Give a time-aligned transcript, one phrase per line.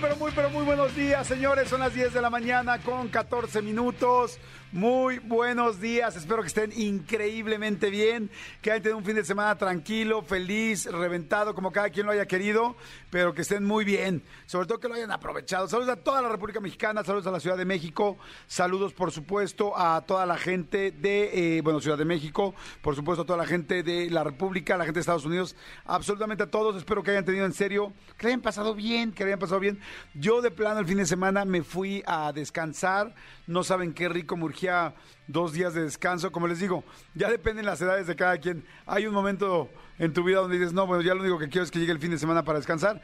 [0.00, 1.68] Pero muy, pero muy, buenos días, señores.
[1.68, 4.38] Son las 10 de la mañana con 14 minutos.
[4.72, 6.14] Muy buenos días.
[6.14, 8.30] Espero que estén increíblemente bien,
[8.62, 12.26] que hayan tenido un fin de semana tranquilo, feliz, reventado, como cada quien lo haya
[12.26, 12.76] querido,
[13.10, 14.22] pero que estén muy bien.
[14.46, 15.66] Sobre todo que lo hayan aprovechado.
[15.66, 19.76] Saludos a toda la República Mexicana, saludos a la Ciudad de México, saludos, por supuesto,
[19.76, 23.46] a toda la gente de, eh, bueno, Ciudad de México, por supuesto, a toda la
[23.46, 26.76] gente de la República, la gente de Estados Unidos, absolutamente a todos.
[26.76, 29.80] Espero que hayan tenido en serio, que hayan pasado bien, que hayan pasado bien.
[30.14, 33.14] Yo, de plano, el fin de semana me fui a descansar.
[33.46, 34.94] No saben qué rico me urgía
[35.26, 36.32] dos días de descanso.
[36.32, 38.64] Como les digo, ya dependen las edades de cada quien.
[38.86, 41.64] Hay un momento en tu vida donde dices, no, bueno, ya lo único que quiero
[41.64, 43.00] es que llegue el fin de semana para descansar.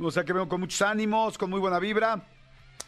[0.00, 2.26] O sea que vengo con muchos ánimos, con muy buena vibra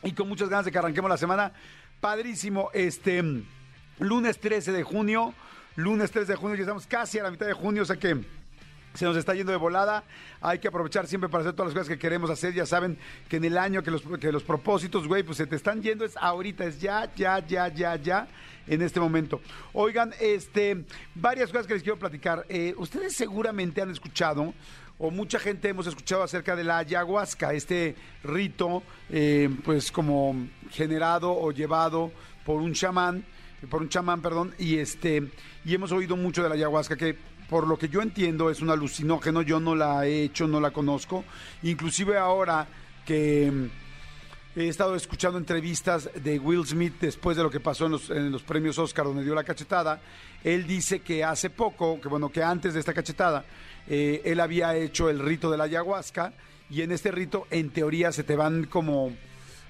[0.03, 1.53] y con muchas ganas de que arranquemos la semana.
[2.01, 3.23] Padrísimo, este
[3.99, 5.35] lunes 13 de junio,
[5.77, 8.25] lunes 13 de junio, ya estamos casi a la mitad de junio, o sea que
[8.95, 10.05] se nos está yendo de volada.
[10.41, 12.55] Hay que aprovechar siempre para hacer todas las cosas que queremos hacer.
[12.55, 12.97] Ya saben
[13.29, 16.05] que en el año que los, que los propósitos, güey, pues se te están yendo.
[16.05, 18.29] Es ahorita, es ya, ya, ya, ya, ya,
[18.67, 19.41] en este momento.
[19.73, 22.47] Oigan, este, varias cosas que les quiero platicar.
[22.49, 24.55] Eh, ustedes seguramente han escuchado
[24.97, 31.33] o mucha gente hemos escuchado acerca de la ayahuasca, este rito, eh, pues como generado
[31.33, 32.13] o llevado
[32.45, 33.25] por un chamán,
[33.69, 35.31] por un chamán, perdón, y este,
[35.65, 37.17] y hemos oído mucho de la ayahuasca que
[37.49, 40.71] por lo que yo entiendo es un alucinógeno, yo no la he hecho, no la
[40.71, 41.25] conozco,
[41.63, 42.67] inclusive ahora
[43.05, 48.33] que mm, he estado escuchando entrevistas de Will Smith después de lo que pasó en
[48.33, 50.01] los, premios Oscar donde dio la cachetada,
[50.43, 53.45] él dice que hace poco, que bueno, que antes de esta cachetada,
[53.89, 56.33] eh, él había hecho el rito de la ayahuasca
[56.71, 59.13] y en este rito en teoría se te van como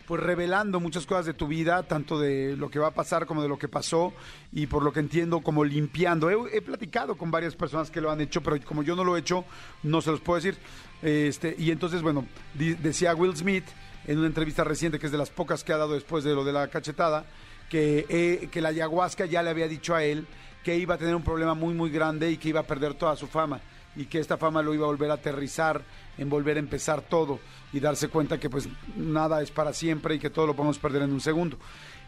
[0.06, 3.42] pues revelando muchas cosas de tu vida, tanto de lo que va a pasar como
[3.42, 4.12] de lo que pasó
[4.52, 6.30] y por lo que entiendo como limpiando.
[6.30, 9.20] He, platicado con varias personas que lo han hecho, pero como yo no lo he
[9.20, 9.44] hecho,
[9.82, 10.58] no se los puedo decir.
[11.02, 13.64] Este, y entonces, bueno, decía Will Smith
[14.06, 16.44] en una entrevista reciente, que es de las pocas que ha dado después de lo
[16.44, 17.24] de la cachetada,
[17.70, 20.26] que, eh, que la ayahuasca ya le había dicho a él
[20.64, 23.14] que iba a tener un problema muy, muy grande y que iba a perder toda
[23.16, 23.60] su fama
[23.96, 25.82] y que esta fama lo iba a volver a aterrizar,
[26.18, 27.40] en volver a empezar todo
[27.72, 31.02] y darse cuenta que pues nada es para siempre y que todo lo podemos perder
[31.02, 31.58] en un segundo.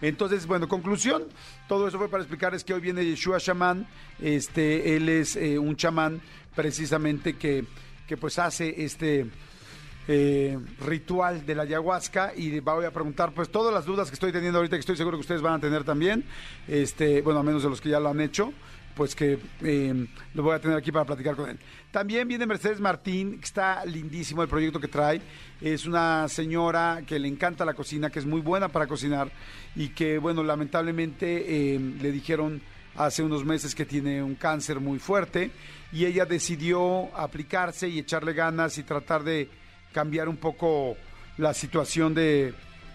[0.00, 1.24] Entonces, bueno, conclusión,
[1.68, 3.86] todo eso fue para explicarles que hoy viene Yeshua Shaman,
[4.20, 6.20] este, él es eh, un chamán
[6.54, 7.64] precisamente que,
[8.06, 9.26] que pues hace este
[10.08, 14.30] eh, ritual de la ayahuasca y voy a preguntar pues todas las dudas que estoy
[14.30, 16.24] teniendo ahorita que estoy seguro que ustedes van a tener también,
[16.68, 18.52] este, bueno, a menos de los que ya lo han hecho,
[18.96, 21.58] pues que eh, lo voy a tener aquí para platicar con él.
[21.90, 25.20] También viene Mercedes Martín, que está lindísimo el proyecto que trae.
[25.60, 29.30] Es una señora que le encanta la cocina, que es muy buena para cocinar
[29.76, 32.62] y que, bueno, lamentablemente eh, le dijeron
[32.96, 35.50] hace unos meses que tiene un cáncer muy fuerte
[35.92, 39.50] y ella decidió aplicarse y echarle ganas y tratar de
[39.92, 40.96] cambiar un poco
[41.36, 42.54] la situación de,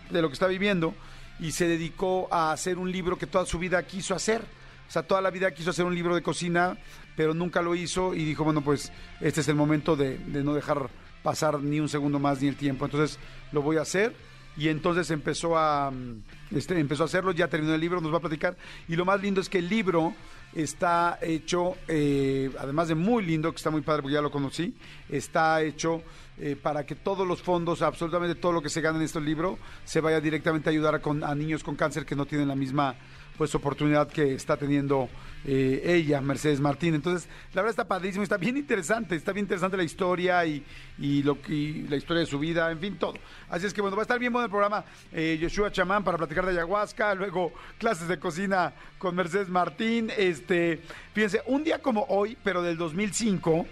[0.09, 0.95] de lo que está viviendo
[1.39, 4.60] y se dedicó a hacer un libro que toda su vida quiso hacer.
[4.91, 6.77] O sea, toda la vida quiso hacer un libro de cocina,
[7.15, 8.91] pero nunca lo hizo y dijo, bueno, pues
[9.21, 10.89] este es el momento de, de no dejar
[11.23, 12.83] pasar ni un segundo más ni el tiempo.
[12.83, 13.17] Entonces
[13.53, 14.13] lo voy a hacer
[14.57, 16.23] y entonces empezó a mm,
[16.57, 18.57] este, empezó a hacerlo, ya terminó el libro, nos va a platicar.
[18.89, 20.13] Y lo más lindo es que el libro
[20.53, 24.75] está hecho, eh, además de muy lindo, que está muy padre porque ya lo conocí,
[25.07, 26.03] está hecho
[26.37, 29.57] eh, para que todos los fondos, absolutamente todo lo que se gana en este libro,
[29.85, 32.55] se vaya directamente a ayudar a, con- a niños con cáncer que no tienen la
[32.55, 32.95] misma
[33.41, 35.09] pues oportunidad que está teniendo
[35.45, 36.93] eh, ella, Mercedes Martín.
[36.93, 40.63] Entonces, la verdad está padrísimo, está bien interesante, está bien interesante la historia y,
[40.99, 43.15] y lo y la historia de su vida, en fin, todo.
[43.49, 46.19] Así es que bueno, va a estar bien bueno el programa eh, Yoshua Chamán para
[46.19, 50.11] platicar de ayahuasca, luego clases de cocina con Mercedes Martín.
[50.15, 50.79] Este,
[51.15, 53.65] fíjense, un día como hoy, pero del 2005,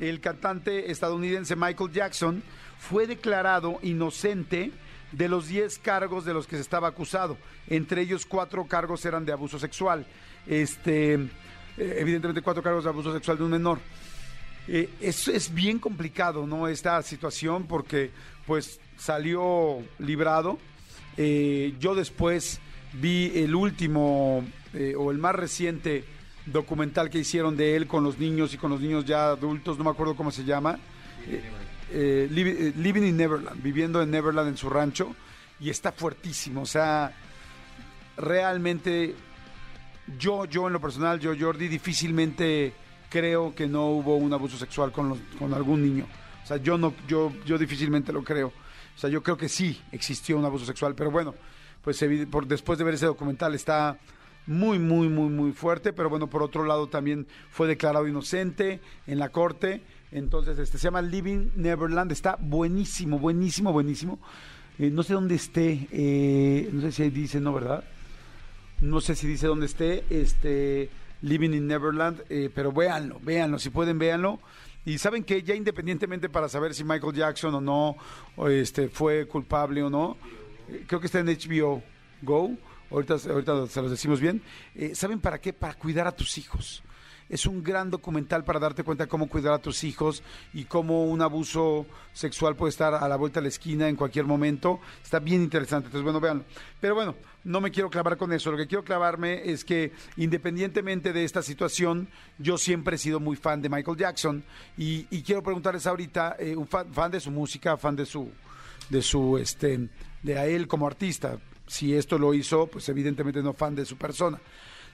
[0.00, 2.42] el cantante estadounidense Michael Jackson
[2.78, 4.70] fue declarado inocente
[5.16, 7.36] de los 10 cargos de los que se estaba acusado.
[7.68, 10.06] Entre ellos, cuatro cargos eran de abuso sexual.
[10.46, 11.28] Este, eh,
[11.76, 13.78] evidentemente, cuatro cargos de abuso sexual de un menor.
[14.66, 16.68] Eh, es, bien complicado, ¿no?
[16.68, 18.10] Esta situación porque,
[18.46, 20.58] pues, salió librado.
[21.16, 22.60] Eh, yo después
[22.94, 26.04] vi el último eh, o el más reciente
[26.46, 29.84] documental que hicieron de él con los niños y con los niños ya adultos, no
[29.84, 30.78] me acuerdo cómo se llama.
[31.94, 35.14] Eh, eh, Livi- Living in Neverland, viviendo en Neverland en su rancho,
[35.60, 36.62] y está fuertísimo.
[36.62, 37.14] O sea,
[38.16, 39.14] realmente
[40.18, 42.72] yo, yo en lo personal, yo Jordi, difícilmente
[43.08, 46.06] creo que no hubo un abuso sexual con, con algún niño.
[46.42, 48.48] O sea, yo no, yo, yo difícilmente lo creo.
[48.48, 51.34] O sea, yo creo que sí existió un abuso sexual, pero bueno,
[51.82, 53.98] pues por, después de ver ese documental está
[54.46, 59.18] muy, muy, muy, muy fuerte, pero bueno, por otro lado también fue declarado inocente en
[59.18, 59.82] la corte.
[60.14, 64.20] Entonces, este se llama Living Neverland, está buenísimo, buenísimo, buenísimo.
[64.78, 67.84] Eh, no sé dónde esté, eh, no sé si ahí dice, ¿no, verdad?
[68.80, 70.88] No sé si dice dónde esté, este,
[71.22, 74.38] Living in Neverland, eh, pero véanlo, véanlo, si pueden, véanlo.
[74.84, 77.96] Y saben que ya independientemente para saber si Michael Jackson o no,
[78.36, 80.16] o este, fue culpable o no,
[80.68, 81.82] eh, creo que está en HBO
[82.22, 82.52] Go,
[82.90, 84.42] ahorita, ahorita se los decimos bien,
[84.76, 85.52] eh, ¿saben para qué?
[85.52, 86.84] Para cuidar a tus hijos.
[87.28, 90.22] Es un gran documental para darte cuenta cómo cuidar a tus hijos
[90.52, 94.26] y cómo un abuso sexual puede estar a la vuelta de la esquina en cualquier
[94.26, 94.80] momento.
[95.02, 95.86] Está bien interesante.
[95.86, 96.44] Entonces, bueno, véanlo.
[96.80, 98.50] Pero bueno, no me quiero clavar con eso.
[98.50, 103.36] Lo que quiero clavarme es que independientemente de esta situación, yo siempre he sido muy
[103.36, 104.44] fan de Michael Jackson
[104.76, 108.30] y, y quiero preguntarles ahorita, eh, un fan, fan de su música, fan de su,
[108.90, 109.88] de su, este,
[110.22, 111.38] de a él como artista.
[111.66, 114.38] Si esto lo hizo, pues evidentemente no fan de su persona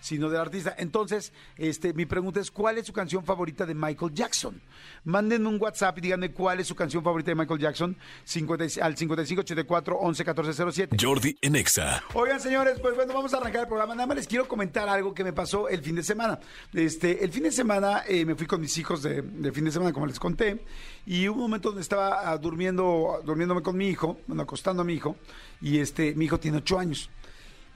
[0.00, 0.74] sino del artista.
[0.78, 4.60] Entonces, este, mi pregunta es, ¿cuál es su canción favorita de Michael Jackson?
[5.04, 8.96] Mándenme un WhatsApp y díganme cuál es su canción favorita de Michael Jackson 50 al
[8.96, 10.96] 5584 11 14 07.
[11.00, 12.02] Jordi en Exa.
[12.14, 13.94] Oigan, señores, pues bueno, vamos a arrancar el programa.
[13.94, 16.38] Nada más les quiero comentar algo que me pasó el fin de semana.
[16.72, 19.70] Este, el fin de semana eh, me fui con mis hijos de, de fin de
[19.70, 20.64] semana, como les conté,
[21.06, 24.84] y hubo un momento donde estaba ah, durmiendo, durmiéndome con mi hijo, bueno, acostando a
[24.84, 25.16] mi hijo,
[25.60, 27.10] y este, mi hijo tiene ocho años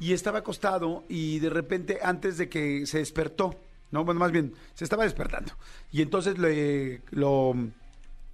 [0.00, 3.54] y estaba acostado y de repente antes de que se despertó,
[3.90, 5.52] no, bueno, más bien, se estaba despertando.
[5.92, 7.54] Y entonces le, lo,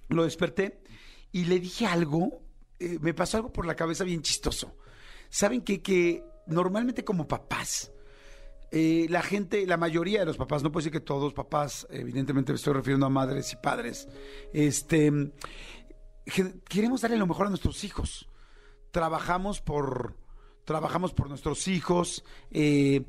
[0.09, 0.81] lo desperté
[1.31, 2.41] y le dije algo,
[2.79, 4.75] eh, me pasó algo por la cabeza bien chistoso.
[5.29, 5.81] ¿Saben qué?
[5.81, 7.91] Que normalmente como papás,
[8.71, 12.51] eh, la gente, la mayoría de los papás, no puedo decir que todos papás, evidentemente
[12.51, 14.07] me estoy refiriendo a madres y padres,
[14.53, 15.11] este,
[16.25, 18.27] que- queremos darle lo mejor a nuestros hijos.
[18.91, 20.15] Trabajamos por,
[20.65, 23.03] trabajamos por nuestros hijos, eh,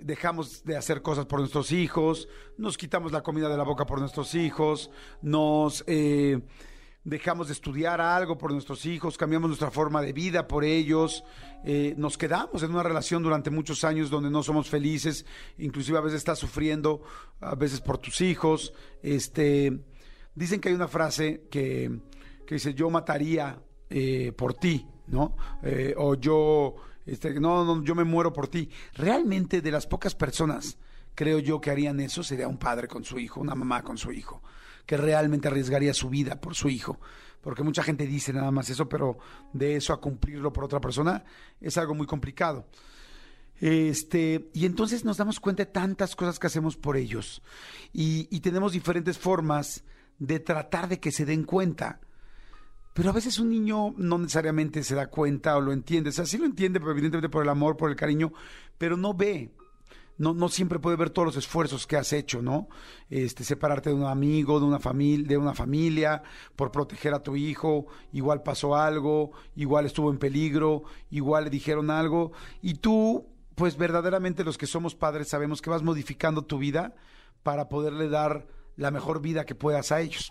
[0.00, 2.28] dejamos de hacer cosas por nuestros hijos,
[2.58, 4.90] nos quitamos la comida de la boca por nuestros hijos,
[5.22, 6.40] nos eh,
[7.04, 11.24] dejamos de estudiar algo por nuestros hijos, cambiamos nuestra forma de vida por ellos,
[11.64, 15.24] eh, nos quedamos en una relación durante muchos años donde no somos felices,
[15.58, 17.02] inclusive a veces estás sufriendo,
[17.40, 18.72] a veces por tus hijos.
[19.02, 19.84] Este,
[20.34, 22.00] dicen que hay una frase que,
[22.46, 23.58] que dice yo mataría
[24.36, 25.36] por ti, ¿no?
[25.98, 26.74] O yo,
[27.06, 28.70] este, no, no, yo me muero por ti.
[28.94, 30.78] Realmente de las pocas personas,
[31.14, 34.12] creo yo, que harían eso sería un padre con su hijo, una mamá con su
[34.12, 34.42] hijo,
[34.86, 36.98] que realmente arriesgaría su vida por su hijo.
[37.40, 39.18] Porque mucha gente dice nada más eso, pero
[39.52, 41.24] de eso a cumplirlo por otra persona
[41.60, 42.66] es algo muy complicado.
[43.60, 47.42] Este, y entonces nos damos cuenta de tantas cosas que hacemos por ellos.
[47.92, 49.84] Y, y tenemos diferentes formas
[50.18, 52.00] de tratar de que se den cuenta.
[52.94, 56.10] Pero a veces un niño no necesariamente se da cuenta o lo entiende.
[56.10, 58.32] O sea, sí lo entiende, pero evidentemente por el amor, por el cariño,
[58.78, 59.50] pero no ve.
[60.16, 62.68] No, no siempre puede ver todos los esfuerzos que has hecho, ¿no?
[63.10, 66.22] Este, separarte de un amigo, de una familia, de una familia,
[66.54, 71.90] por proteger a tu hijo, igual pasó algo, igual estuvo en peligro, igual le dijeron
[71.90, 72.30] algo,
[72.62, 73.26] y tú,
[73.56, 76.94] pues verdaderamente los que somos padres sabemos que vas modificando tu vida
[77.42, 78.46] para poderle dar
[78.76, 80.30] la mejor vida que puedas a ellos.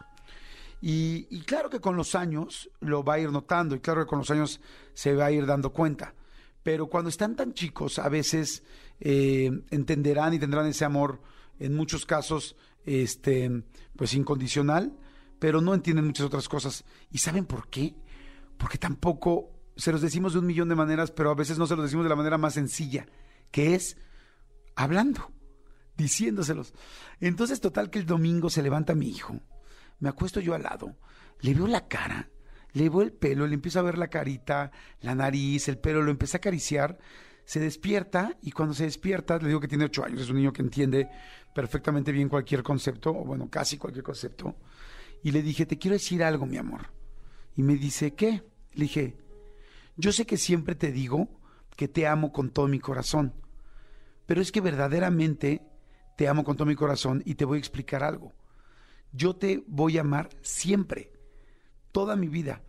[0.85, 4.19] Y, claro que con los años lo va a ir notando y claro que con
[4.19, 4.59] los años
[4.93, 6.13] se va a ir dando cuenta.
[6.61, 8.63] Pero cuando están tan chicos, a veces
[8.99, 11.21] eh, entenderán y tendrán ese amor,
[11.57, 13.63] en muchos casos, este,
[13.95, 14.93] pues incondicional,
[15.39, 16.83] pero no entienden muchas otras cosas.
[17.09, 17.95] ¿Y saben por qué?
[18.57, 21.77] Porque tampoco se los decimos de un millón de maneras, pero a veces no se
[21.77, 23.07] los decimos de la manera más sencilla,
[23.51, 23.95] que es
[24.75, 25.31] hablando,
[25.95, 26.73] diciéndoselos.
[27.21, 29.39] Entonces, total que el domingo se levanta mi hijo,
[30.03, 30.97] me acuesto yo al lado,
[31.39, 32.29] le veo la cara,
[32.73, 34.69] le veo el pelo, le empiezo a ver la carita,
[34.99, 36.99] la nariz, el pelo, lo empecé a acariciar,
[37.45, 40.51] se despierta y cuando se despierta, le digo que tiene ocho años, es un niño
[40.51, 41.07] que entiende
[41.55, 44.57] perfectamente bien cualquier concepto, o bueno, casi cualquier concepto,
[45.23, 46.91] y le dije, te quiero decir algo, mi amor.
[47.55, 48.43] Y me dice, ¿qué?
[48.73, 49.15] Le dije,
[49.95, 51.29] yo sé que siempre te digo
[51.77, 53.35] que te amo con todo mi corazón,
[54.25, 55.61] pero es que verdaderamente
[56.17, 58.33] te amo con todo mi corazón y te voy a explicar algo.
[59.13, 61.11] Yo te voy a amar siempre,
[61.91, 62.63] toda mi vida.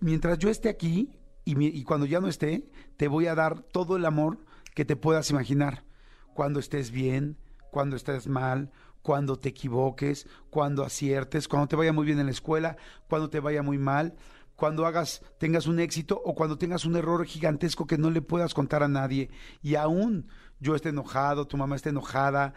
[0.00, 1.10] Mientras yo esté aquí
[1.44, 4.38] y, cuando ya no esté, te voy a dar todo el amor
[4.74, 5.84] que te puedas imaginar.
[6.32, 7.36] Cuando estés bien,
[7.70, 8.72] cuando estés mal,
[9.02, 13.40] cuando te equivoques, cuando aciertes, cuando te vaya muy bien en la escuela, cuando te
[13.40, 14.14] vaya muy mal,
[14.56, 18.54] cuando hagas, tengas un éxito o cuando tengas un error gigantesco que no le puedas
[18.54, 19.30] contar a nadie.
[19.62, 20.28] Y aún
[20.60, 22.54] yo esté enojado, tu mamá esté enojada,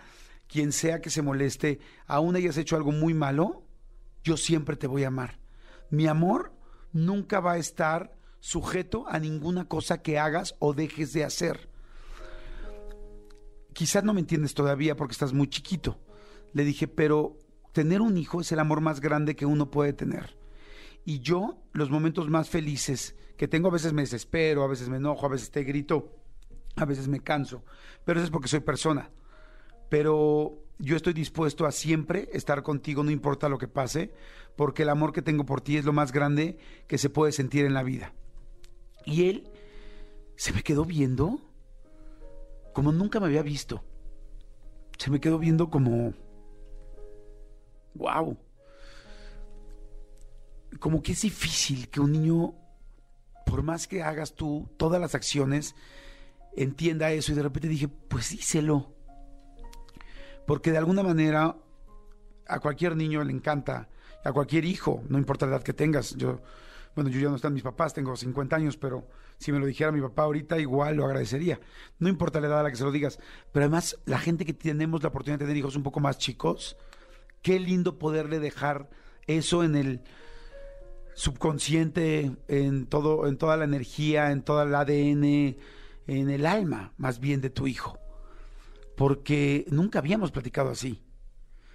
[0.54, 3.64] quien sea que se moleste, aún hayas hecho algo muy malo,
[4.24, 5.40] yo siempre te voy a amar.
[5.90, 6.54] Mi amor
[6.92, 11.72] nunca va a estar sujeto a ninguna cosa que hagas o dejes de hacer.
[13.74, 16.00] quizás no me entiendes todavía porque estás muy chiquito.
[16.54, 17.40] Le dije, pero
[17.72, 20.38] tener un hijo es el amor más grande que uno puede tener.
[21.04, 24.98] Y yo, los momentos más felices que tengo, a veces me desespero, a veces me
[24.98, 26.16] enojo, a veces te grito,
[26.76, 27.66] a veces me canso,
[28.06, 29.10] pero eso es porque soy persona.
[29.94, 34.12] Pero yo estoy dispuesto a siempre estar contigo, no importa lo que pase,
[34.56, 36.58] porque el amor que tengo por ti es lo más grande
[36.88, 38.12] que se puede sentir en la vida.
[39.06, 39.48] Y él
[40.36, 41.40] se me quedó viendo
[42.74, 43.84] como nunca me había visto.
[44.98, 46.16] Se me quedó viendo como...
[47.94, 48.36] ¡Wow!
[50.80, 52.56] Como que es difícil que un niño,
[53.46, 55.76] por más que hagas tú todas las acciones,
[56.58, 58.93] entienda eso y de repente dije, pues díselo.
[60.46, 61.56] Porque de alguna manera
[62.48, 63.90] a cualquier niño le encanta,
[64.24, 66.16] a cualquier hijo, no importa la edad que tengas.
[66.16, 66.42] Yo,
[66.96, 69.08] bueno, yo ya no están mis papás, tengo 50 años, pero
[69.38, 71.60] si me lo dijera mi papá ahorita, igual lo agradecería.
[72.00, 73.20] No importa la edad a la que se lo digas.
[73.52, 76.78] Pero además, la gente que tenemos la oportunidad de tener hijos un poco más chicos,
[77.42, 78.90] qué lindo poderle dejar
[79.28, 80.02] eso en el
[81.16, 85.58] subconsciente, en todo, en toda la energía, en toda el ADN,
[86.08, 88.00] en el alma, más bien de tu hijo.
[88.96, 91.04] Porque nunca habíamos platicado así.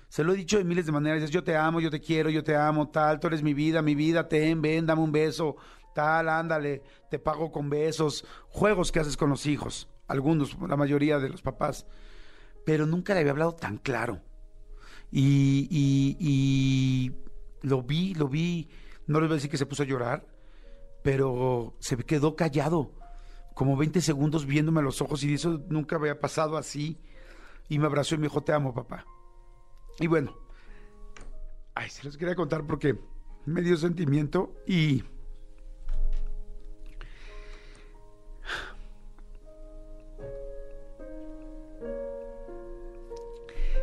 [0.08, 1.30] Se lo he dicho de miles de maneras.
[1.30, 3.94] Yo te amo, yo te quiero, yo te amo, tal, tú eres mi vida, mi
[3.94, 5.56] vida, ten, ven, dame un beso,
[5.94, 8.24] tal, ándale, te pago con besos.
[8.48, 11.86] Juegos que haces con los hijos, algunos, la mayoría de los papás.
[12.64, 14.22] Pero nunca le había hablado tan claro.
[15.10, 17.12] Y, y, y
[17.62, 18.68] lo vi, lo vi,
[19.06, 20.26] no les voy a decir que se puso a llorar,
[21.02, 22.92] pero se quedó callado,
[23.54, 27.00] como 20 segundos viéndome a los ojos y eso nunca había pasado así.
[27.68, 29.04] Y me abrazó y me dijo, te amo, papá.
[30.00, 30.36] Y bueno,
[31.74, 32.98] ay, se los quería contar porque
[33.46, 35.04] me dio sentimiento y...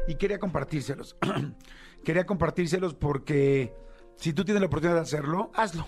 [0.08, 1.18] Y quería compartírselos.
[2.04, 3.74] quería compartírselos porque
[4.18, 5.88] si tú tienes la oportunidad de hacerlo, hazlo.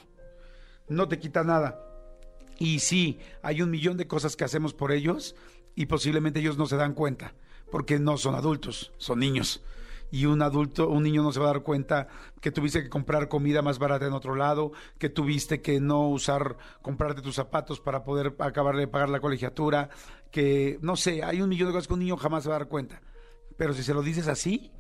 [0.90, 1.84] No te quita nada.
[2.58, 5.36] Y sí, hay un millón de cosas que hacemos por ellos
[5.76, 7.36] y posiblemente ellos no se dan cuenta,
[7.72, 9.62] porque no son adultos, son niños
[10.10, 12.08] y un adulto, un niño no se va a dar cuenta
[12.40, 16.56] que tuviste que comprar comida más barata en otro lado, que tuviste que no usar,
[16.82, 19.90] comprarte tus zapatos para poder acabar de pagar la colegiatura,
[20.32, 22.60] que no sé, hay un millón de cosas que un niño jamás se va a
[22.60, 23.02] dar cuenta.
[23.58, 24.72] Pero si se lo dices así,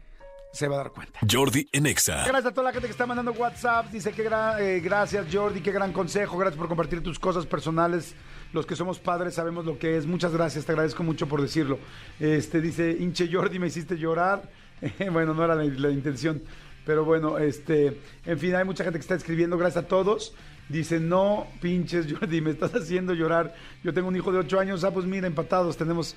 [0.53, 1.19] se va a dar cuenta.
[1.29, 2.23] Jordi Enexa.
[2.23, 3.87] Gracias a toda la gente que está mandando WhatsApp.
[3.91, 6.37] Dice que gra- eh, gracias Jordi, qué gran consejo.
[6.37, 8.15] Gracias por compartir tus cosas personales.
[8.57, 10.07] Los que somos padres sabemos lo que es.
[10.07, 11.77] Muchas gracias, te agradezco mucho por decirlo.
[12.19, 14.49] Este dice, hinche Jordi, me hiciste llorar.
[15.11, 16.41] bueno, no era la, intención.
[16.83, 19.59] Pero bueno, este, en fin, hay mucha gente que está escribiendo.
[19.59, 20.33] Gracias a todos.
[20.69, 23.53] Dice, no pinches Jordi, me estás haciendo llorar.
[23.83, 24.83] Yo tengo un hijo de 8 años.
[24.83, 25.77] Ah, pues mira, empatados.
[25.77, 26.15] Tenemos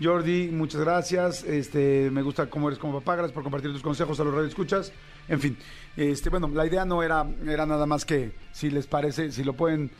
[0.00, 1.42] Jordi, muchas gracias.
[1.42, 3.16] Este, me gusta cómo eres como papá.
[3.16, 4.92] Gracias por compartir tus consejos a los radioescuchas.
[5.26, 5.56] En fin,
[5.96, 9.54] este, bueno, la idea no era, era nada más que si les parece, si lo
[9.54, 9.90] pueden,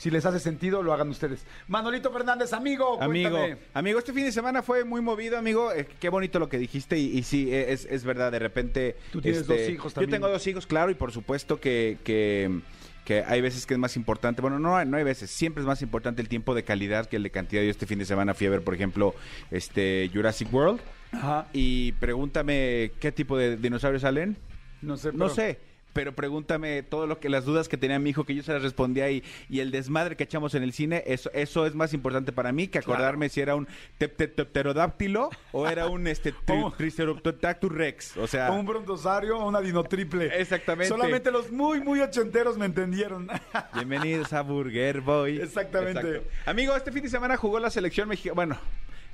[0.00, 1.44] si les hace sentido, lo hagan ustedes.
[1.68, 3.60] Manolito Fernández, amigo, Amigo, cuéntame.
[3.74, 5.72] amigo, este fin de semana fue muy movido, amigo.
[5.72, 8.88] Eh, qué bonito lo que dijiste y, y sí, eh, es, es verdad, de repente...
[8.96, 10.10] este, Tú tienes dos hijos también.
[10.10, 12.60] Yo tengo dos hijos, claro, y por supuesto que, que,
[13.04, 15.66] que hay veces que es más importante, bueno, no, hay- no hay veces, siempre es
[15.66, 17.62] más importante el tiempo de calidad que el de cantidad.
[17.62, 19.14] Yo este fin de semana fui a ver, por ejemplo,
[19.50, 20.80] este Jurassic World
[21.12, 21.46] Ajá.
[21.52, 24.36] y pregúntame qué tipo de dinosaurios salen.
[24.82, 25.58] No sé, No sé.
[25.92, 28.62] Pero pregúntame todo lo que las dudas que tenía mi hijo que yo se las
[28.62, 32.32] respondía y, y el desmadre que echamos en el cine, eso, eso es más importante
[32.32, 33.68] para mí que acordarme si era un
[33.98, 36.34] pterodáctilo o era un este
[37.70, 40.40] rex, o sea, un brontosaurio o una dinotriple.
[40.40, 40.88] Exactamente.
[40.88, 43.28] Solamente los muy, muy ochenteros me entendieron.
[43.74, 45.40] bienvenidos a Burger Boy.
[45.40, 46.00] Exactamente.
[46.00, 46.30] Exacto.
[46.46, 48.58] Amigo, este fin de semana jugó la selección mexicana, bueno,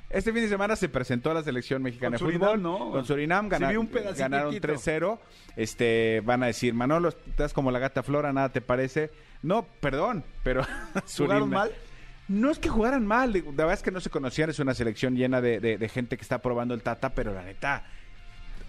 [0.09, 2.91] este fin de semana se presentó la selección mexicana Con de fútbol ¿no?
[2.91, 4.73] con Surinam, Sí, un ganaron chiquito.
[4.73, 5.19] 3-0.
[5.55, 9.11] Este, van a decir, "Manolo, estás como la gata Flora, nada te parece."
[9.43, 10.63] No, perdón, pero
[11.17, 11.71] ¿Jugaron mal?
[12.27, 15.15] No es que jugaran mal, la verdad es que no se conocían, es una selección
[15.15, 17.85] llena de, de- de gente que está probando el Tata, pero la neta,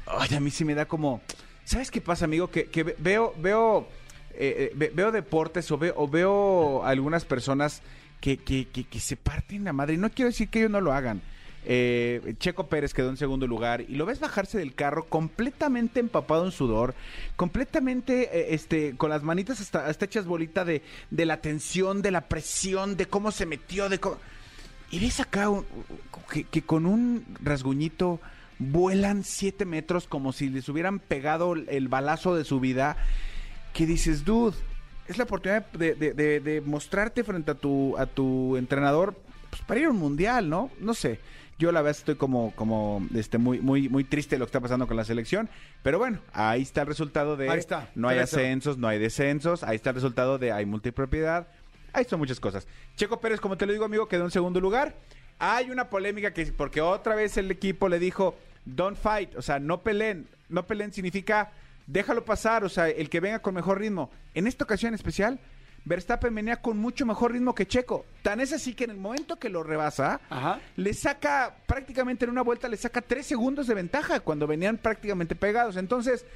[0.07, 1.21] ay, a mí sí me da como,
[1.65, 2.51] ¿sabes qué pasa, amigo?
[2.53, 3.89] Que, que ve- veo, veo,
[4.35, 7.83] eh, eh, ve- veo deportes o veo, o veo algunas personas
[8.21, 10.93] que, que, que, que se parten la madre, no quiero decir que ellos no lo
[10.93, 11.23] hagan.
[11.71, 16.47] Eh, Checo Pérez quedó en segundo lugar y lo ves bajarse del carro completamente empapado
[16.47, 16.95] en sudor,
[17.37, 22.11] completamente eh, este, con las manitas hasta, hasta hechas bolita de, de la tensión, de
[22.11, 24.17] la presión, de cómo se metió, de cómo...
[24.91, 25.49] Y ves acá
[26.51, 28.21] que con un rasguñito
[28.59, 32.97] vuelan siete metros como si les hubieran pegado el balazo de su vida.
[33.75, 34.57] Que dices, dude,
[35.09, 39.15] es la oportunidad de, de- de- de mostrarte frente a tu, a tu entrenador
[39.51, 40.71] pues, para ir a un mundial, ¿no?
[40.79, 41.19] No sé.
[41.59, 44.61] Yo la verdad estoy como, como este, muy, muy, muy triste de lo que está
[44.61, 45.49] pasando con la selección.
[45.83, 48.23] Pero bueno, ahí está el resultado de Ahí está, no hay 3-0.
[48.23, 49.65] ascensos, no hay descensos.
[49.65, 51.49] Ahí está el resultado de hay multipropiedad.
[51.93, 52.69] Ahí son muchas cosas.
[52.97, 54.95] Checo Pérez, como te lo digo, amigo, quedó en segundo lugar.
[55.41, 59.59] Hay una polémica que porque otra vez el equipo le dijo don't fight, o sea,
[59.59, 60.29] no peleen.
[60.49, 61.51] No peleen significa
[61.89, 64.11] déjalo pasar, o sea, el que venga con mejor ritmo.
[64.35, 65.41] En esta ocasión especial,
[65.85, 68.05] Verstappen venía con mucho mejor ritmo que Checo.
[68.23, 70.61] Tan es así que en el momento que lo rebasa, Ajá.
[70.77, 75.35] le saca prácticamente en una vuelta, le saca tres segundos de ventaja cuando venían prácticamente
[75.35, 75.77] pegados.
[75.77, 76.27] Entonces,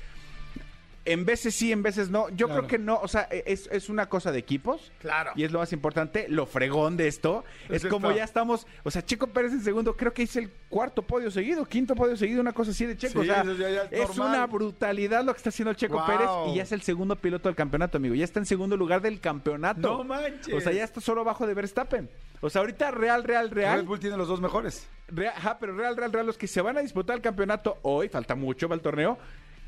[1.04, 2.28] en veces sí, en veces no.
[2.30, 2.61] Yo Claro.
[2.66, 4.92] creo que no, o sea, e, es, es una cosa de equipos.
[5.00, 5.32] Claro.
[5.35, 7.44] Y es lo más importante, lo fregón de esto.
[7.68, 8.18] Es Es, como esto.
[8.18, 11.64] ya estamos, o sea, Checo Pérez en segundo, creo que es el cuarto podio seguido,
[11.66, 13.23] quinto podio seguido, una cosa así de Checo.
[13.25, 14.28] Sí, o sea, eso ya- ya es es normal.
[14.28, 16.06] una brutalidad lo que está haciendo el Checo Wow.
[16.06, 18.14] Pérez y ya es el segundo piloto del campeonato, amigo.
[18.14, 19.80] Ya está en segundo lugar del campeonato.
[19.80, 20.54] No manches.
[20.54, 22.09] O sea, ya está solo abajo de Verstappen.
[22.40, 23.82] O sea, ahorita Real, Real, Red Real.
[23.85, 24.87] Bull tiene los dos mejores.
[25.09, 28.09] Real, ajá, pero Real, Real, Real, los que se van a disputar el campeonato hoy,
[28.09, 29.18] falta mucho para el torneo.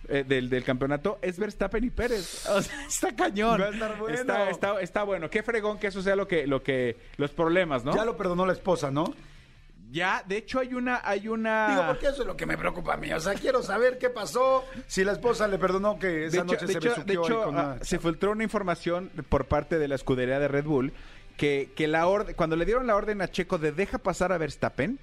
[0.08, 2.46] Eh, del, del campeonato es Verstappen y Pérez.
[2.48, 3.60] O sea, está cañón.
[3.60, 4.14] Va a estar bueno.
[4.18, 5.30] Está, está, está bueno.
[5.30, 7.94] Qué fregón que eso sea lo que, lo que, los problemas, ¿no?
[7.94, 9.14] Ya lo perdonó la esposa, ¿no?
[9.90, 11.68] Ya, de hecho hay una, hay una.
[11.70, 13.12] Digo, porque eso es lo que me preocupa a mí.
[13.12, 14.64] O sea, quiero saber qué pasó.
[14.88, 17.26] Si la esposa le perdonó que de esa hecho, noche de se hecho- besuqueó de
[17.28, 20.64] hecho, con ah, una- se filtró una información por parte de la escudería de Red
[20.64, 20.92] Bull
[21.36, 24.38] que, que la orden, cuando le dieron la orden a Checo de deja pasar a
[24.38, 24.98] Verstappen,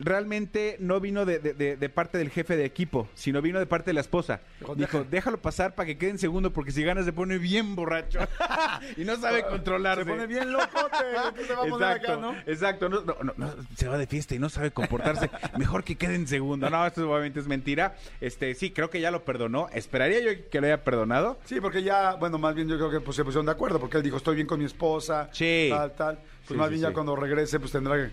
[0.00, 3.94] realmente no vino de, de- parte del jefe de equipo, sino vino de parte de
[3.94, 4.40] la esposa.
[4.76, 8.18] Dijo, déjalo pasar para que quede en segundo porque si gana se pone bien borracho
[8.96, 10.04] y no sabe controlarse.
[10.04, 10.96] Se pone bien locote.
[11.36, 12.34] ¿Qué se va a poner Exacto, acá, no?
[12.46, 12.88] exacto.
[12.88, 15.30] No, no, no, no, se va de fiesta y no sabe comportarse.
[15.58, 16.70] Mejor que quede en segundo.
[16.70, 17.96] No, esto obviamente es mentira.
[18.20, 19.68] Este, sí, creo que ya lo perdonó.
[19.72, 21.38] Esperaría yo que lo haya perdonado.
[21.44, 23.98] Sí, porque ya, bueno, más bien yo creo que pues, se pusieron de acuerdo, porque
[23.98, 25.68] él dijo, estoy bien con mi esposa, Sí.
[25.70, 26.16] tal, tal.
[26.16, 28.10] Pues Sí, más sí, bien ya cuando regrese, pues tendrá que,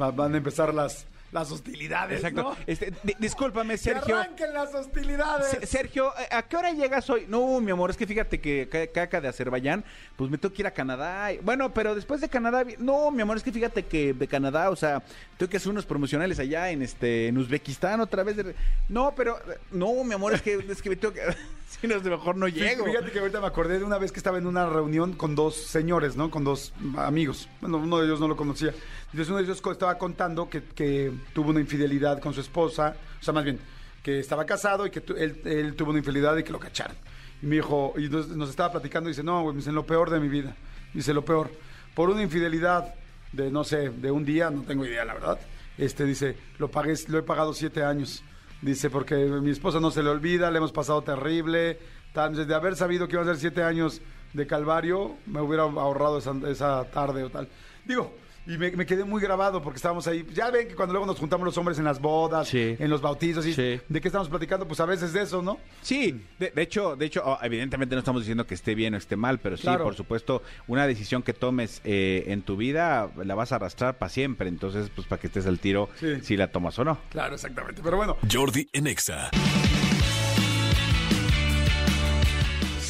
[0.00, 2.42] va- van a empezar las, las hostilidades, Exacto.
[2.42, 2.56] ¿no?
[2.66, 4.16] Este, di- discúlpame, Que Sergio.
[4.18, 5.48] arranquen las hostilidades.
[5.48, 7.24] Se- Sergio, ¿a qué hora llegas hoy?
[7.26, 9.82] No, mi amor, es que fíjate que ca- caca de Azerbaiyán,
[10.16, 11.30] pues me tengo que ir a Canadá.
[11.42, 14.76] Bueno, pero después de Canadá, no, mi amor, es que fíjate que de Canadá, o
[14.76, 15.02] sea,
[15.38, 18.36] tengo que hacer unos promocionales allá en este en Uzbekistán otra vez.
[18.36, 18.54] de-
[18.90, 19.38] No, pero
[19.70, 21.22] no, mi amor, es que es que me tengo que
[21.80, 22.84] si no, mejor no llego.
[22.84, 25.56] Fíjate que ahorita me acordé de una vez que estaba en una reunión con dos
[25.56, 26.30] señores, ¿no?
[26.30, 27.48] Con dos amigos.
[27.62, 28.74] Bueno, uno de ellos no lo conocía.
[29.12, 32.96] Entonces uno de ellos estaba contando que, que tuvo una infidelidad con su esposa.
[33.20, 33.58] O sea, más bien,
[34.02, 36.96] que estaba casado y que tu- él, él tuvo una infidelidad y que lo cacharon.
[37.42, 39.84] Y me dijo, y nos, nos estaba platicando y dice, no, güey, me dice, lo
[39.84, 40.56] peor de mi vida.
[40.94, 41.50] Dice, lo peor.
[41.94, 42.94] Por una infidelidad
[43.32, 45.38] de, no sé, de un día, no tengo idea, la verdad.
[45.76, 48.22] Este, dice, lo pagué, lo he pagado siete años.
[48.62, 51.78] Dice, porque mi esposa no se le olvida, le hemos pasado terrible.
[52.12, 54.00] Tal, de haber sabido que iba a ser siete años
[54.32, 57.48] de calvario, me hubiera ahorrado esa, esa tarde o tal.
[57.84, 58.14] Digo,
[58.46, 60.26] y me, me quedé muy grabado porque estábamos ahí.
[60.34, 62.76] Ya ven que cuando luego nos juntamos los hombres en las bodas, Sí.
[62.78, 63.80] en los bautizos, y Sí.
[63.88, 64.66] ¿de qué estamos platicando?
[64.66, 65.58] Pues a veces de eso, ¿no?
[65.82, 68.96] Sí, de, de hecho, de hecho, oh, evidentemente no estamos diciendo que esté bien o
[68.96, 69.84] esté mal, pero sí, Claro.
[69.84, 74.08] por supuesto, una decisión que tomes eh, en tu vida la vas a arrastrar para
[74.10, 74.48] siempre.
[74.48, 76.20] Entonces, pues para que estés al tiro Sí.
[76.22, 76.98] si la tomas o no.
[77.10, 77.80] Claro, exactamente.
[77.82, 78.86] Pero bueno, Jordi en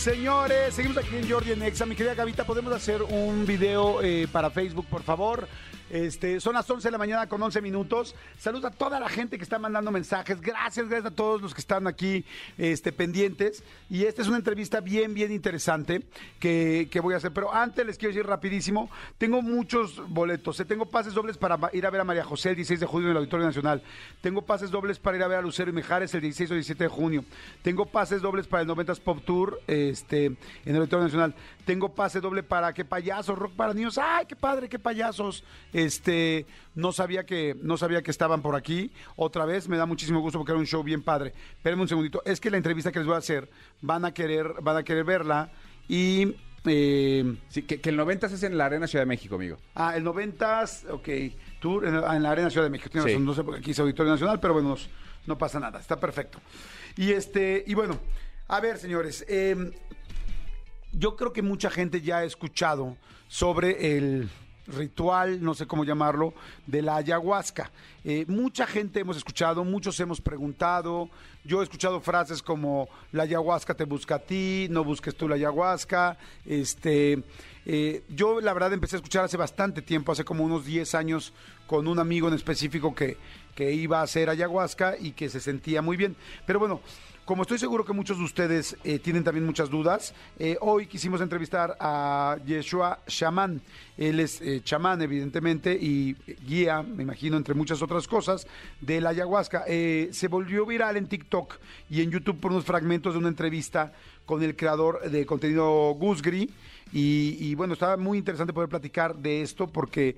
[0.03, 1.87] Señores, seguimos aquí en Jordi en Exa.
[1.87, 5.47] Mi querida Gavita, ¿podemos hacer un video eh, para Facebook, por favor?
[5.93, 8.15] Este, son las 11 de la mañana con 11 minutos.
[8.39, 10.41] Saludos a toda la gente que está mandando mensajes.
[10.41, 12.25] Gracias, gracias a todos los que están aquí
[12.57, 13.63] este, pendientes.
[13.91, 16.03] Y esta es una entrevista bien, bien interesante
[16.41, 17.33] que, que voy a hacer.
[17.33, 20.59] Pero antes les quiero decir rapidísimo, tengo muchos boletos.
[20.61, 23.09] eh, Tengo pases dobles para ir a ver a María José el 16 de junio
[23.09, 23.83] en el Auditorio Nacional.
[24.23, 26.85] Tengo pases dobles para ir a ver a Lucero y Mejares el 16 o 17
[26.85, 27.23] de junio.
[27.61, 31.35] Tengo pases dobles para el 90s Pop Tour este, en el Auditorio Nacional.
[31.67, 33.99] Tengo pase doble para qué payasos, rock para niños.
[33.99, 35.45] ¡Ay, qué padre, qué payasos!
[35.85, 38.91] Este, no sabía que no sabía que estaban por aquí.
[39.17, 41.33] Otra vez me da muchísimo gusto porque era un show bien padre.
[41.57, 42.23] Espérenme un segundito.
[42.25, 43.49] Es que la entrevista que les voy a hacer
[43.81, 45.51] van a querer van a querer verla
[45.89, 49.57] y eh, Sí, que, que el 90 es en la Arena Ciudad de México, amigo.
[49.75, 51.09] Ah, el 90s, ok,
[51.61, 52.89] tour en, la- en la Arena Ciudad de México.
[52.91, 53.13] Tienes Sí.
[53.15, 54.77] razón, no sé por qué aquí es Auditorio Nacional, pero bueno, no,
[55.27, 56.39] no pasa nada, está perfecto.
[56.97, 57.99] Y este, y bueno,
[58.49, 59.57] a ver, señores, eh,
[60.93, 62.97] yo creo que mucha gente ya ha escuchado
[63.29, 64.29] sobre el
[64.67, 66.35] ritual, no sé cómo llamarlo,
[66.67, 67.71] de la ayahuasca.
[68.05, 71.09] Eh, mucha gente hemos escuchado, muchos hemos preguntado.
[71.45, 75.35] Yo he escuchado frases como la ayahuasca te busca a ti, no busques tú la
[75.35, 76.17] ayahuasca.
[76.47, 77.23] Este,
[77.67, 81.33] eh, yo la verdad empecé a escuchar hace bastante tiempo, hace como unos 10 años,
[81.67, 83.17] con un amigo en específico que,
[83.55, 86.17] que iba a hacer ayahuasca y que se sentía muy bien.
[86.47, 86.81] Pero bueno,
[87.25, 91.21] como estoy seguro que muchos de ustedes eh, tienen también muchas dudas, eh, hoy quisimos
[91.21, 93.61] entrevistar a Yeshua Shaman.
[93.97, 96.15] Él es eh, chamán, evidentemente, y
[96.47, 98.47] guía, me imagino, entre muchas otras cosas,
[98.81, 99.65] de la ayahuasca.
[99.67, 101.59] Se volvió viral en TikTok
[101.89, 103.93] y en YouTube por unos fragmentos de una entrevista
[104.27, 106.51] con el creador de contenido Gusgri.
[106.93, 110.17] Y, y bueno, estaba muy interesante poder platicar de esto porque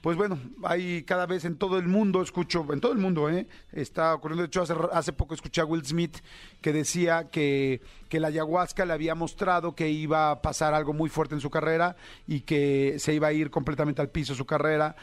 [0.00, 3.46] pues bueno, hay cada vez en todo el mundo, escucho, en todo el mundo, ¿eh?
[3.72, 4.42] está ocurriendo.
[4.42, 6.18] De hecho, hace, hace poco escuché a Will Smith
[6.60, 11.08] que decía que, que la ayahuasca le había mostrado que iba a pasar algo muy
[11.08, 14.96] fuerte en su carrera y que se iba a ir completamente al piso su carrera.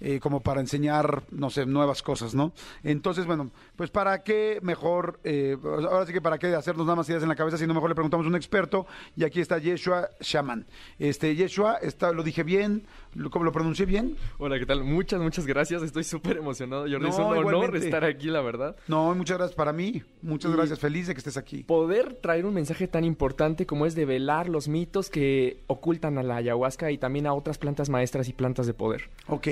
[0.00, 2.52] Eh, como para enseñar, no sé, nuevas cosas, ¿no?
[2.82, 7.08] Entonces, bueno, pues para qué mejor, eh, ahora sí que para qué hacernos nada más
[7.08, 10.08] ideas en la cabeza, sino mejor le preguntamos a un experto, y aquí está Yeshua
[10.20, 10.66] Shaman.
[10.98, 14.16] Este, Yeshua, está, lo dije bien, lo, ¿cómo lo pronuncié bien?
[14.38, 14.82] Hola, ¿qué tal?
[14.84, 15.82] Muchas, muchas gracias.
[15.82, 16.82] Estoy súper emocionado.
[16.82, 17.86] Jordi, es No, un honor igualmente.
[17.86, 18.76] estar aquí, la verdad.
[18.88, 21.62] No, muchas gracias para mí, muchas Y- gracias, feliz de que estés aquí.
[21.62, 26.36] Poder traer un mensaje tan importante como es develar los mitos que ocultan a la
[26.36, 29.10] ayahuasca y también a otras plantas maestras y plantas de poder.
[29.28, 29.48] Ok,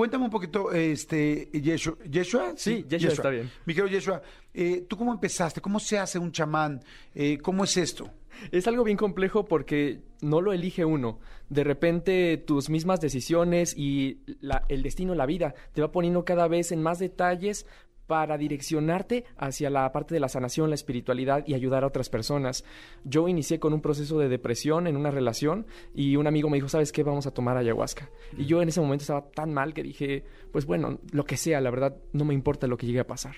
[0.00, 2.54] cuéntame un poquito, este, Yeshua, ¿Yeshua?
[2.56, 3.50] Sí, Yeshua está bien.
[3.66, 4.22] Mi querido Yeshua,
[4.54, 5.60] eh, ¿tú cómo empezaste?
[5.60, 6.80] ¿Cómo se hace un chamán?
[7.14, 8.10] Eh, ¿Cómo es esto?
[8.50, 11.18] Es algo bien complejo porque no lo elige uno.
[11.50, 16.48] De repente tus mismas decisiones y la- el destino, la vida, te va poniendo cada
[16.48, 17.66] vez en más detalles
[18.10, 22.64] para direccionarte hacia la parte de la sanación, la espiritualidad y ayudar a otras personas.
[23.04, 26.68] Yo inicié con un proceso de depresión en una relación y un amigo me dijo,
[26.68, 27.04] ¿sabes qué?
[27.04, 28.10] Vamos a tomar ayahuasca.
[28.36, 31.60] Y yo en ese momento estaba tan mal que dije, pues bueno, lo que sea,
[31.60, 33.36] la verdad, no me importa lo que llegue a pasar.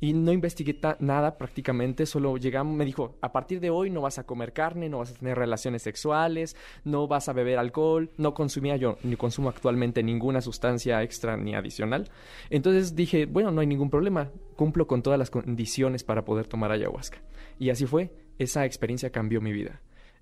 [0.00, 4.18] Y no investigué nada prácticamente, solo llegamos, me dijo, a partir de hoy no vas
[4.18, 8.34] a comer carne, no vas a tener relaciones sexuales, no vas a beber alcohol, no
[8.34, 12.10] consumía yo, ni consumo actualmente ninguna sustancia extra ni adicional.
[12.50, 16.72] Entonces dije, bueno, no hay ningún problema, cumplo con todas las condiciones para poder tomar
[16.72, 17.18] ayahuasca.
[17.58, 19.80] Y así fue, esa experiencia cambió mi vida.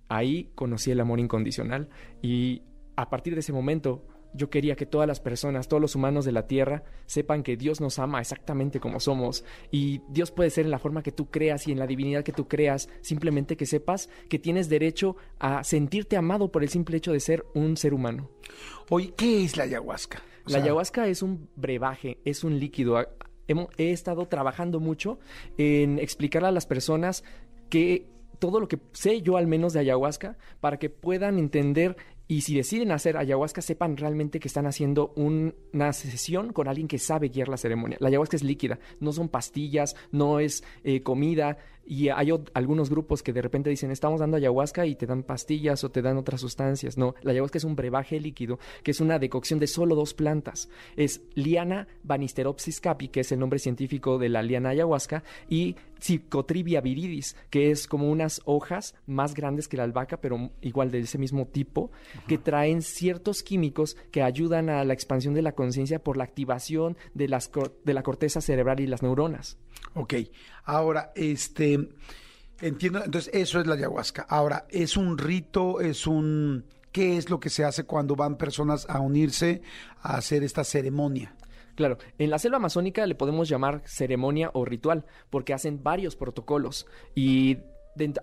[0.08, 1.88] Ahí conocí el amor incondicional
[2.20, 2.62] y
[2.96, 6.32] a partir de ese momento yo quería que todas las personas, todos los humanos de
[6.32, 10.70] la tierra sepan que Dios nos ama exactamente como somos y Dios puede ser en
[10.70, 14.08] la forma que tú creas y en la divinidad que tú creas, simplemente que sepas
[14.28, 18.30] que tienes derecho a sentirte amado por el simple hecho de ser un ser humano.
[18.90, 20.22] Oye, ¿qué es la ayahuasca?
[20.46, 22.96] O La ayahuasca es un brebaje, es un líquido.
[23.48, 25.18] Hemo- He estado trabajando mucho
[25.58, 27.22] en explicar a las personas
[27.68, 31.96] que todo lo que sé yo al menos de ayahuasca para que puedan entender
[32.28, 36.88] y si deciden hacer ayahuasca sepan realmente que están haciendo un- una sesión con alguien
[36.88, 37.98] que sabe guiar la ceremonia.
[38.00, 43.22] La ayahuasca es líquida, no son pastillas, no es eh, comida y hay algunos grupos
[43.22, 46.40] que de repente dicen estamos dando ayahuasca y te dan pastillas o te dan otras
[46.40, 46.96] sustancias.
[46.96, 50.68] No, la ayahuasca es un brebaje líquido que es una decocción de solo dos plantas.
[50.96, 56.80] Es Liana banisteropsis capi, que es el nombre científico de la liana ayahuasca, y Psychotrivia
[56.80, 61.16] viridis, que es como unas hojas más grandes que la albahaca, pero igual de ese
[61.16, 61.92] mismo tipo,
[62.26, 66.96] que traen ciertos químicos que ayudan a la expansión de la conciencia por la activación
[67.14, 69.58] de, las, cor- de la corteza cerebral y las neuronas.
[69.94, 70.14] Ok,
[70.64, 71.88] ahora, este,
[72.60, 74.26] entiendo, entonces eso es la ayahuasca.
[74.28, 76.64] Ahora, ¿es un rito, es un...
[76.92, 79.62] ¿Qué es lo que se hace cuando van personas a unirse
[80.02, 81.34] a hacer esta ceremonia?
[81.74, 86.86] Claro, en la selva amazónica le podemos llamar ceremonia o ritual, porque hacen varios protocolos
[87.14, 87.58] y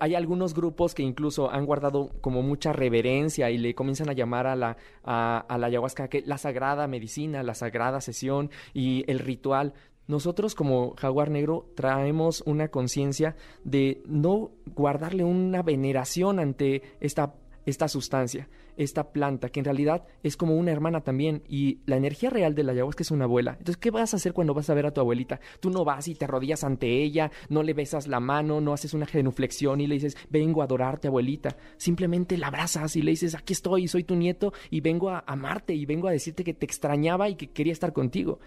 [0.00, 4.46] hay algunos grupos que incluso han guardado como mucha reverencia y le comienzan a llamar
[4.46, 9.74] a la, a la ayahuasca que la sagrada medicina, la sagrada sesión y el ritual.
[10.10, 17.86] Nosotros como jaguar negro traemos una conciencia de no guardarle una veneración ante esta esta
[17.86, 21.44] sustancia, esta planta, que en realidad es como una hermana también.
[21.46, 23.52] Y la energía real de la ayahuasca es una abuela.
[23.52, 25.38] Entonces, ¿qué vas a hacer cuando vas a ver a tu abuelita?
[25.60, 28.94] Tú no vas y te arrodillas ante ella, no le besas la mano, no haces
[28.94, 31.56] una genuflexión y le dices, vengo a adorarte, abuelita.
[31.76, 35.74] Simplemente la abrazas y le dices, aquí estoy, soy tu nieto y vengo a amarte
[35.74, 38.40] y vengo a decirte que te extrañaba y que quería estar contigo.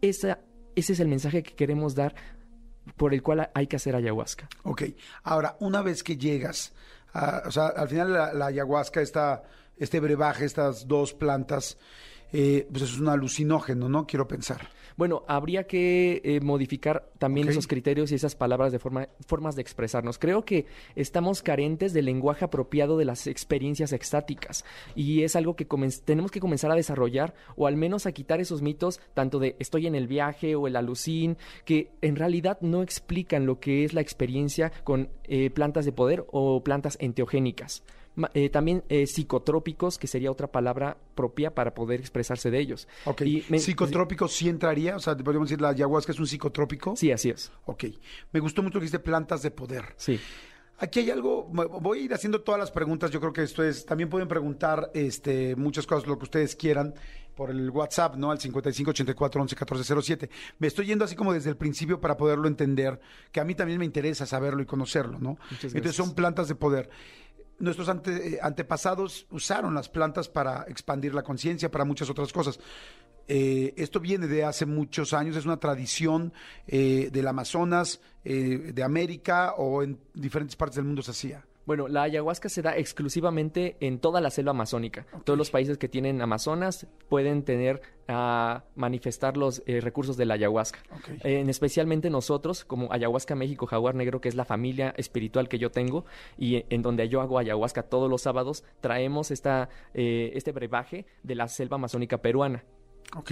[0.00, 0.38] Esa,
[0.76, 2.14] ese es el mensaje que queremos dar
[2.96, 4.48] por el cual hay que hacer ayahuasca.
[4.64, 4.82] Ok,
[5.24, 6.72] ahora, una vez que llegas,
[7.12, 9.42] a- o sea, al final la, la ayahuasca, esta,
[9.76, 11.78] este brebaje, estas dos plantas,
[12.32, 14.06] eh, pues es un alucinógeno, ¿no?
[14.06, 14.68] Quiero pensar.
[15.00, 19.62] Bueno, habría que eh, modificar también esos criterios y esas palabras de forma, formas de
[19.62, 20.18] expresarnos.
[20.18, 24.62] Creo que estamos carentes del lenguaje apropiado de las experiencias extáticas
[24.94, 25.66] y es algo que
[26.04, 29.86] tenemos que comenzar a desarrollar o al menos a quitar esos mitos tanto de estoy
[29.86, 34.02] en el viaje o el alucín que en realidad no explican lo que es la
[34.02, 37.84] experiencia con eh, plantas de poder o plantas enteogénicas.
[38.34, 42.88] Eh, también eh, psicotrópicos, que sería otra palabra propia para poder expresarse de ellos.
[43.04, 43.22] Ok.
[43.22, 44.96] Y me- ¿Psicotrópico sí entraría?
[44.96, 46.96] O sea, podríamos decir la ayahuasca es un psicotrópico.
[46.96, 47.50] Sí, así es.
[47.66, 47.84] Ok.
[48.32, 49.84] Me gustó mucho que dijiste plantas de poder.
[49.96, 50.18] Sí.
[50.82, 53.84] Aquí hay algo, voy a ir haciendo todas las preguntas, yo creo que esto es,
[53.84, 56.94] también pueden preguntar este, muchas cosas, lo que ustedes quieran,
[57.36, 58.30] por el WhatsApp, ¿no?
[58.30, 60.30] Al 5584 11 1407.
[60.58, 62.98] Me estoy yendo así como desde el principio para poderlo entender,
[63.30, 65.36] que a mí también me interesa saberlo y conocerlo, ¿no?
[65.62, 66.88] Entonces son plantas de poder.
[67.60, 72.58] Nuestros ante- eh, antepasados usaron las plantas para expandir la conciencia, para muchas otras cosas.
[73.28, 76.32] Eh, esto viene de hace muchos años, es una tradición
[76.66, 81.46] eh, del Amazonas, eh, de América o en diferentes partes del mundo se hacía.
[81.70, 85.06] Bueno, la ayahuasca se da exclusivamente en toda la selva amazónica.
[85.22, 90.34] Todos los países que tienen Amazonas pueden tener a manifestar los eh, recursos de la
[90.34, 90.80] ayahuasca.
[90.90, 91.08] Ok.
[91.22, 95.60] Eh, en especialmente nosotros, como Ayahuasca México Jaguar Negro, que es la familia espiritual que
[95.60, 96.04] yo tengo
[96.36, 101.36] y en donde yo hago ayahuasca todos los sábados, traemos esta, eh, este brebaje de
[101.36, 102.64] la selva amazónica peruana.
[103.16, 103.30] Ok.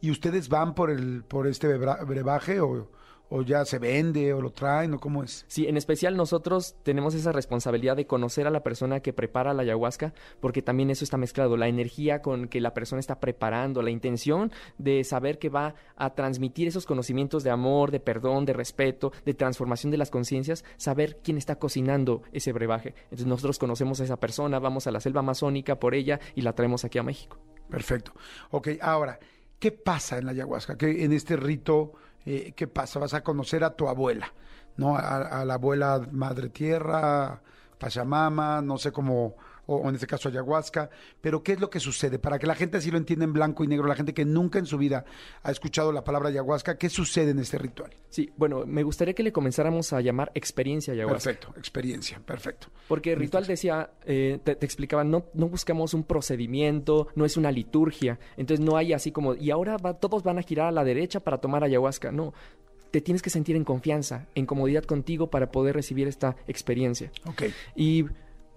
[0.00, 2.88] ¿Y ustedes van por el por este brebaje o,
[3.30, 5.44] o ya se vende o lo traen o cómo es?
[5.48, 9.62] Sí, en especial nosotros tenemos esa responsabilidad de conocer a la persona que prepara la
[9.62, 13.90] ayahuasca, porque también eso está mezclado, la energía con que la persona está preparando, la
[13.90, 19.12] intención de saber que va a transmitir esos conocimientos de amor, de perdón, de respeto,
[19.24, 22.94] de transformación de las conciencias, saber quién está cocinando ese brebaje.
[23.04, 26.54] Entonces nosotros conocemos a esa persona, vamos a la selva amazónica por ella y la
[26.54, 27.38] traemos aquí a México.
[27.68, 28.12] Perfecto.
[28.50, 29.20] Ok, ahora,
[29.58, 30.76] ¿qué pasa en la ayahuasca?
[30.76, 31.92] ¿Qué, en este rito,
[32.26, 32.98] eh, ¿qué pasa?
[32.98, 34.32] Vas a conocer a tu abuela,
[34.76, 34.96] ¿no?
[34.96, 37.40] A, a la abuela Madre Tierra,
[37.78, 39.36] Pachamama, no sé cómo,
[39.76, 42.18] o, en este caso ayahuasca, pero ¿qué es lo que sucede?
[42.18, 44.58] Para que la gente así lo entienda en blanco y negro, la gente que nunca
[44.58, 45.04] en su vida
[45.42, 47.90] ha escuchado la palabra ayahuasca, ¿qué sucede en este ritual?
[48.08, 51.30] Sí, bueno, me gustaría que le comenzáramos a llamar experiencia ayahuasca.
[51.30, 52.68] Perfecto, experiencia, perfecto.
[52.88, 57.36] Porque el ritual decía, eh, te, te explicaba, no, no buscamos un procedimiento, no es
[57.36, 58.18] una liturgia.
[58.36, 61.20] Entonces no hay así como, y ahora va- todos van a girar a la derecha
[61.20, 62.10] para tomar ayahuasca.
[62.12, 62.32] No,
[62.90, 67.12] te tienes que sentir en confianza, en comodidad contigo para poder recibir esta experiencia.
[67.26, 67.42] Ok,
[67.76, 68.06] Y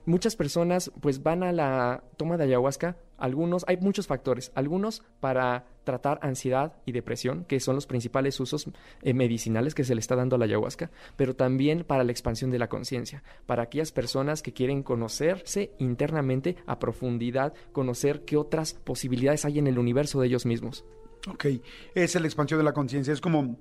[0.05, 5.65] muchas personas pues van a la toma de ayahuasca, algunos, hay muchos factores, algunos para
[5.83, 8.69] tratar ansiedad y depresión, que son los principales usos
[9.01, 12.51] eh, medicinales que se le está dando a la ayahuasca, pero también para la expansión
[12.51, 18.73] de la conciencia, para aquellas personas que quieren conocerse internamente a profundidad, conocer qué otras
[18.73, 20.85] posibilidades hay en el universo de ellos mismos.
[21.29, 21.45] ok.
[21.95, 23.13] Es la expansión de la conciencia.
[23.13, 23.57] Es como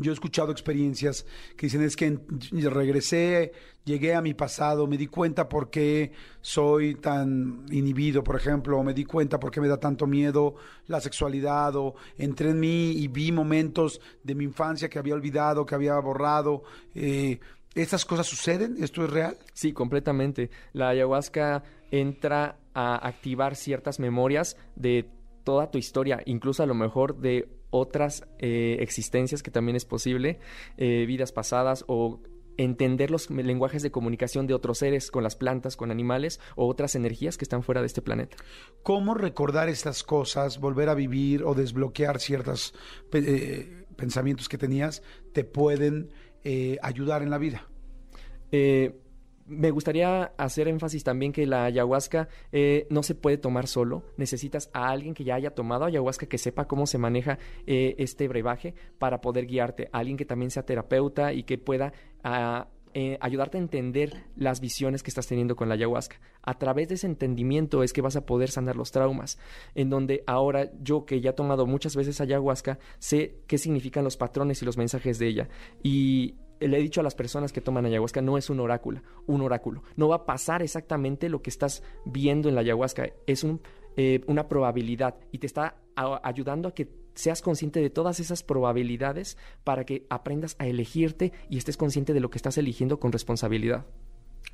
[0.00, 2.18] yo he escuchado experiencias que dicen es que
[2.52, 3.52] regresé,
[3.84, 8.84] llegué a mi pasado, me di cuenta por qué soy tan inhibido, por ejemplo, o
[8.84, 10.56] me di cuenta por qué me da tanto miedo
[10.86, 15.64] la sexualidad, o entré en mí y vi momentos de mi infancia que había olvidado,
[15.64, 16.62] que había borrado.
[16.94, 17.38] Eh,
[17.74, 18.76] ¿Estas cosas suceden?
[18.82, 19.36] ¿Esto es real?
[19.52, 20.50] Sí, completamente.
[20.72, 25.08] La ayahuasca entra a activar ciertas memorias de
[25.44, 30.38] toda tu historia, incluso a lo mejor de otras eh, existencias que también es posible,
[30.76, 32.20] eh, vidas pasadas o
[32.56, 36.94] entender los lenguajes de comunicación de otros seres con las plantas, con animales o otras
[36.94, 38.36] energías que están fuera de este planeta.
[38.82, 42.74] ¿Cómo recordar estas cosas, volver a vivir o desbloquear ciertos
[43.12, 45.02] eh, pensamientos que tenías,
[45.32, 46.10] te pueden
[46.44, 47.68] eh, ayudar en la vida?
[48.52, 49.00] Eh,
[49.46, 54.02] me gustaría hacer énfasis también que la ayahuasca eh, no se puede tomar solo.
[54.16, 58.28] Necesitas a alguien que ya haya tomado ayahuasca, que sepa cómo se maneja eh, este
[58.28, 59.88] brebaje para poder guiarte.
[59.92, 61.92] Alguien que también sea terapeuta y que pueda
[62.24, 66.18] ah, eh, ayudarte a entender las visiones que estás teniendo con la ayahuasca.
[66.42, 69.38] A través de ese entendimiento es que vas a poder sanar los traumas.
[69.74, 74.16] En donde ahora yo que ya he tomado muchas veces ayahuasca, sé qué significan los
[74.16, 75.48] patrones y los mensajes de ella.
[75.82, 79.40] Y le he dicho a las personas que toman ayahuasca, no es un oráculo, un
[79.42, 79.82] oráculo.
[79.96, 83.10] No va a pasar exactamente lo que estás viendo en la ayahuasca.
[83.26, 83.60] Es un,
[83.96, 89.38] eh, una probabilidad y te está ayudando a que seas consciente de todas esas probabilidades
[89.64, 93.86] para que aprendas a elegirte y estés consciente de lo que estás eligiendo con responsabilidad.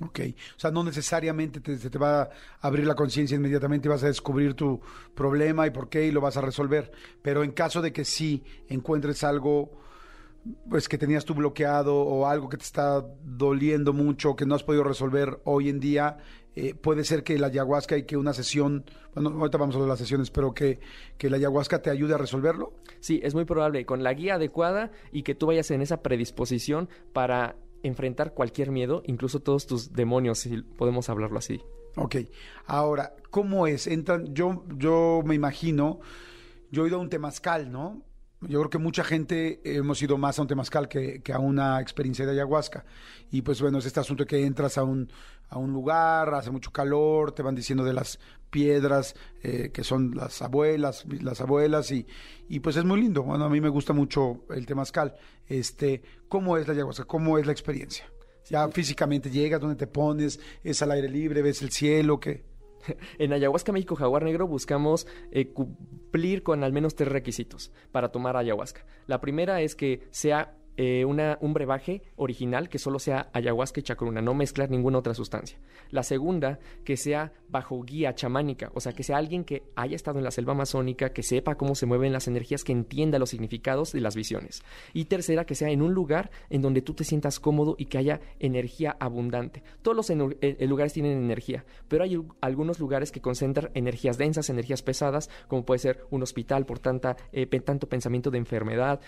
[0.00, 0.20] Ok,
[0.56, 4.06] o sea, no necesariamente te, te va a abrir la conciencia inmediatamente y vas a
[4.06, 4.80] descubrir tu
[5.14, 6.90] problema y por qué y lo vas a resolver.
[7.20, 9.70] Pero en caso de que sí encuentres algo
[10.68, 14.64] pues que tenías tú bloqueado o algo que te está doliendo mucho, que no has
[14.64, 16.18] podido resolver hoy en día,
[16.54, 19.86] eh, puede ser que la ayahuasca y que una sesión, bueno, ahorita vamos a hablar
[19.86, 20.80] de las sesiones, pero que,
[21.16, 22.74] que la ayahuasca te ayude a resolverlo.
[23.00, 26.88] Sí, es muy probable con la guía adecuada y que tú vayas en esa predisposición
[27.12, 31.62] para enfrentar cualquier miedo, incluso todos tus demonios, si podemos hablarlo así.
[31.96, 32.16] Ok,
[32.66, 33.86] ahora, ¿cómo es?
[33.86, 36.00] Entran, yo, yo me imagino,
[36.70, 38.02] yo he ido a un temazcal, ¿no?
[38.48, 41.80] Yo creo que mucha gente hemos ido más a un temazcal que, que a una
[41.80, 42.84] experiencia de ayahuasca.
[43.30, 45.10] Y pues bueno, es este asunto que entras a un,
[45.48, 48.18] a un lugar, hace mucho calor, te van diciendo de las
[48.50, 52.06] piedras eh, que son las abuelas, las abuelas, y,
[52.48, 53.22] y pues es muy lindo.
[53.22, 55.14] Bueno, a mí me gusta mucho el temazcal.
[55.46, 57.04] Este, ¿Cómo es la ayahuasca?
[57.04, 58.04] ¿Cómo es la experiencia?
[58.50, 62.51] Ya físicamente llegas, donde te pones, es al aire libre, ves el cielo, ¿qué?
[63.18, 68.36] En Ayahuasca México Jaguar Negro buscamos eh, cumplir con al menos tres requisitos para tomar
[68.36, 68.84] ayahuasca.
[69.06, 73.82] La primera es que sea eh, una, un brebaje original que solo sea ayahuasca y
[73.82, 75.58] chacruna, no mezclar ninguna otra sustancia.
[75.90, 80.18] La segunda, que sea bajo guía chamánica, o sea, que sea alguien que haya estado
[80.18, 83.92] en la selva amazónica, que sepa cómo se mueven las energías, que entienda los significados
[83.92, 84.62] de las visiones.
[84.94, 87.98] Y tercera, que sea en un lugar en donde tú te sientas cómodo y que
[87.98, 89.62] haya energía abundante.
[89.82, 94.48] Todos los eh, eh, lugares tienen energía, pero hay algunos lugares que concentran energías densas,
[94.48, 97.16] energías pesadas, como puede ser un hospital por tanta,
[97.64, 99.00] tanto pensamiento de enfermedad,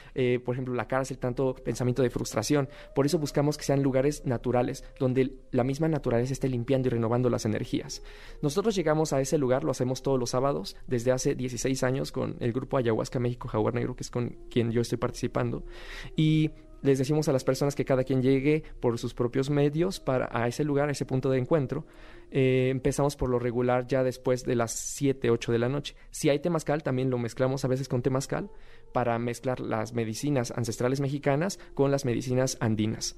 [0.45, 2.69] por ejemplo, la cárcel, tanto pensamiento de frustración.
[2.95, 7.31] Por eso buscamos que sean lugares naturales, donde la misma naturaleza esté limpiando y renovando
[7.31, 8.03] las energías.
[8.43, 12.37] Nosotros llegamos a ese lugar, lo hacemos todos los sábados, desde hace 16 años con
[12.41, 15.65] el grupo Ayahuasca México Jaguar Negro, que es con quien yo estoy participando.
[16.17, 16.51] Y
[16.85, 20.47] les decimos a las personas que cada quien llegue por sus propios medios para a
[20.47, 21.87] ese lugar, a ese punto de encuentro.
[22.31, 25.97] Eh, empezamos por lo regular ya después de las 7, 8 de la noche.
[26.11, 28.51] Si hay temazcal, también lo mezclamos a veces con temazcal
[28.95, 33.17] para mezclar las medicinas ancestrales mexicanas con las medicinas andinas.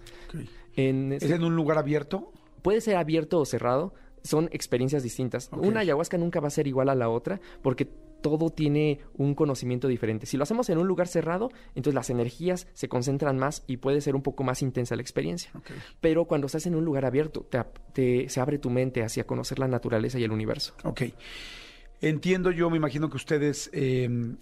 [0.75, 2.33] ¿Es en un lugar abierto?
[2.63, 5.51] Puede ser abierto o cerrado son experiencias distintas.
[5.53, 7.85] Una ayahuasca nunca va a ser igual a la otra porque
[8.23, 10.25] todo tiene un conocimiento diferente.
[10.25, 14.01] Si lo hacemos en un lugar cerrado, entonces las energías se concentran más y puede
[14.01, 15.53] ser un poco más intensa la experiencia.
[16.01, 17.47] Pero cuando estás en un lugar abierto,
[17.93, 20.75] te, se abre tu mente hacia conocer la naturaleza y el universo.
[20.85, 21.03] Ok.
[22.01, 24.37] Entiendo yo, me imagino que ustedes em,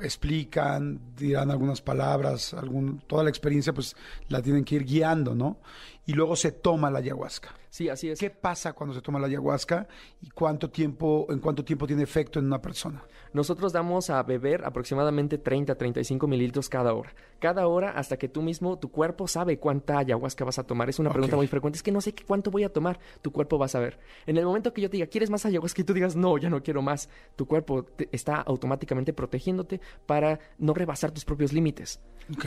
[0.00, 3.96] explican, dirán algunas palabras, algún, toda la experiencia pues
[4.28, 5.58] la tienen que ir guiando, ¿no?
[6.06, 7.50] Y luego se toma la ayahuasca.
[7.68, 8.18] Sí, así es.
[8.18, 9.88] ¿Qué pasa cuando se toma la ayahuasca
[10.22, 13.02] y cuánto tiempo, en cuánto tiempo tiene efecto en una persona?
[13.32, 17.12] Nosotros damos a beber aproximadamente 30 a 35 mililitros cada hora.
[17.40, 20.88] Cada hora hasta que tú mismo, tu cuerpo sabe cuánta ayahuasca vas a tomar.
[20.88, 21.76] Es una pregunta muy frecuente.
[21.76, 23.00] Es que no sé cuánto voy a tomar.
[23.20, 23.98] Tu cuerpo va a saber.
[24.26, 25.82] En el momento que yo te diga, ¿quieres más ayahuasca?
[25.82, 27.10] Y tú digas, no, ya no quiero más.
[27.34, 32.00] Tu cuerpo está automáticamente protegiéndote para no rebasar tus propios límites.
[32.32, 32.46] Ok.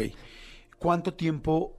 [0.80, 1.76] ¿Cuánto tiempo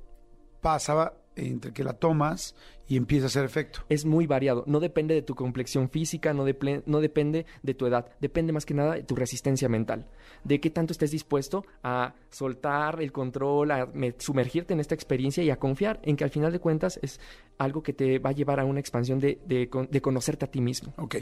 [0.61, 2.55] pasa entre que la tomas
[2.91, 3.85] y empieza a hacer efecto.
[3.89, 6.45] Es muy variado, no depende de tu complexión física, no,
[6.87, 10.09] no, depende de tu edad, depende más que nada de tu resistencia mental,
[10.43, 13.89] de qué tanto estés dispuesto a soltar el control, a
[14.19, 17.21] sumergirte en esta experiencia y a confiar en que al final de cuentas es
[17.59, 20.93] algo que te va a llevar a una expansión de, de, conocerte a ti mismo.
[20.97, 21.17] Ok,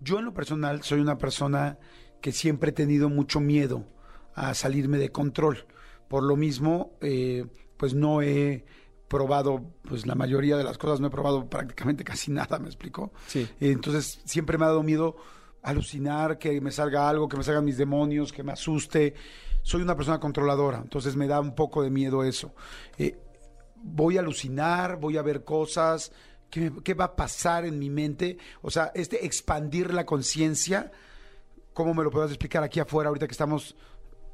[0.00, 1.78] yo en lo personal soy una persona
[2.20, 3.84] que siempre he tenido mucho miedo
[4.34, 5.66] a salirme de control,
[6.06, 7.44] por lo mismo, eh,
[7.76, 8.64] pues no he
[9.08, 13.12] probado, pues la mayoría de las cosas no he probado prácticamente casi nada, ¿me explico?
[13.26, 13.48] Sí.
[13.60, 15.16] Entonces siempre me ha dado miedo
[15.62, 19.14] alucinar, que me salga algo, que me salgan mis demonios, que me asuste.
[19.62, 22.54] Soy una persona controladora, entonces me da un poco de miedo eso.
[22.96, 23.18] Eh,
[23.76, 26.12] voy a alucinar, voy a ver cosas,
[26.50, 28.38] ¿qué, ¿qué, va a pasar en mi mente?
[28.62, 30.90] O sea, este expandir la conciencia,
[31.74, 33.76] ¿cómo me lo puedes explicar aquí afuera ahorita que estamos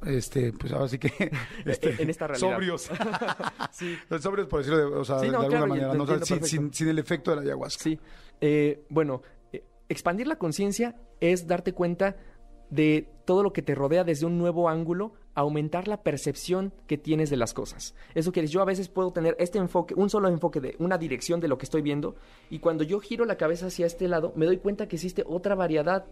[0.05, 1.11] este, pues ahora sí que
[1.65, 2.51] este, en esta realidad.
[2.51, 2.89] sobrios.
[3.71, 3.95] sí.
[4.19, 6.05] Sobrios por decirlo de, o sea, de alguna manera, ¿no?
[6.25, 7.83] sin, sin, el efecto de la ayahuasca.
[7.83, 7.99] Sí.
[8.41, 12.15] Eh, bueno, eh, expandir la conciencia es darte cuenta
[12.69, 17.29] de todo lo que te rodea desde un nuevo ángulo, aumentar la percepción que tienes
[17.29, 17.95] de las cosas.
[18.13, 21.39] Eso decir, yo a veces puedo tener este enfoque, un solo enfoque de una dirección
[21.39, 22.15] de lo que estoy viendo,
[22.49, 25.55] y cuando yo giro la cabeza hacia este lado, me doy cuenta que existe otra
[25.55, 26.05] variedad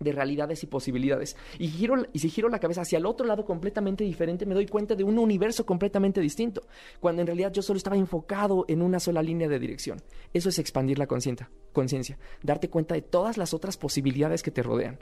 [0.00, 1.36] de realidades y posibilidades.
[1.58, 4.66] Y, giro, y si giro la cabeza hacia el otro lado completamente diferente, me doy
[4.66, 6.62] cuenta de un universo completamente distinto,
[7.00, 10.00] cuando en realidad yo solo estaba enfocado en una sola línea de dirección.
[10.32, 14.98] Eso es expandir la conciencia, darte cuenta de todas las otras posibilidades que te rodean.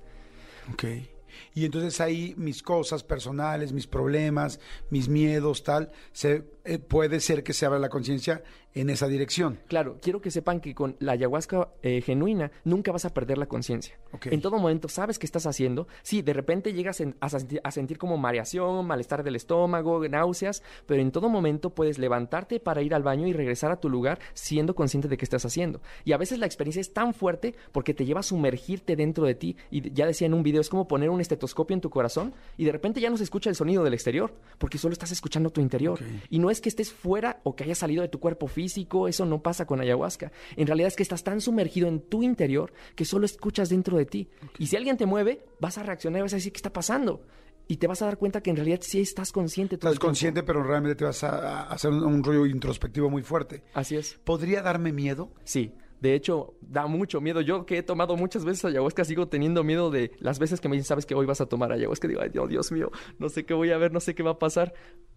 [1.55, 4.61] Y entonces ahí mis cosas personales, mis problemas,
[4.91, 8.43] mis miedos, tal, se, eh, puede ser que se abra la conciencia
[8.75, 9.59] en esa dirección.
[9.67, 13.47] Claro, quiero que sepan que con la ayahuasca eh, genuina nunca vas a perder la
[13.47, 13.99] conciencia.
[14.25, 15.89] En todo momento sabes qué estás haciendo.
[16.03, 21.29] Sí, de repente llegas a, sentir como mareación, malestar del estómago, náuseas, pero en todo
[21.29, 25.17] momento puedes levantarte para ir al baño y regresar a tu lugar siendo consciente de
[25.17, 25.81] qué estás haciendo.
[26.05, 29.35] Y a veces la experiencia es tan fuerte porque te lleva a sumergirte dentro de
[29.35, 29.57] ti.
[29.71, 32.65] Y ya decía en un video, es como poner un estetoscopio en tu corazón y
[32.65, 35.61] de repente ya no se escucha el sonido del exterior porque solo estás escuchando tu
[35.61, 35.99] interior.
[36.31, 39.25] Y no es que estés fuera o que hayas salido de tu cuerpo físico eso
[39.27, 40.33] no pasa con ayahuasca.
[40.57, 44.07] En realidad es que estás tan sumergido en tu interior que solo escuchas dentro de
[44.07, 44.29] ti.
[44.59, 47.23] Y si alguien te mueve, vas a reaccionar y vas a decir, ¿qué está pasando?
[47.71, 49.77] y te vas a dar cuenta que en realidad sí estás consciente.
[49.77, 53.23] todo Estás consciente, pero realmente te vas a, a hacer un, un rollo introspectivo muy
[53.23, 53.63] fuerte.
[53.75, 54.19] Así es.
[54.25, 55.31] ¿Podría darme miedo?
[55.45, 57.41] Sí, de hecho, da mucho miedo.
[57.41, 60.77] Yo que he tomado muchas veces ayahuasca, sigo teniendo miedo de las veces que me
[60.77, 62.07] dicen, sabes que hoy vas a tomar ayahuasca.
[62.07, 64.39] Digo, ay, Dios, mío, no sé qué voy a ver, no sé qué va a
[64.39, 64.75] pasar.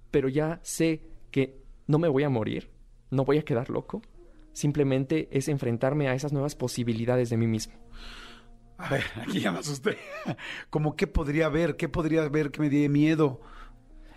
[0.10, 2.72] Pero ya sé que no me voy a morir,
[3.12, 4.02] no voy a quedar loco.
[4.54, 7.74] Simplemente es enfrentarme a esas nuevas posibilidades de mí mismo.
[8.78, 9.98] A ver, aquí ya me asusté.
[10.70, 11.78] ¿Cómo qué podría haber?
[11.78, 13.40] ¿Qué podría haber que me dé miedo?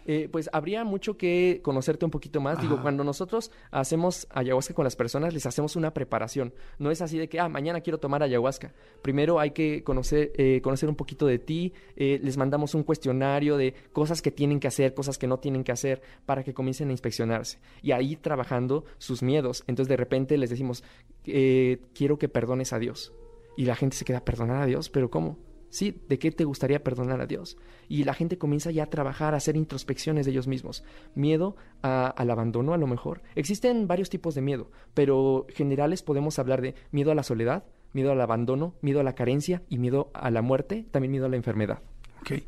[0.07, 2.61] Eh, pues habría mucho que conocerte un poquito más.
[2.61, 6.53] Digo, cuando nosotros hacemos ayahuasca con las personas, les hacemos una preparación.
[6.79, 8.73] No es así de que, ah, mañana quiero tomar ayahuasca.
[9.03, 11.73] Primero hay que conocer, eh, conocer un poquito de ti.
[11.97, 15.65] eh, les mandamos un cuestionario de cosas que tienen que hacer, cosas que no tienen
[15.65, 17.59] que hacer, para que comiencen a inspeccionarse.
[17.83, 19.65] Y ahí trabajando sus miedos.
[19.67, 20.83] Entonces de repente les decimos,
[21.25, 23.13] eh, quiero que perdones a Dios.
[23.57, 24.91] Y la gente se queda, ¿perdonar a Dios?
[24.91, 25.39] ¿Pero cómo?
[25.75, 27.57] Sí, ¿de qué te gustaría perdonar a Dios?
[27.89, 30.85] Y la gente comienza ya a trabajar, a hacer introspecciones de ellos mismos.
[31.17, 33.23] Miedo al abandono, a lo mejor.
[33.35, 38.13] Existen varios tipos de miedo, pero generales podemos hablar de miedo a la soledad, miedo
[38.13, 41.35] al abandono, miedo a la carencia y miedo a la muerte, también miedo a la
[41.35, 41.83] enfermedad.
[42.21, 42.45] Ok.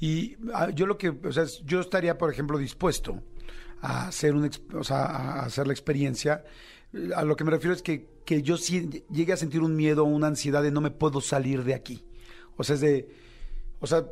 [0.00, 3.22] Y ah, yo lo que, o sea, yo estaría, por ejemplo, dispuesto
[3.82, 6.42] a hacer un, o sea, a hacer la experiencia.
[7.14, 10.04] A lo que me refiero es que, que yo sí llegue a sentir un miedo
[10.04, 12.06] o una ansiedad de no me puedo salir de aquí.
[12.56, 13.08] O sea, es de,
[13.80, 14.04] o sea,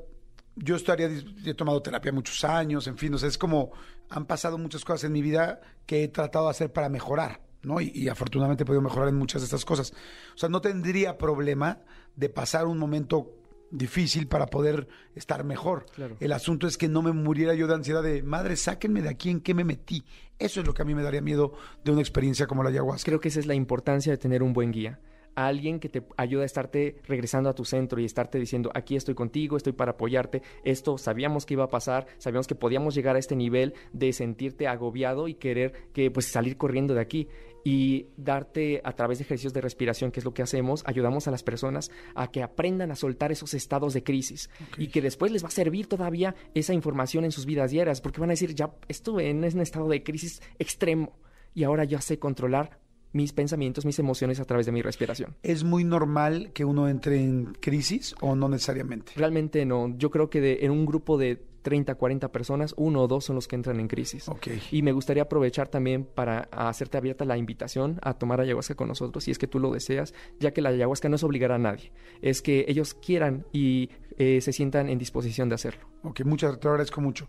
[0.56, 1.08] yo estaría,
[1.44, 3.72] he tomado terapia muchos años, en fin, o sea, es como,
[4.08, 7.80] han pasado muchas cosas en mi vida que he tratado de hacer para mejorar, ¿no?
[7.80, 9.92] Y, y afortunadamente he podido mejorar en muchas de estas cosas.
[10.34, 11.78] O sea, no tendría problema
[12.16, 13.36] de pasar un momento
[13.70, 15.86] difícil para poder estar mejor.
[15.94, 16.16] Claro.
[16.20, 19.30] El asunto es que no me muriera yo de ansiedad de, madre, sáquenme de aquí
[19.30, 20.04] en qué me metí.
[20.38, 21.52] Eso es lo que a mí me daría miedo
[21.84, 23.10] de una experiencia como la ayahuasca.
[23.10, 24.98] Creo que esa es la importancia de tener un buen guía.
[25.40, 28.94] A alguien que te ayuda a estarte regresando a tu centro y estarte diciendo, aquí
[28.94, 33.16] estoy contigo, estoy para apoyarte, esto sabíamos que iba a pasar, sabíamos que podíamos llegar
[33.16, 37.26] a este nivel de sentirte agobiado y querer que pues salir corriendo de aquí
[37.64, 41.30] y darte a través de ejercicios de respiración, que es lo que hacemos, ayudamos a
[41.30, 45.42] las personas a que aprendan a soltar esos estados de crisis y que después les
[45.42, 48.74] va a servir todavía esa información en sus vidas diarias, porque van a decir, ya
[48.88, 51.18] estuve en un estado de crisis extremo
[51.54, 52.78] y ahora ya sé controlar
[53.12, 55.34] mis pensamientos, mis emociones a través de mi respiración.
[55.42, 59.12] ¿Es muy normal que uno entre en crisis o no necesariamente?
[59.16, 63.06] Realmente no, yo creo que de- en un grupo de 30, 40 personas, uno o
[63.06, 64.28] dos son los que entran en crisis.
[64.30, 64.46] Ok.
[64.72, 69.24] Y me gustaría aprovechar también para hacerte abierta la invitación a tomar ayahuasca con nosotros,
[69.24, 71.92] si es que tú lo deseas, ya que la ayahuasca no es obligar a nadie,
[72.22, 75.86] es que ellos quieran y eh, se sientan en disposición de hacerlo.
[76.02, 77.28] Ok, muchas, te agradezco mucho.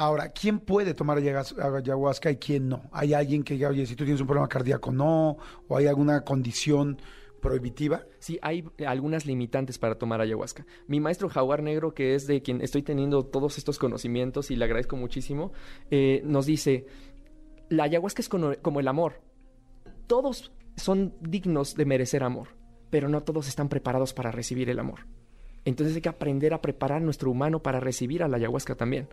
[0.00, 2.88] Ahora, ¿quién puede tomar ayahuas- ayahuasca y quién no?
[2.90, 5.36] ¿Hay alguien que diga, oye, si tú tienes un problema cardíaco, no?
[5.68, 6.96] ¿O hay alguna condición
[7.42, 8.06] prohibitiva?
[8.18, 10.64] Sí, hay algunas limitantes para tomar ayahuasca.
[10.86, 14.64] Mi maestro Jaguar Negro, que es de quien estoy teniendo todos estos conocimientos y le
[14.64, 15.52] agradezco muchísimo,
[15.90, 16.86] eh, nos dice,
[17.68, 19.20] la ayahuasca es como el amor.
[20.06, 22.48] Todos son dignos de merecer amor,
[22.88, 25.00] pero no todos están preparados para recibir el amor.
[25.66, 29.08] Entonces hay que aprender a preparar nuestro humano para recibir a la ayahuasca también.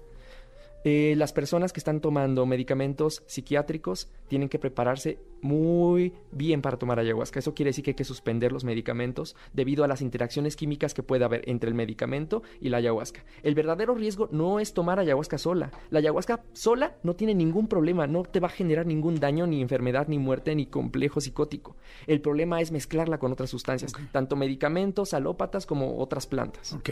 [0.83, 6.99] Eh, las personas que están tomando medicamentos psiquiátricos tienen que prepararse muy bien para tomar
[6.99, 7.39] ayahuasca.
[7.39, 11.03] Eso quiere decir que hay que suspender los medicamentos debido a las interacciones químicas que
[11.03, 13.23] puede haber entre el medicamento y la ayahuasca.
[13.43, 15.71] El verdadero riesgo no es tomar ayahuasca sola.
[15.89, 19.61] La ayahuasca sola no tiene ningún problema, no te va a generar ningún daño, ni
[19.61, 21.75] enfermedad, ni muerte, ni complejo psicótico.
[22.07, 26.73] El problema es mezclarla con otras sustancias, tanto medicamentos, alópatas como otras plantas.
[26.73, 26.89] Ok.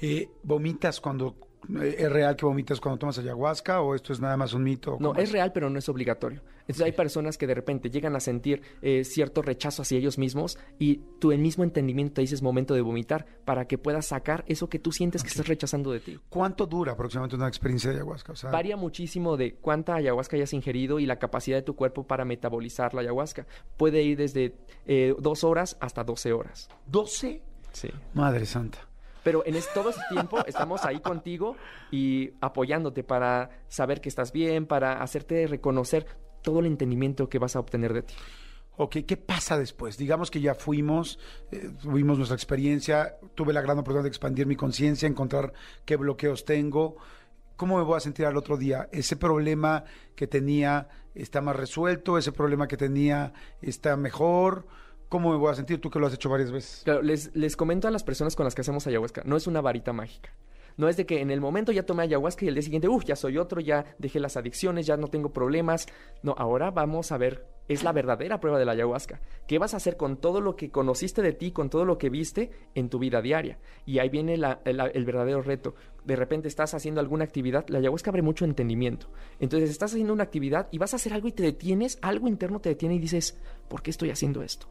[0.00, 1.36] Eh, ¿Vomitas cuando...
[1.82, 4.92] ¿Es real que vomitas cuando tomas ayahuasca o esto es nada más un mito?
[5.00, 6.42] No, ¿Cómo es real, pero no es obligatorio.
[6.60, 10.58] Entonces hay personas que de repente llegan a sentir eh, cierto rechazo hacia ellos mismos
[10.78, 14.68] y tú el mismo entendimiento te dices momento de vomitar para que puedas sacar eso
[14.68, 16.18] que tú sientes que estás rechazando de ti.
[16.28, 18.32] ¿Cuánto dura aproximadamente una experiencia de ayahuasca?
[18.32, 22.04] O sea, Varía muchísimo de cuánta ayahuasca hayas ingerido y la capacidad de tu cuerpo
[22.04, 23.46] para metabolizar la ayahuasca.
[23.76, 24.54] Puede ir desde
[24.86, 26.68] eh, dos horas hasta 12 horas.
[26.90, 27.40] ¿12?
[27.72, 27.90] Sí.
[28.14, 28.85] Madre santa.
[29.26, 31.56] Pero en es- todo ese tiempo estamos ahí contigo
[31.90, 36.06] y apoyándote para saber que estás bien, para hacerte reconocer
[36.42, 38.14] todo el entendimiento que vas a obtener de ti.
[38.76, 39.96] Ok, ¿qué pasa después?
[39.98, 41.18] Digamos que ya fuimos,
[41.50, 45.52] eh, tuvimos nuestra experiencia, tuve la gran oportunidad de expandir mi conciencia, encontrar
[45.84, 46.96] qué bloqueos tengo.
[47.56, 48.88] ¿Cómo me voy a sentir al otro día?
[48.92, 49.82] ¿Ese problema
[50.14, 52.16] que tenía está más resuelto?
[52.16, 54.68] ¿Ese problema que tenía está mejor?
[55.08, 55.80] ¿Cómo me voy a sentir?
[55.80, 56.82] Tú que lo has hecho varias veces.
[56.84, 59.60] Claro, les, les comento a las personas con las que hacemos ayahuasca, no es una
[59.60, 60.32] varita mágica.
[60.76, 63.04] No es de que en el momento ya tomé ayahuasca y el día siguiente, uff,
[63.04, 65.86] ya soy otro, ya dejé las adicciones, ya no tengo problemas.
[66.22, 69.20] No, ahora vamos a ver es la verdadera prueba de la ayahuasca.
[69.46, 72.10] ¿Qué vas a hacer con todo lo que conociste de ti, con todo lo que
[72.10, 73.58] viste en tu vida diaria?
[73.84, 75.74] Y ahí viene el, el verdadero reto.
[76.04, 79.08] De repente estás haciendo alguna actividad, la ayahuasca abre mucho entendimiento.
[79.40, 82.60] Entonces estás haciendo una actividad y vas a hacer algo y te detienes, algo interno
[82.60, 83.36] te detiene y dices,
[83.68, 84.68] ¿por qué estoy haciendo esto?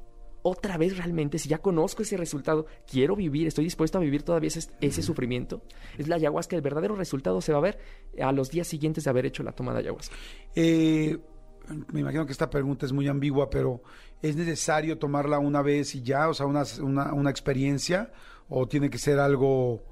[0.47, 4.49] Otra vez realmente, si ya conozco ese resultado, quiero vivir, estoy dispuesto a vivir todavía
[4.49, 5.63] ese, ese sufrimiento.
[5.97, 7.79] Es la ayahuasca, el verdadero resultado se va a ver
[8.21, 10.15] a los días siguientes de haber hecho la toma de ayahuasca.
[10.53, 11.17] Eh,
[11.91, 13.81] me imagino que esta pregunta es muy ambigua, pero
[14.21, 16.29] ¿es necesario tomarla una vez y ya?
[16.29, 18.11] O sea, una, una, una experiencia,
[18.47, 19.83] o tiene que ser algo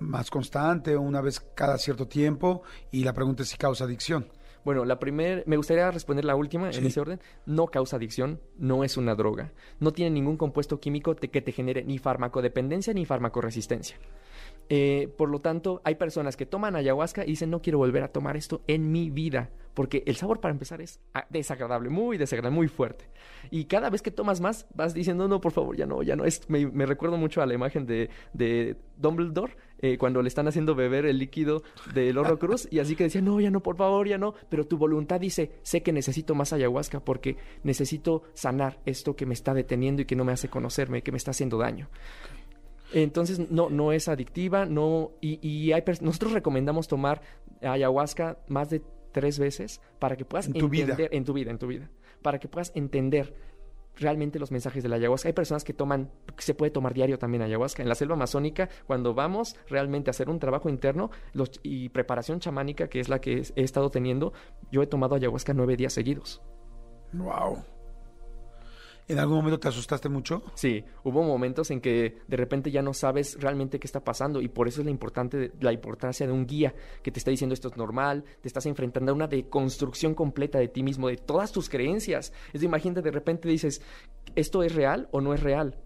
[0.00, 4.28] más constante, o una vez cada cierto tiempo, y la pregunta es si causa adicción.
[4.64, 6.80] Bueno, la primera, me gustaría responder la última Sí.
[6.80, 7.20] en ese orden.
[7.46, 9.52] No causa adicción, no es una droga.
[9.80, 13.96] No tiene ningún compuesto químico te- que te genere ni farmacodependencia ni farmacoresistencia.
[14.68, 18.08] Eh, por lo tanto, hay personas que toman ayahuasca y dicen no quiero volver a
[18.08, 22.54] tomar esto en mi vida, porque el sabor para empezar es ah, desagradable, muy desagradable,
[22.54, 23.06] muy fuerte.
[23.50, 26.24] Y cada vez que tomas más, vas diciendo no, por favor, ya no, ya no.
[26.24, 30.74] Es, me, recuerdo mucho a la imagen de, de Dumbledore eh, cuando le están haciendo
[30.74, 31.62] beber el líquido
[31.94, 34.34] del Cruz y así que decía no, ya no, por favor, ya no.
[34.50, 39.34] Pero tu voluntad dice sé que necesito más ayahuasca porque necesito sanar esto que me
[39.34, 41.88] está deteniendo y que no me hace conocerme, que me está haciendo daño.
[42.92, 47.20] Entonces no, no es adictiva, no, y, y hay nosotros recomendamos tomar
[47.62, 48.82] ayahuasca más de
[49.12, 50.82] tres veces para que puedas En tu vida.
[50.92, 51.90] entender en tu vida, en tu vida,
[52.22, 53.34] para que puedas entender
[53.96, 55.28] realmente los mensajes de la ayahuasca.
[55.28, 57.82] Hay personas que toman, que se puede tomar diario también ayahuasca.
[57.82, 62.38] En la selva amazónica, cuando vamos realmente a hacer un trabajo interno los- y preparación
[62.38, 64.32] chamánica, que es la que he estado teniendo,
[64.70, 66.40] yo he tomado ayahuasca nueve días seguidos.
[67.12, 67.64] Wow.
[69.08, 70.42] ¿En algún momento te asustaste mucho?
[70.54, 74.48] Sí, hubo momentos en que de repente ya no sabes realmente qué está pasando y
[74.48, 77.68] por eso es la, importante, la importancia de un guía que te está diciendo esto
[77.68, 81.70] es normal, te estás enfrentando a una deconstrucción completa de ti mismo, de todas tus
[81.70, 82.34] creencias.
[82.52, 83.80] Es de imagínate, de repente dices,
[84.34, 85.78] ¿esto es real o no es real?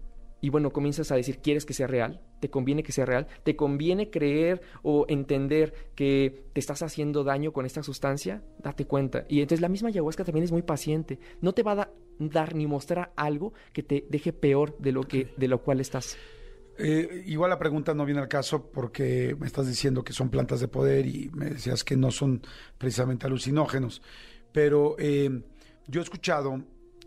[0.43, 2.19] Y bueno, comienzas a decir, ¿quieres que sea real?
[2.41, 3.27] ¿Te conviene que sea real?
[3.43, 8.43] ¿Te conviene creer o entender que te estás haciendo daño con esta sustancia?
[8.61, 9.23] Date cuenta.
[9.29, 11.17] Y entonces la misma ayahuasca también es muy paciente.
[11.39, 15.03] No te va a da- dar ni mostrar algo que te deje peor de lo,
[15.03, 16.17] que, de lo cual estás.
[16.77, 20.59] Eh, igual la pregunta no viene al caso porque me estás diciendo que son plantas
[20.59, 22.41] de poder y me decías que no son
[22.77, 24.01] precisamente alucinógenos.
[24.51, 25.41] Pero eh,
[25.87, 26.61] yo he escuchado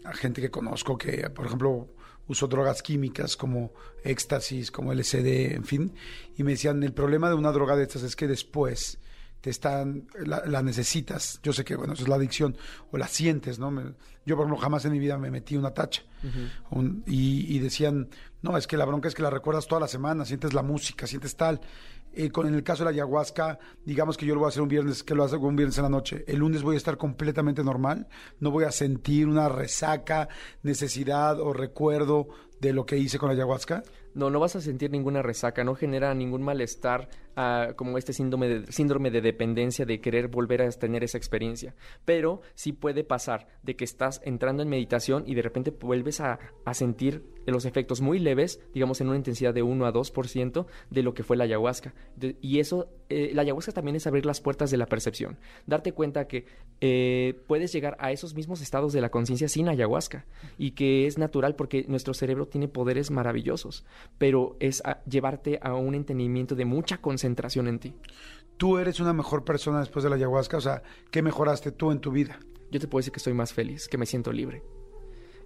[0.05, 1.89] a gente que conozco que, por ejemplo,
[2.29, 3.73] usó drogas químicas como
[4.05, 5.93] éxtasis, como LSD, en fin,
[6.37, 8.99] y me decían, el problema de una droga de estas es que después
[9.41, 11.39] te están, la, la necesitas.
[11.43, 12.57] Yo sé que, bueno, eso es la adicción,
[12.91, 13.71] o la sientes, ¿no?
[13.71, 16.03] Me- yo, por ejemplo, jamás en mi vida me metí una tacha.
[16.71, 18.09] Un- y, y decían,
[18.43, 21.07] no, es que la bronca es que la recuerdas toda la semana, sientes la música,
[21.07, 21.61] sientes tal.
[22.19, 24.63] Eh, con, en el caso de la ayahuasca, digamos que yo lo voy a hacer
[24.63, 26.25] un viernes, que lo hago un viernes en la noche.
[26.27, 28.09] El lunes voy a estar completamente normal,
[28.41, 30.31] no voy a sentir una resaca,
[30.63, 33.83] necesidad o recuerdo de lo que hice con la ayahuasca.
[34.15, 37.11] No, no vas a sentir ninguna resaca, no genera ningún malestar
[37.77, 41.75] como este síndrome de, síndrome de dependencia de querer volver a tener esa experiencia.
[42.05, 46.39] Pero sí puede pasar de que estás entrando en meditación y de repente vuelves a,
[46.65, 51.03] a sentir los efectos muy leves, digamos en una intensidad de 1 a 2% de
[51.03, 51.95] lo que fue la ayahuasca.
[52.41, 56.27] Y eso, eh, la ayahuasca también es abrir las puertas de la percepción, darte cuenta
[56.27, 56.47] que
[56.81, 60.27] eh, puedes llegar a esos mismos estados de la conciencia sin ayahuasca
[60.59, 63.85] y que es natural porque nuestro cerebro tiene poderes maravillosos,
[64.19, 67.95] pero es a- llevarte a un entendimiento de mucha concentración en ti.
[68.57, 72.01] Tú eres una mejor persona después de la ayahuasca, o sea, ¿qué mejoraste tú en
[72.01, 72.39] tu vida?
[72.71, 74.63] Yo te puedo decir que estoy más feliz, que me siento libre.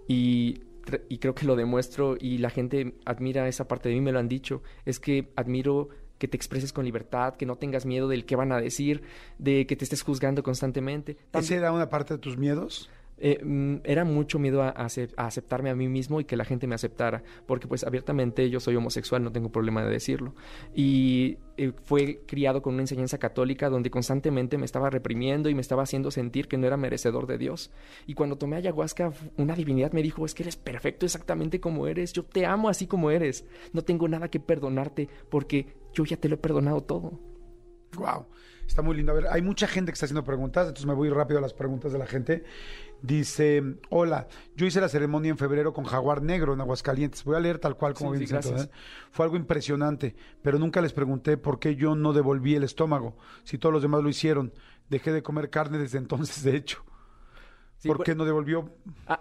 [0.07, 0.63] Y,
[1.09, 4.19] y creo que lo demuestro y la gente admira esa parte de mí, me lo
[4.19, 4.63] han dicho.
[4.85, 8.53] Es que admiro que te expreses con libertad, que no tengas miedo del qué van
[8.53, 9.03] a decir,
[9.39, 11.15] de que te estés juzgando constantemente.
[11.31, 12.91] También- ¿Ese era una parte de tus miedos?
[13.21, 16.37] Eh, mm, era mucho miedo a, a acep- a aceptarme a mí mismo y que
[16.37, 20.35] la gente me aceptara, porque pues abiertamente yo soy homosexual, no tengo problema de decirlo.
[20.75, 25.61] Y eh, fue criado con una enseñanza católica donde constantemente me estaba reprimiendo y me
[25.61, 27.71] estaba haciendo sentir que no era merecedor de Dios.
[28.07, 32.13] Y cuando tomé ayahuasca, una divinidad me dijo, es que eres perfecto exactamente como eres,
[32.13, 36.29] yo te amo así como eres, no tengo nada que perdonarte porque yo ya te
[36.29, 37.21] lo he perdonado todo.
[37.97, 38.27] Wow,
[38.67, 39.13] está muy lindo.
[39.13, 41.53] A ver, hay mucha gente que está haciendo preguntas, entonces me voy rápido a las
[41.55, 42.45] preguntas de la gente.
[43.03, 47.25] Dice, hola, yo hice la ceremonia en febrero con Jaguar Negro en Aguascalientes.
[47.25, 48.51] Voy a leer tal cual como Sí, bien sí.
[48.51, 48.69] ¿eh?
[49.11, 53.59] Fue algo impresionante, pero nunca les pregunté por qué yo no devolví el estómago, si
[53.59, 54.53] todos los demás lo hicieron.
[54.89, 56.85] Dejé de comer carne desde entonces, de hecho.
[57.79, 58.75] Sí, ¿Por qué no devolvió?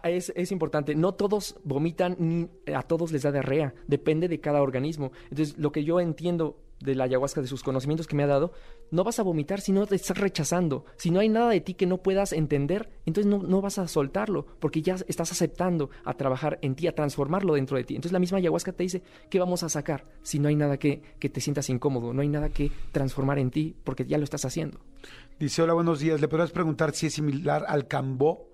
[0.04, 0.94] Es, es importante.
[0.94, 3.74] No todos vomitan ni a todos les da diarrea.
[3.88, 5.14] Depende de cada organismo.
[5.30, 8.54] Entonces, lo que yo entiendo de la ayahuasca, de sus conocimientos que me ha dado,
[8.92, 10.86] no vas a vomitar si no te estás rechazando.
[10.98, 13.88] Si no hay nada de ti que no puedas entender, entonces no, no vas a
[13.88, 17.96] soltarlo, porque ya estás aceptando a trabajar en ti, a transformarlo dentro de ti.
[17.96, 20.06] Entonces la misma ayahuasca te dice, ¿qué vamos a sacar?
[20.24, 23.52] Si no hay nada que, que te sientas incómodo, no hay nada que transformar en
[23.52, 24.80] ti, porque ya lo estás haciendo.
[25.40, 26.20] Dice, hola, buenos días.
[26.20, 28.49] ¿Le podrías preguntar si es similar al cambó?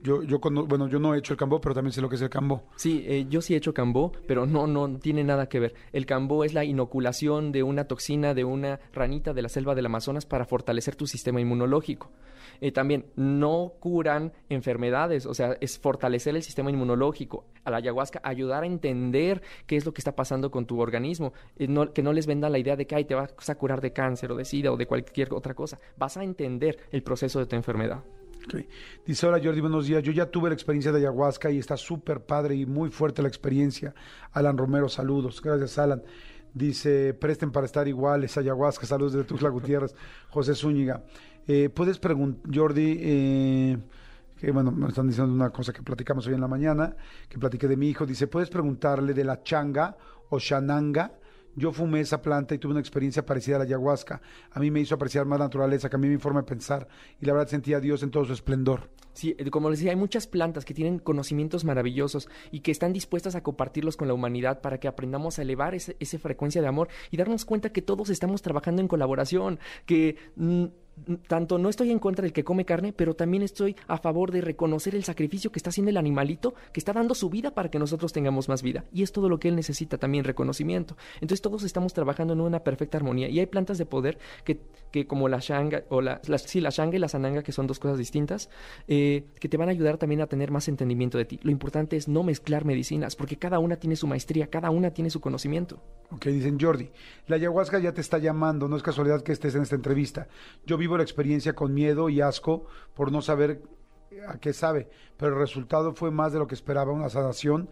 [0.00, 2.22] Yo, yo bueno, yo no he hecho el cambó, pero también sé lo que es
[2.22, 2.62] el cambó.
[2.76, 5.74] Sí, eh, yo sí he hecho cambó, pero no, no tiene nada que ver.
[5.92, 9.86] El cambó es la inoculación de una toxina de una ranita de la selva del
[9.86, 12.10] Amazonas para fortalecer tu sistema inmunológico.
[12.60, 17.44] Eh, también no curan enfermedades, o sea, es fortalecer el sistema inmunológico.
[17.64, 21.32] A la ayahuasca ayudar a entender qué es lo que está pasando con tu organismo,
[21.56, 23.80] Eh, no- que no les venda la idea de que Ay, te vas a curar
[23.80, 25.78] de cáncer o de sida o de cualquier otra cosa.
[25.96, 28.02] Vas a entender el proceso de tu enfermedad.
[29.06, 30.02] Dice, hola Jordi, buenos días.
[30.02, 33.28] Yo ya tuve la experiencia de ayahuasca y está súper padre y muy fuerte la
[33.28, 33.94] experiencia.
[34.32, 35.42] Alan Romero, saludos.
[35.42, 36.02] Gracias, Alan.
[36.54, 39.94] Dice, presten para estar iguales, ayahuasca, saludos de Tuxtla Gutiérrez,
[40.30, 41.04] José Zúñiga.
[41.46, 43.78] Eh, Puedes preguntar, Jordi, eh,
[44.38, 46.96] que bueno, me están diciendo una cosa que platicamos hoy en la mañana,
[47.28, 48.06] que platiqué de mi hijo.
[48.06, 49.96] Dice, ¿puedes preguntarle de la changa
[50.30, 51.12] o shananga?
[51.58, 54.20] Yo fumé esa planta y tuve una experiencia parecida a la ayahuasca.
[54.52, 56.86] A mí me hizo apreciar más la naturaleza, cambió mi forma de pensar
[57.20, 58.90] y la verdad sentía a Dios en todo su esplendor.
[59.12, 62.92] Sí, eh, como les decía, hay muchas plantas que tienen conocimientos maravillosos y que están
[62.92, 66.88] dispuestas a compartirlos con la humanidad para que aprendamos a elevar esa frecuencia de amor
[67.10, 70.66] y darnos cuenta que todos estamos trabajando en colaboración, que mm,
[71.26, 74.40] tanto no estoy en contra del que come carne, pero también estoy a favor de
[74.40, 77.78] reconocer el sacrificio que está haciendo el animalito, que está dando su vida para que
[77.78, 78.84] nosotros tengamos más vida.
[78.92, 80.96] Y es todo lo que él necesita también, reconocimiento.
[81.16, 85.06] Entonces todos estamos trabajando en una perfecta armonía y hay plantas de poder que, que
[85.06, 87.98] como la shanga, o la, sí, la shanga y la sananga, que son dos cosas
[87.98, 88.50] distintas,
[88.86, 91.40] eh, que te van a ayudar también a tener más entendimiento de ti.
[91.42, 95.10] Lo importante es no mezclar medicinas, porque cada una tiene su maestría, cada una tiene
[95.10, 95.82] su conocimiento.
[96.10, 96.90] Ok, dicen Jordi,
[97.26, 100.28] la ayahuasca ya te está llamando, no es casualidad que estés en esta entrevista.
[100.66, 103.62] Yo vivo la experiencia con miedo y asco por no saber
[104.26, 107.68] a qué sabe, pero el resultado fue más de lo que esperaba, una sanación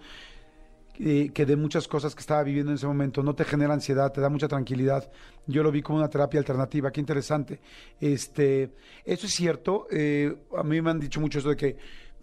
[0.98, 3.22] eh, que de muchas cosas que estaba viviendo en ese momento.
[3.22, 5.10] No te genera ansiedad, te da mucha tranquilidad.
[5.46, 7.60] Yo lo vi como una terapia alternativa, qué interesante.
[8.00, 11.76] Este, eso es cierto, eh, a mí me han dicho mucho eso de que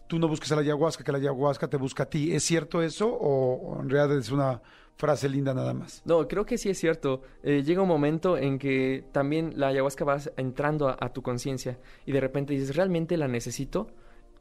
[0.07, 2.33] tú no busques a la ayahuasca, que la ayahuasca te busca a ti.
[2.33, 4.59] ¿Es cierto eso o en realidad es una
[4.95, 6.01] frase linda nada más?
[6.05, 7.21] No, creo que sí es cierto.
[7.43, 11.79] Eh, llega un momento en que también la ayahuasca va entrando a, a tu conciencia
[12.05, 13.87] y de repente dices, ¿realmente la necesito?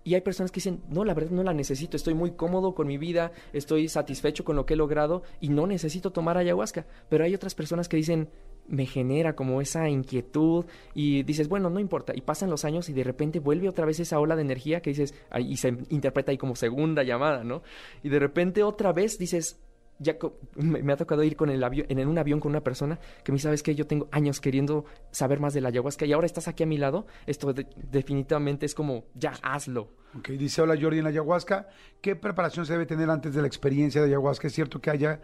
[0.04, 2.88] Y hay personas que dicen, no, la verdad no la necesito, estoy muy cómodo con
[2.88, 6.86] mi vida, estoy satisfecho con lo que he logrado y no necesito tomar ayahuasca.
[7.08, 8.28] Pero hay otras personas que dicen,
[8.66, 12.12] me genera como esa inquietud y dices, bueno, no importa.
[12.16, 14.90] Y pasan los años y de repente vuelve otra vez esa ola de energía que
[14.90, 17.62] dices, y se interpreta ahí como segunda llamada, ¿no?
[18.02, 19.60] Y de repente otra vez dices,
[19.98, 20.16] ya
[20.56, 23.36] me, ha tocado ir con el avión, en, un avión con una persona que me
[23.36, 26.48] dice, sabes que yo tengo años queriendo saber más de la ayahuasca y ahora estás
[26.48, 29.90] aquí a mi lado, esto de- definitivamente es como, ya, hazlo.
[30.18, 31.68] Ok, dice, hola Jordi, en la ayahuasca,
[32.00, 34.48] ¿qué preparación se debe tener antes de la experiencia de ayahuasca?
[34.48, 35.20] ¿Es cierto que haya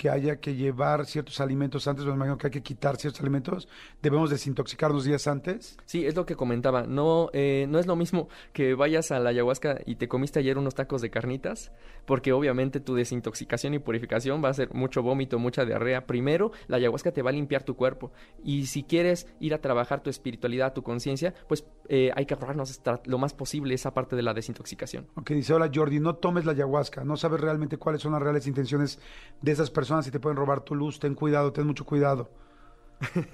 [0.00, 2.06] que haya que llevar ciertos alimentos antes?
[2.06, 3.68] Me imagino que hay que quitar ciertos alimentos.
[4.00, 5.76] ¿Debemos desintoxicarnos días antes?
[5.84, 6.84] Sí, es lo que comentaba.
[6.84, 10.56] No, eh, no es lo mismo que vayas a la ayahuasca y te comiste ayer
[10.56, 11.70] unos tacos de carnitas,
[12.06, 16.06] porque obviamente tu desintoxicación y purificación va a ser mucho vómito, mucha diarrea.
[16.06, 18.10] Primero, la ayahuasca te va a limpiar tu cuerpo.
[18.42, 22.80] Y si quieres ir a trabajar tu espiritualidad, tu conciencia, pues eh, hay que ahorrarnos
[23.04, 25.08] lo más posible esa parte de la desintoxicación.
[25.16, 28.46] Ok, dice, hola Jordi, no tomes la ayahuasca, no sabes realmente cuáles son las reales
[28.46, 28.98] intenciones
[29.42, 32.30] de esas personas y te pueden robar tu luz, ten cuidado, ten mucho cuidado.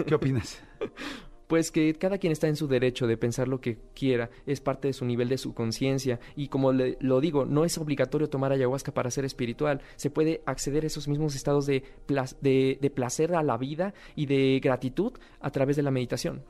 [0.06, 0.62] ¿Qué opinas?
[1.46, 4.88] Pues que cada quien está en su derecho de pensar lo que quiera, es parte
[4.88, 8.50] de su nivel de su conciencia y como le- lo digo, no es obligatorio tomar
[8.52, 11.84] ayahuasca para ser espiritual, se puede acceder a esos mismos estados de,
[12.40, 16.42] de, de placer a la vida y de gratitud a través de la meditación.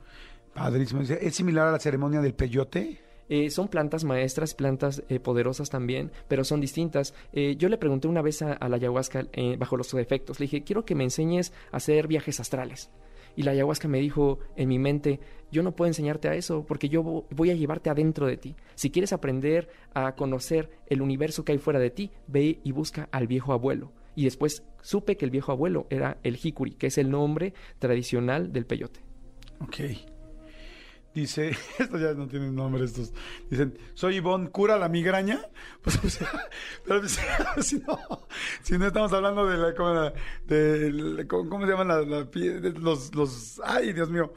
[0.55, 1.01] Padrísimo.
[1.01, 2.99] ¿es similar a la ceremonia del peyote?
[3.29, 7.13] Eh, son plantas maestras, plantas eh, poderosas también, pero son distintas.
[7.33, 10.63] Eh, yo le pregunté una vez a, la ayahuasca eh, bajo los efectos, le dije,
[10.63, 12.89] quiero que me enseñes a hacer viajes astrales.
[13.35, 15.19] Y la ayahuasca me dijo en mi mente,
[15.51, 18.55] yo no puedo enseñarte a eso porque yo vo- voy a llevarte adentro de ti.
[18.73, 23.09] Si quieres aprender a conocer el universo que hay fuera de ti, ve y busca
[23.11, 23.91] al viejo abuelo.
[24.15, 28.51] Y después supe que el viejo abuelo era el jicuri, que es el nombre tradicional
[28.51, 29.01] del peyote.
[31.17, 31.49] Dice,
[31.79, 33.11] esto ya no tienen nombre estos.
[33.49, 35.39] Dicen, soy Ivonne, ¿cura la migraña?
[35.81, 36.27] Pues, o sea,
[36.85, 37.19] pero pues,
[37.65, 37.97] si no,
[38.61, 40.13] si no estamos hablando de la, ¿cómo, la-
[40.45, 44.31] de la- ¿cómo- se llaman la, los, los, ay, Dios mío,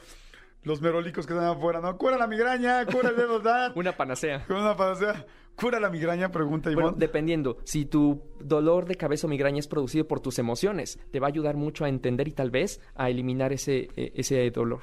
[0.63, 1.99] los merolicos que están afuera, ¿no?
[1.99, 3.43] Cura la migraña, cura el dedo,
[3.75, 4.47] Una panacea.
[4.49, 5.27] una panacea.
[5.57, 6.31] ¿Cura la migraña?
[6.31, 6.83] Pregunta Ivonne.
[6.93, 7.59] Bueno, dependiendo.
[7.65, 11.29] Si tu dolor de cabeza o migraña es producido por tus emociones, te va a
[11.29, 14.81] ayudar mucho a entender y tal vez a eliminar ese, eh, ese dolor.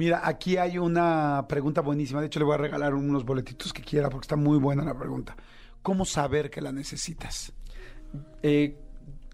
[0.00, 2.22] Mira, aquí hay una pregunta buenísima.
[2.22, 4.98] De hecho, le voy a regalar unos boletitos que quiera porque está muy buena la
[4.98, 5.36] pregunta.
[5.82, 7.52] ¿Cómo saber que la necesitas?
[8.42, 8.78] Eh,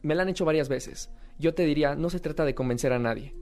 [0.02, 1.08] me la han hecho varias veces.
[1.38, 3.32] Yo te diría, no se trata de convencer a nadie.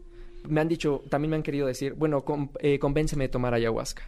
[0.46, 4.02] Me han dicho, también me han querido decir, bueno, con- eh, convénceme de tomar ayahuasca.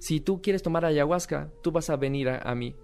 [0.00, 2.74] Si tú quieres tomar ayahuasca, tú vas a venir a, mí.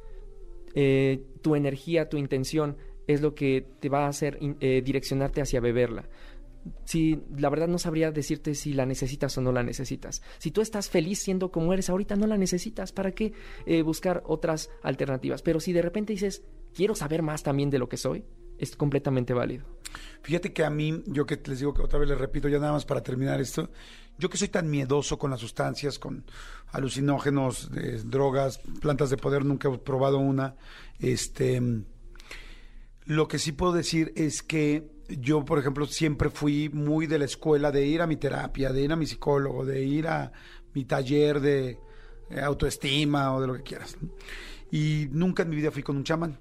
[0.76, 2.76] Eh, tu energía, tu intención
[3.08, 6.04] es lo que te va a hacer eh, direccionarte hacia beberla.
[6.84, 10.22] Si la verdad no sabría decirte si la necesitas o no la necesitas.
[10.38, 12.92] Si tú estás feliz siendo como eres ahorita, no la necesitas.
[12.92, 13.32] ¿Para qué
[13.66, 15.42] eh, buscar otras alternativas?
[15.42, 16.44] Pero si de repente dices,
[16.74, 18.24] quiero saber más también de lo que soy,
[18.58, 19.64] es completamente válido.
[20.22, 22.72] Fíjate que a mí, yo que les digo que otra vez les repito, ya nada
[22.72, 23.70] más para terminar esto,
[24.18, 26.24] yo que soy tan miedoso con las sustancias, con
[26.70, 30.54] alucinógenos, eh, drogas, plantas de poder, nunca he probado una.
[31.00, 31.60] Este,
[33.04, 37.24] lo que sí puedo decir es que yo, por ejemplo, siempre fui muy de la
[37.24, 40.32] escuela de ir a mi terapia, de ir a mi psicólogo, de ir a
[40.74, 41.78] mi taller de
[42.30, 43.96] eh, autoestima o de lo que quieras.
[44.70, 46.38] Y nunca en mi vida fui con un chamán.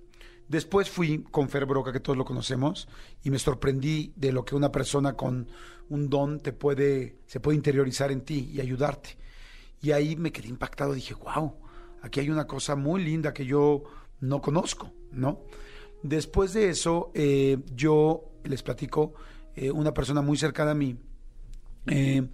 [0.48, 2.88] Después fui con Fer Broca, que todos lo conocemos,
[3.24, 5.48] y me sorprendí de lo que una persona con
[5.90, 9.18] un don te puede, se puede interiorizar en ti y ayudarte.
[9.82, 11.56] Y ahí me quedé impactado, dije, wow,
[12.02, 13.84] aquí hay una cosa muy linda que yo
[14.20, 15.42] no conozco, ¿no?
[16.04, 19.14] Después de eso, eh, yo les platico,
[19.56, 20.98] eh, una persona muy cercana a mí
[21.88, 22.28] eh,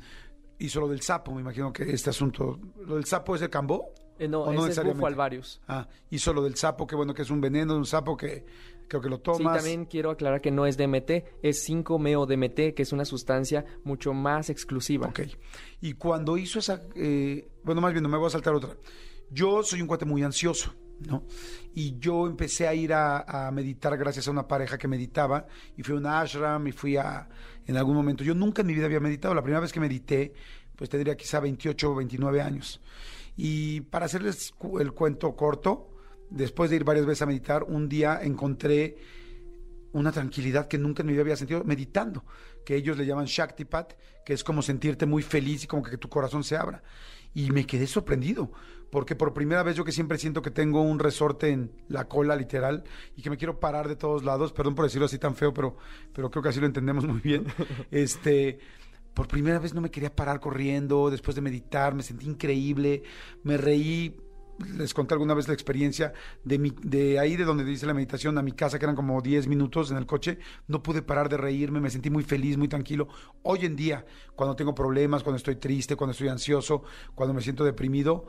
[0.59, 3.93] hizo lo del sapo, me imagino que este asunto, ¿lo del sapo es el cambó?
[4.19, 5.61] Eh, no, ¿O ese es bufo alvarius.
[5.67, 8.45] Ah, hizo lo del sapo, que bueno, que es un veneno, un sapo que
[8.87, 9.57] creo que lo Sí, tomas.
[9.57, 11.11] también quiero aclarar que no es DMT,
[11.43, 15.07] es 5-meo-DMT, que es una sustancia mucho más exclusiva.
[15.09, 15.21] Ok.
[15.81, 18.75] Y cuando hizo esa, eh, bueno, más bien, no me voy a saltar otra.
[19.29, 21.23] Yo soy un cuate muy ansioso, ¿no?
[21.73, 25.45] Y yo empecé a ir a, meditar gracias a una pareja que meditaba
[25.75, 27.27] y fui a un ashram y fui a,
[27.65, 29.33] en algún momento, yo nunca en mi vida había meditado.
[29.33, 30.33] La primera vez que medité,
[30.75, 32.81] pues tendría quizá 28 o 29 años.
[33.35, 35.89] Y para hacerles el cuento corto,
[36.29, 38.97] después de ir varias veces a meditar, un día encontré
[39.93, 42.23] una tranquilidad que nunca en mi vida había sentido meditando,
[42.65, 43.93] que ellos le llaman Shaktipat,
[44.25, 46.83] que es como sentirte muy feliz y como que tu corazón se abra.
[47.33, 48.51] Y me quedé sorprendido,
[48.89, 52.35] porque por primera vez yo que siempre siento que tengo un resorte en la cola
[52.35, 52.83] literal
[53.15, 55.77] y que me quiero parar de todos lados, perdón por decirlo así tan feo, pero,
[56.13, 57.45] pero creo que así lo entendemos muy bien.
[57.91, 58.59] Este,
[59.13, 63.03] por primera vez no me quería parar corriendo, después de meditar, me sentí increíble,
[63.43, 64.15] me reí,
[64.77, 66.13] les conté alguna vez la experiencia
[66.43, 69.19] de, mi, de ahí de donde dice la meditación a mi casa, que eran como
[69.21, 72.67] 10 minutos en el coche, no pude parar de reírme, me sentí muy feliz, muy
[72.67, 73.07] tranquilo.
[73.43, 76.83] Hoy en día, cuando tengo problemas, cuando estoy triste, cuando estoy ansioso,
[77.15, 78.27] cuando me siento deprimido,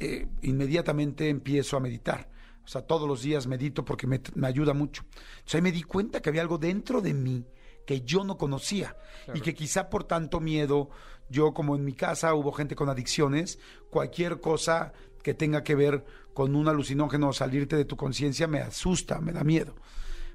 [0.00, 2.28] eh, inmediatamente empiezo a meditar.
[2.64, 5.04] O sea, todos los días medito porque me, me ayuda mucho.
[5.38, 7.46] Entonces ahí me di cuenta que había algo dentro de mí
[7.86, 8.96] que yo no conocía
[9.32, 10.90] y que quizá por tanto miedo,
[11.30, 13.58] yo como en mi casa hubo gente con adicciones,
[13.90, 14.92] cualquier cosa
[15.22, 19.32] que tenga que ver con un alucinógeno o salirte de tu conciencia me asusta, me
[19.32, 19.76] da miedo.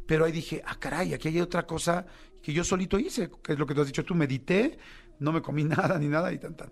[0.07, 2.05] Pero ahí dije, ah, caray, aquí hay otra cosa
[2.41, 4.79] que yo solito hice, que es lo que tú has dicho tú, medité,
[5.19, 6.71] no me comí nada ni nada y tan tan.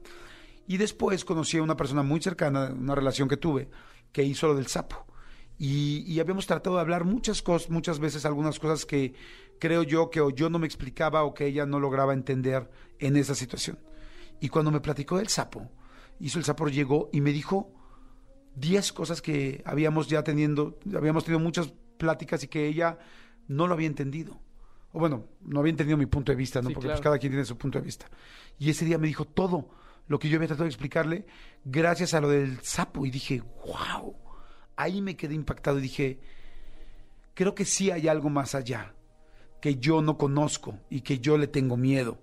[0.70, 3.72] Y después conocí a una persona muy cercana, una relación que tuve,
[4.12, 5.04] que hizo lo del sapo.
[5.58, 9.16] Y, y habíamos tratado de hablar muchas cosas, muchas veces algunas cosas que
[9.60, 13.18] creo yo que o yo no me explicaba o que ella no lograba entender en
[13.18, 13.80] esa situación.
[14.42, 15.72] Y cuando me platicó del sapo,
[16.20, 17.74] hizo el sapo, llegó y me dijo
[18.58, 23.00] 10 cosas que habíamos ya teniendo, habíamos tenido muchas pláticas y que ella
[23.48, 24.40] no lo había entendido.
[24.92, 26.68] O bueno, no había entendido mi punto de vista, ¿no?
[26.68, 26.98] Sí, Porque claro.
[26.98, 28.06] pues cada quien tiene su punto de vista.
[28.60, 29.79] Y ese día me dijo todo
[30.10, 31.26] lo que yo había tratado de explicarle
[31.64, 33.06] gracias a lo del sapo.
[33.06, 34.16] Y dije, wow.
[34.76, 36.20] Ahí me quedé impactado y dije,
[37.34, 38.94] creo que sí hay algo más allá
[39.62, 42.18] que yo no conozco y que yo le tengo miedo.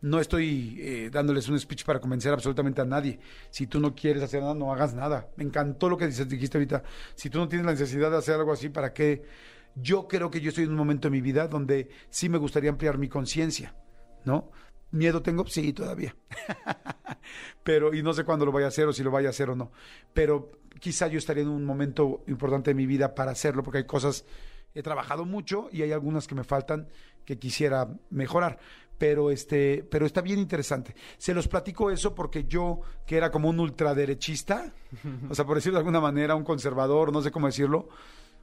[0.00, 3.20] No estoy eh, dándoles un speech para convencer absolutamente a nadie.
[3.50, 5.28] Si tú no quieres hacer nada, no hagas nada.
[5.36, 6.82] Me encantó lo que dijiste ahorita.
[7.14, 9.22] Si tú no tienes la necesidad de hacer algo así, ¿para qué?
[9.74, 12.70] Yo creo que yo estoy en un momento de mi vida donde sí me gustaría
[12.70, 13.74] ampliar mi conciencia,
[14.24, 14.50] ¿no?
[14.90, 15.46] ¿Miedo tengo?
[15.46, 16.14] Sí, todavía.
[17.62, 19.50] Pero, y no sé cuándo lo vaya a hacer o si lo vaya a hacer
[19.50, 19.70] o no.
[20.14, 23.84] Pero quizá yo estaría en un momento importante de mi vida para hacerlo, porque hay
[23.84, 24.24] cosas,
[24.74, 26.88] he trabajado mucho y hay algunas que me faltan
[27.24, 28.58] que quisiera mejorar.
[28.96, 30.94] Pero este, pero está bien interesante.
[31.18, 34.72] Se los platico eso porque yo, que era como un ultraderechista,
[35.28, 37.88] o sea, por decirlo de alguna manera, un conservador, no sé cómo decirlo,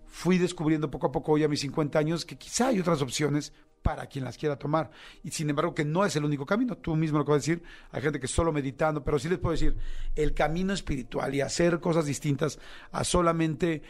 [0.08, 3.54] fui descubriendo poco a poco hoy a mis 50 años que quizá hay otras opciones
[3.86, 4.90] para quien las quiera tomar.
[5.24, 6.76] Y sin embargo que no es el único camino.
[6.76, 9.52] Tú mismo lo acabas de decir, hay gente que solo meditando, pero sí les puedo
[9.52, 9.78] decir,
[10.16, 12.58] el camino espiritual y hacer cosas distintas
[12.92, 13.84] a solamente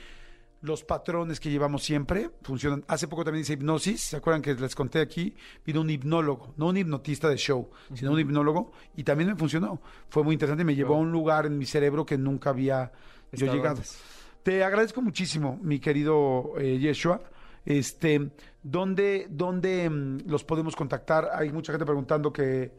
[0.65, 2.83] los patrones que llevamos siempre funcionan.
[2.87, 5.33] Hace poco también hice hipnosis, ¿se acuerdan que les conté aquí?
[5.65, 9.79] Vino un hipnólogo, no un hipnotista de show, sino un hipnólogo, y también me funcionó.
[10.09, 12.91] Fue muy interesante, me llevó a un lugar en mi cerebro que nunca había
[13.31, 13.77] yo llegado.
[13.77, 14.14] antes.
[14.45, 17.19] Te agradezco muchísimo, mi querido eh, Yeshua.
[17.65, 18.29] Este,
[18.61, 21.31] ¿dónde, dónde mm, los podemos contactar?
[21.33, 22.71] Hay mucha gente preguntando que,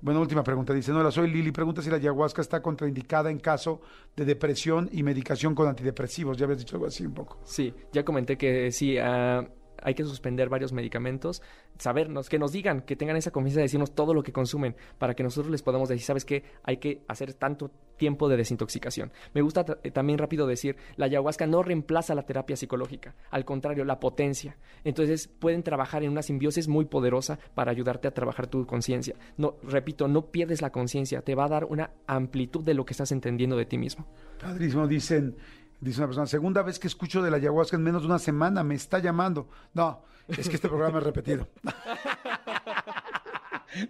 [0.00, 3.38] bueno, última pregunta, dice, no, la soy Lili, pregunta si la ayahuasca está contraindicada en
[3.38, 3.82] caso
[4.16, 6.38] de depresión y medicación con antidepresivos.
[6.38, 7.38] Ya habías dicho algo así un poco.
[7.44, 9.46] Sí, ya comenté que sí, ah,
[9.82, 11.42] hay que suspender varios medicamentos,
[11.78, 15.14] sabernos, que nos digan, que tengan esa confianza de decirnos todo lo que consumen, para
[15.14, 16.44] que nosotros les podamos decir, ¿sabes qué?
[16.64, 19.12] Hay que hacer tanto tiempo de desintoxicación.
[19.34, 23.44] Me gusta ta- eh, también rápido decir, la ayahuasca no reemplaza la terapia psicológica, al
[23.44, 24.56] contrario, la potencia.
[24.84, 29.14] Entonces pueden trabajar en una simbiosis muy poderosa para ayudarte a trabajar tu conciencia.
[29.36, 32.92] No, repito, no pierdes la conciencia, te va a dar una amplitud de lo que
[32.94, 34.06] estás entendiendo de ti mismo.
[34.40, 35.36] Padrísimo, dicen,
[35.80, 38.62] dice una persona, segunda vez que escucho de la ayahuasca en menos de una semana,
[38.64, 39.48] me está llamando.
[39.74, 41.48] No, es que este programa es repetido.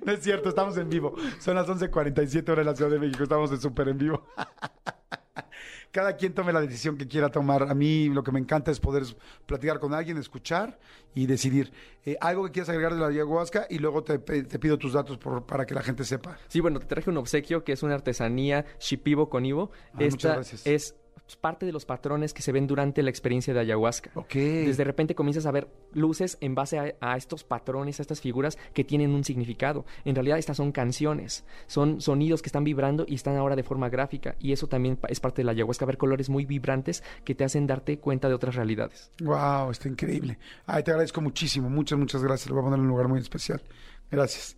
[0.04, 1.14] No es cierto, estamos en vivo.
[1.38, 4.26] Son las 11.47 horas en la Ciudad de México, estamos de súper en vivo.
[5.90, 7.62] Cada quien tome la decisión que quiera tomar.
[7.64, 9.02] A mí lo que me encanta es poder
[9.46, 10.78] platicar con alguien, escuchar
[11.14, 11.72] y decidir.
[12.04, 15.46] Eh, algo que quieras agregar de la ayahuasca y luego te, pido tus datos por-
[15.46, 16.36] para que la gente sepa.
[16.48, 19.70] Sí, bueno, te traje un obsequio que es una artesanía Shipibo con Ivo.
[19.86, 20.66] Ah, muchas Esta gracias.
[20.66, 20.94] es
[21.36, 24.10] parte de los patrones que se ven durante la experiencia de ayahuasca.
[24.14, 24.34] Ok.
[24.34, 28.58] Desde repente comienzas a ver luces en base a, a estos patrones, a estas figuras
[28.74, 29.84] que tienen un significado.
[30.04, 33.88] En realidad estas son canciones, son sonidos que están vibrando y están ahora de forma
[33.88, 34.36] gráfica.
[34.38, 37.66] Y eso también es parte de la ayahuasca, ver colores muy vibrantes que te hacen
[37.66, 39.10] darte cuenta de otras realidades.
[39.22, 40.38] Wow, está increíble.
[40.66, 42.48] Ay, te agradezco muchísimo, muchas, muchas gracias.
[42.48, 43.62] Lo voy a poner en un lugar muy especial.
[44.10, 44.56] Gracias.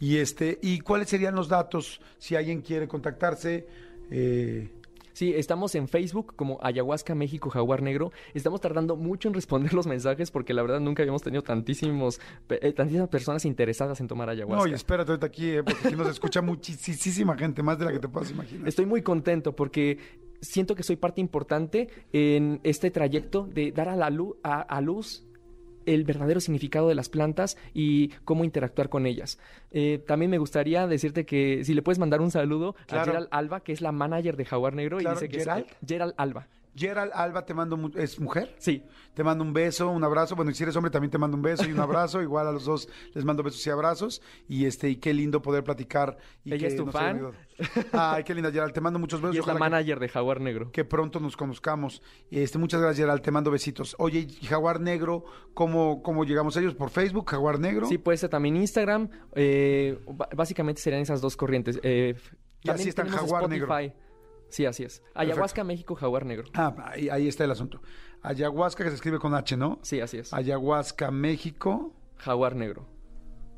[0.00, 3.66] Y este, ¿y cuáles serían los datos si alguien quiere contactarse?
[4.10, 4.70] Eh,
[5.14, 8.12] Sí, estamos en Facebook como Ayahuasca México Jaguar Negro.
[8.34, 12.72] Estamos tardando mucho en responder los mensajes porque la verdad nunca habíamos tenido tantísimos, eh,
[12.72, 14.64] tantísimas personas interesadas en tomar ayahuasca.
[14.64, 17.92] no, y espérate ahorita aquí, eh, porque aquí nos escucha muchísima gente, más de la
[17.92, 18.68] que te puedas imaginar.
[18.68, 19.98] Estoy muy contento porque
[20.40, 24.80] siento que soy parte importante en este trayecto de dar a la luz, a, a
[24.80, 25.24] luz
[25.86, 29.38] el verdadero significado de las plantas y cómo interactuar con ellas.
[29.72, 33.02] Eh, también me gustaría decirte que si le puedes mandar un saludo Claro.
[33.02, 34.98] a Gerald Alba, que es la manager de Jaguar Negro.
[34.98, 35.66] Claro, y dice que es- ¿Gerald?
[35.86, 36.46] Gerald Alba.
[36.76, 38.54] Gerald Alba, te mando, ¿es mujer?
[38.58, 40.34] Sí, Te mando un beso, un abrazo.
[40.34, 42.20] Bueno, y si eres hombre, también te mando un beso y un abrazo.
[42.20, 44.20] Igual a los dos les mando besos y abrazos.
[44.48, 46.16] Y este, y qué lindo poder platicar.
[46.44, 47.30] Y Ella que es tu haya fan.
[47.92, 48.72] Ay, qué linda, Gerald.
[48.72, 49.36] Te mando muchos besos.
[49.36, 50.72] y es la que- manager de Jaguar Negro.
[50.72, 52.02] que pronto nos conozcamos.
[52.30, 53.22] Este, muchas gracias, Gerald.
[53.22, 53.94] Te mando besitos.
[53.98, 56.74] Oye, Jaguar Negro, ¿cómo, cómo llegamos a ellos?
[56.74, 57.86] ¿Por Facebook, Jaguar Negro?
[57.86, 59.08] Sí, puede ser también Instagram.
[59.36, 59.98] eh,
[60.36, 61.78] básicamente serían esas dos corrientes.
[61.84, 62.16] Eh,
[62.62, 63.68] Y así también está tenemos Jaguar Negro.
[64.48, 65.02] Sí, así es.
[65.14, 66.48] Ayahuasca México Jaguar Negro.
[66.54, 67.80] Ah, ahí, ahí está el asunto.
[68.22, 69.78] Ayahuasca, que se escribe con H, ¿no?
[69.82, 70.32] Sí, así es.
[70.32, 72.86] Ayahuasca México, Jaguar Negro.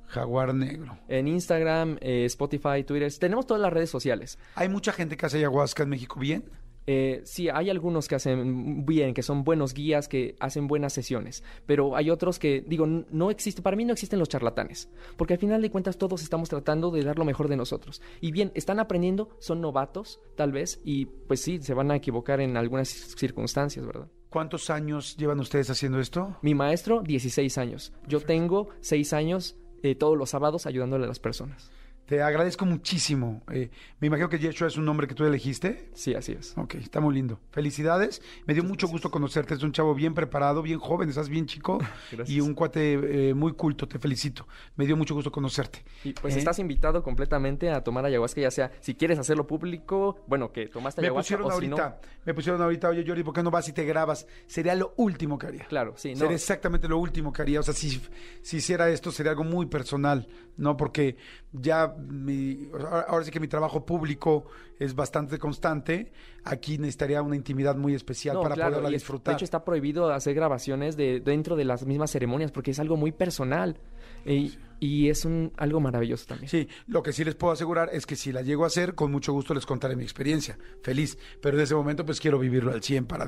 [0.07, 0.99] Jaguar Negro.
[1.09, 3.13] En Instagram, eh, Spotify, Twitter.
[3.19, 4.39] Tenemos todas las redes sociales.
[4.55, 6.51] ¿Hay mucha gente que hace ayahuasca en México bien?
[6.87, 11.43] Eh, sí, hay algunos que hacen bien, que son buenos guías, que hacen buenas sesiones,
[11.67, 15.41] pero hay otros que, digo, no existe, para mí no existen los charlatanes, porque al
[15.41, 18.03] final de cuentas todos estamos tratando de dar lo mejor de nosotros.
[18.21, 22.41] Y bien, están aprendiendo, son novatos, tal vez, y pues sí, se van a equivocar
[22.41, 24.09] en algunas circunstancias, ¿verdad?
[24.31, 26.37] ¿Cuántos años llevan ustedes haciendo esto?
[26.43, 27.93] Mi maestro, 16 años.
[28.07, 31.71] Yo tengo 6 años eh, todos los sábados ayudándole a las personas.
[32.07, 33.43] Te agradezco muchísimo.
[33.51, 35.91] Eh, me imagino que Yeshua es un nombre que tú elegiste.
[35.93, 36.57] Sí, así es.
[36.57, 37.41] Ok, está muy lindo.
[37.51, 38.23] Felicidades.
[38.47, 39.55] Me dio mucho gusto conocerte.
[39.55, 41.79] Es un chavo bien preparado, bien joven, estás bien chico
[42.13, 42.31] Gracias.
[42.31, 43.89] y un cuate eh, muy culto.
[43.89, 44.47] Te felicito.
[44.77, 45.85] Me dio mucho gusto conocerte.
[46.05, 46.39] Y pues ¿Eh?
[46.39, 51.01] estás invitado completamente a tomar ayahuasca, ya sea si quieres hacerlo público, bueno, que tomaste
[51.01, 51.77] Me ayahuasca pusieron o si no.
[51.77, 54.29] ahorita, me pusieron ahorita, oye Jordi, ¿por qué no vas y te grabas?
[54.47, 55.65] Sería lo último que haría.
[55.65, 56.19] Claro, sí, no.
[56.21, 57.59] Sería exactamente lo último que haría.
[57.59, 58.01] O sea, si,
[58.43, 60.77] si hiciera esto sería algo muy personal, ¿no?
[60.77, 61.17] Porque
[61.53, 62.69] ya mi,
[63.09, 64.47] ahora sí que mi trabajo público
[64.79, 66.13] es bastante constante.
[66.45, 69.33] Aquí necesitaría una intimidad muy especial No, para claro, poderla es- disfrutar.
[69.33, 72.97] De hecho, está prohibido hacer grabaciones de dentro de las mismas ceremonias porque es algo
[72.97, 73.77] muy personal
[74.25, 76.49] y, y es un algo maravilloso también.
[76.49, 79.11] Sí, lo que sí les puedo asegurar es que si la llego a hacer, con
[79.11, 80.59] mucho gusto les contaré mi experiencia.
[80.83, 81.19] Feliz.
[81.41, 83.27] Pero en ese momento, pues quiero vivirlo al 100 para,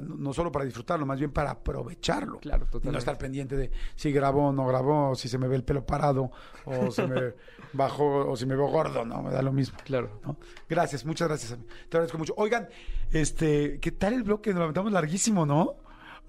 [0.00, 2.38] no solo para disfrutarlo, más bien para aprovecharlo.
[2.40, 2.98] Claro, Y no totalmente.
[2.98, 5.84] estar pendiente de si grabó o no grabó, o si se me ve el pelo
[5.84, 6.30] parado,
[6.64, 7.34] o se me
[7.72, 9.78] bajó, o si me veo gordo, no, me da lo mismo.
[9.84, 10.20] Claro.
[10.24, 10.36] ¿no?
[10.68, 11.52] Gracias, muchas gracias.
[11.52, 11.68] amigo.
[11.88, 12.34] Te agradezco mucho.
[12.36, 12.68] Oigan,
[13.10, 14.50] este, ¿qué tal el bloque?
[14.50, 15.76] Nos lo aventamos larguísimo, ¿no?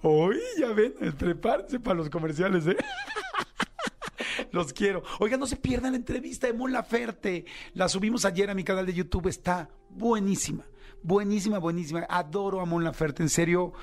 [0.02, 2.78] Hoy ya ven, prepárense para los comerciales, ¿eh?
[4.52, 5.04] Los quiero.
[5.20, 7.46] Oigan, no se pierdan la entrevista de Mon Laferte.
[7.74, 9.28] La subimos ayer a mi canal de YouTube.
[9.28, 10.66] Está buenísima.
[11.02, 12.06] Buenísima, buenísima.
[12.10, 13.24] Adoro a Mon Laferte.
[13.24, 13.74] En serio,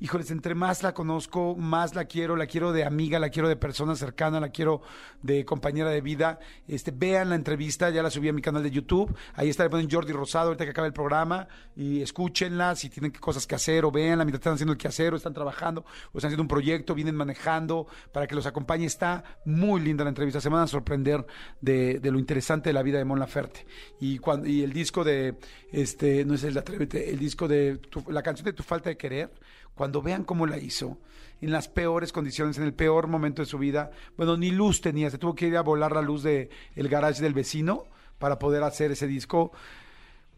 [0.00, 3.56] híjoles, entre más la conozco, más la quiero, la quiero de amiga, la quiero de
[3.56, 4.82] persona cercana, la quiero
[5.22, 6.38] de compañera de vida.
[6.68, 9.14] Este, vean la entrevista, ya la subí a mi canal de YouTube.
[9.34, 13.12] Ahí está, le ponen Jordi Rosado ahorita que acaba el programa y escúchenla si tienen
[13.12, 16.18] cosas que hacer o veanla mientras están haciendo el que hacer o están trabajando o
[16.18, 18.86] están haciendo un proyecto, vienen manejando para que los acompañe.
[18.86, 21.26] Está muy linda la entrevista, se van a sorprender
[21.60, 23.66] de, lo interesante de la vida de Mon Laferte.
[24.00, 25.36] Y, cuando, y el disco de,
[25.72, 28.96] este, no es el de Atrévete, el disco de la canción de Tu Falta de
[28.96, 29.30] Querer,
[29.76, 30.98] cuando vean cómo la hizo,
[31.40, 35.10] en las peores condiciones, en el peor momento de su vida, bueno, ni luz tenía,
[35.10, 37.84] se tuvo que ir a volar la luz del el garage del vecino
[38.18, 39.52] para poder hacer ese disco.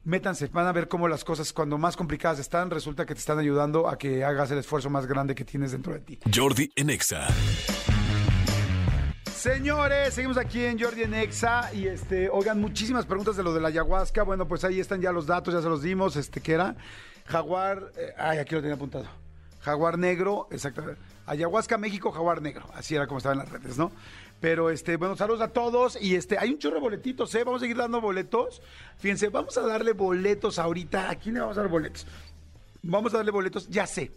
[0.05, 3.39] Métanse, van a ver cómo las cosas cuando más complicadas están, resulta que te están
[3.39, 6.19] ayudando a que hagas el esfuerzo más grande que tienes dentro de ti.
[6.35, 7.29] Jordi en Exa.
[9.33, 13.61] Señores, seguimos aquí en Jordi en Exa y este, oigan, muchísimas preguntas de lo de
[13.61, 14.25] la ayahuasca.
[14.25, 16.17] Bueno, pues ahí están ya los datos, ya se los dimos.
[16.17, 16.75] Este, ¿qué era?
[17.27, 19.28] Jaguar, eh, ay, aquí lo tenía apuntado.
[19.69, 21.01] Jaguar negro, exactamente.
[21.27, 22.65] Ayahuasca México, jaguar negro.
[22.75, 23.93] Así era como estaba en las redes, ¿no?
[24.41, 25.99] Pero este, bueno, saludos a todos.
[26.01, 27.45] Y este, hay un chorro de boletitos, ¿eh?
[27.45, 28.63] Vamos a seguir dando boletos.
[28.99, 31.11] Fíjense, vamos a darle boletos ahorita.
[31.11, 32.07] ¿A quién le vamos a dar boletos?
[32.83, 34.11] Vamos a darle boletos, ya sé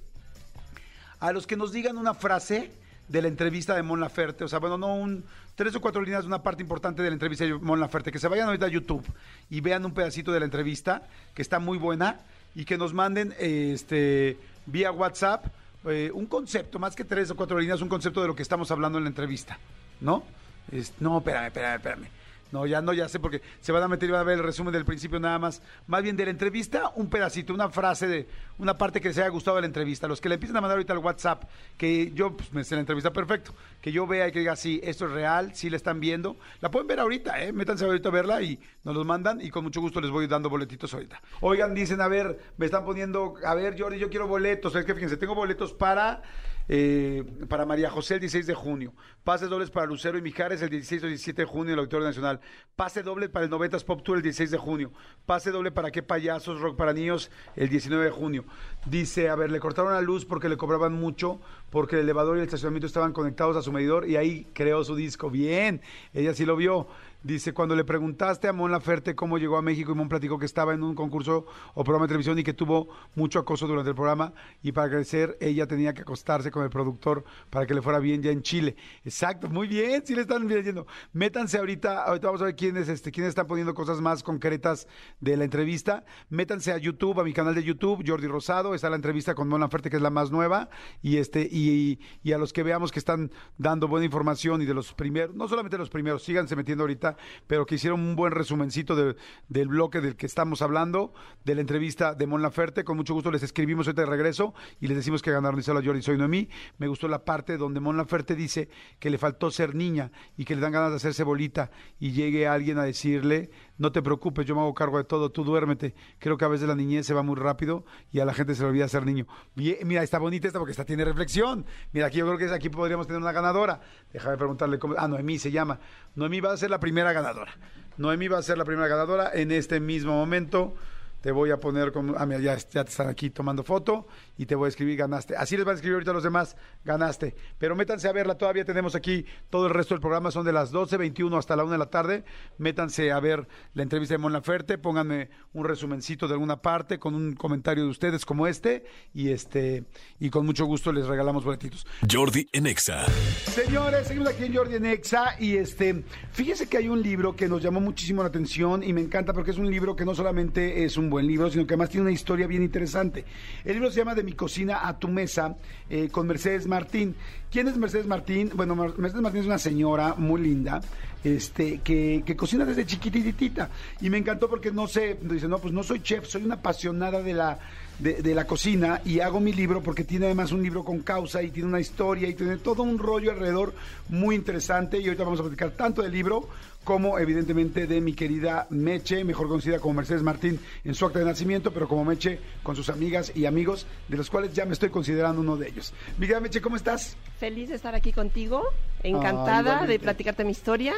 [1.22, 2.72] a los que nos digan una frase
[3.08, 5.24] de la entrevista de Mon Laferte, o sea, bueno, no un
[5.56, 8.20] tres o cuatro líneas de una parte importante de la entrevista de Mon Laferte, que
[8.20, 9.06] se vayan ahorita a YouTube
[9.50, 11.04] y vean un pedacito de la entrevista
[11.36, 12.22] que está muy buena
[12.56, 15.46] y que nos manden este vía WhatsApp
[15.86, 18.70] eh, un concepto, más que tres o cuatro líneas, un concepto de lo que estamos
[18.72, 19.58] hablando en la entrevista,
[20.00, 20.24] ¿no?
[20.72, 22.08] Es- no, espérame, espérame, espérame.
[22.52, 24.44] No, ya no, ya sé, porque se van a meter y van a ver el
[24.44, 25.62] resumen del principio nada más.
[25.88, 28.28] Más bien de la entrevista, un pedacito, una frase de
[28.58, 30.08] una parte que les haya gustado de la entrevista.
[30.08, 31.44] Los que le empiecen a mandar ahorita al WhatsApp,
[31.78, 34.80] que yo, pues me sé la entrevista perfecto, que yo vea y que diga, sí,
[34.84, 36.36] esto es real, sí la están viendo.
[36.60, 37.54] La pueden ver ahorita, ¿eh?
[37.54, 40.50] Métanse ahorita a verla y nos los mandan y con mucho gusto les voy dando
[40.50, 41.22] boletitos ahorita.
[41.40, 44.76] Oigan, dicen, a ver, me están poniendo, a ver, Jordi, yo quiero boletos.
[44.76, 46.22] Es que fíjense, tengo boletos para
[46.68, 48.94] eh, para María José el 16 de junio.
[49.24, 52.08] Pases dobles para Lucero y Mijares el 16 o 17 de junio en el Auditorio
[52.08, 52.40] Nacional.
[52.76, 54.92] Pase doble para el 90s Pop Tour el 16 de junio.
[55.26, 58.46] Pase doble para Qué Payasos Rock para Niños el 19 de junio.
[58.86, 61.40] Dice, a ver, le cortaron la luz porque le cobraban mucho,
[61.70, 64.96] porque el elevador y el estacionamiento estaban conectados a su medidor y ahí creó su
[64.96, 65.30] disco.
[65.30, 65.82] Bien,
[66.14, 66.88] ella sí lo vio.
[67.24, 70.46] Dice, cuando le preguntaste a Mon Laferte cómo llegó a México y Mon platicó que
[70.46, 71.46] estaba en un concurso
[71.76, 75.38] o programa de televisión y que tuvo mucho acoso durante el programa y para crecer
[75.40, 78.76] ella tenía que acostarse con el productor para que le fuera bien ya en Chile.
[79.06, 80.88] Exacto, muy bien, sí le están viendo.
[81.14, 84.88] Métanse ahorita, ahorita vamos a ver quiénes, este, quiénes están poniendo cosas más concretas
[85.20, 86.04] de la entrevista.
[86.30, 89.62] Métanse a YouTube, a mi canal de YouTube, Jordi Rosado, está la entrevista con Mon
[89.62, 90.70] Laferte que es la más nueva
[91.04, 92.00] y este y
[92.34, 95.78] a los que veamos que están dando buena información y de los primeros, no solamente
[95.78, 97.11] los primeros, síganse metiendo ahorita,
[97.48, 99.16] pero que hicieron un buen resumencito de-
[99.50, 101.14] del bloque del que estamos hablando,
[101.46, 102.84] de la entrevista de Mon Laferte.
[102.84, 105.58] Con mucho gusto les escribimos ahorita de regreso y les decimos que ganaron.
[105.58, 106.50] Dice hola Jordi, soy Noemí.
[106.78, 110.56] Me gustó la parte donde Mon Laferte dice que le faltó ser niña y que
[110.56, 114.56] le dan ganas de hacerse bolita y llegue alguien a decirle, no te preocupes, yo
[114.56, 115.96] me hago cargo de todo, tú duérmete.
[116.20, 118.64] Creo que a veces la niñez se va muy rápido y a la gente se
[118.64, 119.26] le olvida ser niño.
[119.56, 121.66] Bien, mira, está bonita esta porque esta tiene reflexión.
[121.92, 123.82] Mira, aquí yo creo que aquí podríamos tener una ganadora.
[124.14, 124.96] Déjame preguntarle cómo.
[124.98, 125.80] Ah, Noemí se llama.
[126.16, 127.54] Noemí va a ser la primera ganadora.
[127.98, 130.76] Noemí va a ser la primera ganadora en este mismo momento.
[131.22, 132.16] Te voy a poner como.
[132.18, 134.08] Ah, mira, ya, ya te están aquí tomando foto
[134.42, 135.36] y te voy a escribir ganaste.
[135.36, 137.36] Así les van a escribir ahorita los demás, ganaste.
[137.60, 140.74] Pero métanse a verla, todavía tenemos aquí todo el resto del programa, son de las
[140.74, 142.24] 12.21 hasta la 1 de la tarde.
[142.58, 147.14] Métanse a ver la entrevista de Mon Laferte, pónganme un resumencito de alguna parte con
[147.14, 148.84] un comentario de ustedes como este
[149.14, 149.84] y este
[150.20, 151.86] y con mucho gusto les regalamos boletitos.
[152.12, 153.06] Jordi en Exa.
[153.46, 157.48] Señores, seguimos aquí en Jordi en Exa y este, fíjese que hay un libro que
[157.48, 160.84] nos llamó muchísimo la atención y me encanta porque es un libro que no solamente
[160.84, 163.24] es un buen libro, sino que además tiene una historia bien interesante.
[163.64, 165.56] El libro se llama De cocina a tu mesa
[165.90, 167.16] eh, con Mercedes Martín.
[167.52, 168.52] ¿Quién es Mercedes Martín?
[168.56, 170.82] Bueno, Mer- Mercedes Martín es una señora muy linda,
[171.24, 173.70] este, que, que cocina desde chiquititita
[174.02, 177.22] y me encantó porque no sé, dice, no, pues no soy chef, soy una apasionada
[177.22, 177.60] de la
[178.02, 181.42] de, de la cocina y hago mi libro porque tiene además un libro con causa
[181.44, 183.74] y tiene una historia y tiene todo un rollo alrededor
[184.10, 186.50] muy interesante y ahorita vamos a platicar tanto del libro
[186.84, 191.26] como evidentemente de mi querida Meche, mejor conocida como Mercedes Martín en su acta de
[191.26, 194.90] nacimiento, pero como Meche con sus amigas y amigos, de los cuales ya me estoy
[194.90, 195.94] considerando uno de ellos.
[196.18, 197.16] Mi querida Meche, ¿cómo estás?
[197.40, 198.64] Feliz de estar aquí contigo,
[199.04, 200.96] encantada de platicarte mi historia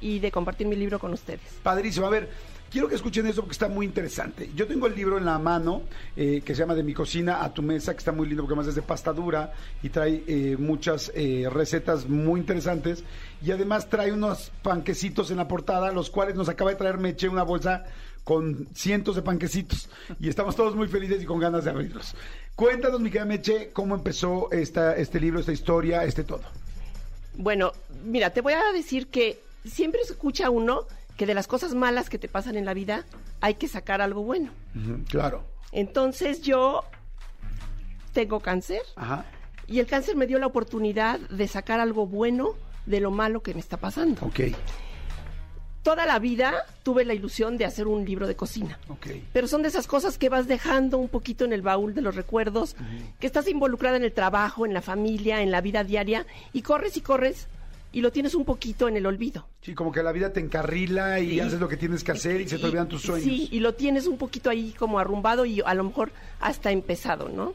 [0.00, 1.40] y de compartir mi libro con ustedes.
[1.62, 2.06] Padrísimo.
[2.06, 2.28] A ver,
[2.70, 4.50] quiero que escuchen esto porque está muy interesante.
[4.54, 5.82] Yo tengo el libro en la mano
[6.16, 8.54] eh, que se llama De mi cocina a tu mesa, que está muy lindo porque
[8.54, 9.52] además es de pasta dura
[9.82, 13.04] y trae eh, muchas eh, recetas muy interesantes.
[13.42, 17.28] Y además trae unos panquecitos en la portada, los cuales nos acaba de traer Meche
[17.28, 17.84] una bolsa
[18.24, 19.88] con cientos de panquecitos
[20.20, 22.14] y estamos todos muy felices y con ganas de abrirlos.
[22.54, 26.42] Cuéntanos, mi Meche, cómo empezó esta, este libro, esta historia, este todo.
[27.34, 27.72] Bueno,
[28.04, 30.86] mira, te voy a decir que siempre escucha uno
[31.20, 33.04] que de las cosas malas que te pasan en la vida
[33.42, 34.52] hay que sacar algo bueno.
[35.10, 35.44] Claro.
[35.70, 36.82] Entonces yo
[38.14, 39.26] tengo cáncer Ajá.
[39.66, 42.54] y el cáncer me dio la oportunidad de sacar algo bueno
[42.86, 44.24] de lo malo que me está pasando.
[44.24, 44.40] Ok,
[45.82, 48.78] Toda la vida tuve la ilusión de hacer un libro de cocina.
[48.88, 49.08] ok.
[49.34, 52.14] Pero son de esas cosas que vas dejando un poquito en el baúl de los
[52.16, 52.76] recuerdos,
[53.18, 56.96] que estás involucrada en el trabajo, en la familia, en la vida diaria, y corres
[56.96, 57.46] y corres
[57.92, 59.46] y lo tienes un poquito en el olvido.
[59.62, 62.48] Sí, como que la vida te encarrila y haces lo que tienes que hacer y,
[62.48, 63.24] se te olvidan tus sueños.
[63.24, 67.28] Sí, y lo tienes un poquito ahí como arrumbado y a lo mejor hasta empezado,
[67.28, 67.52] ¿no?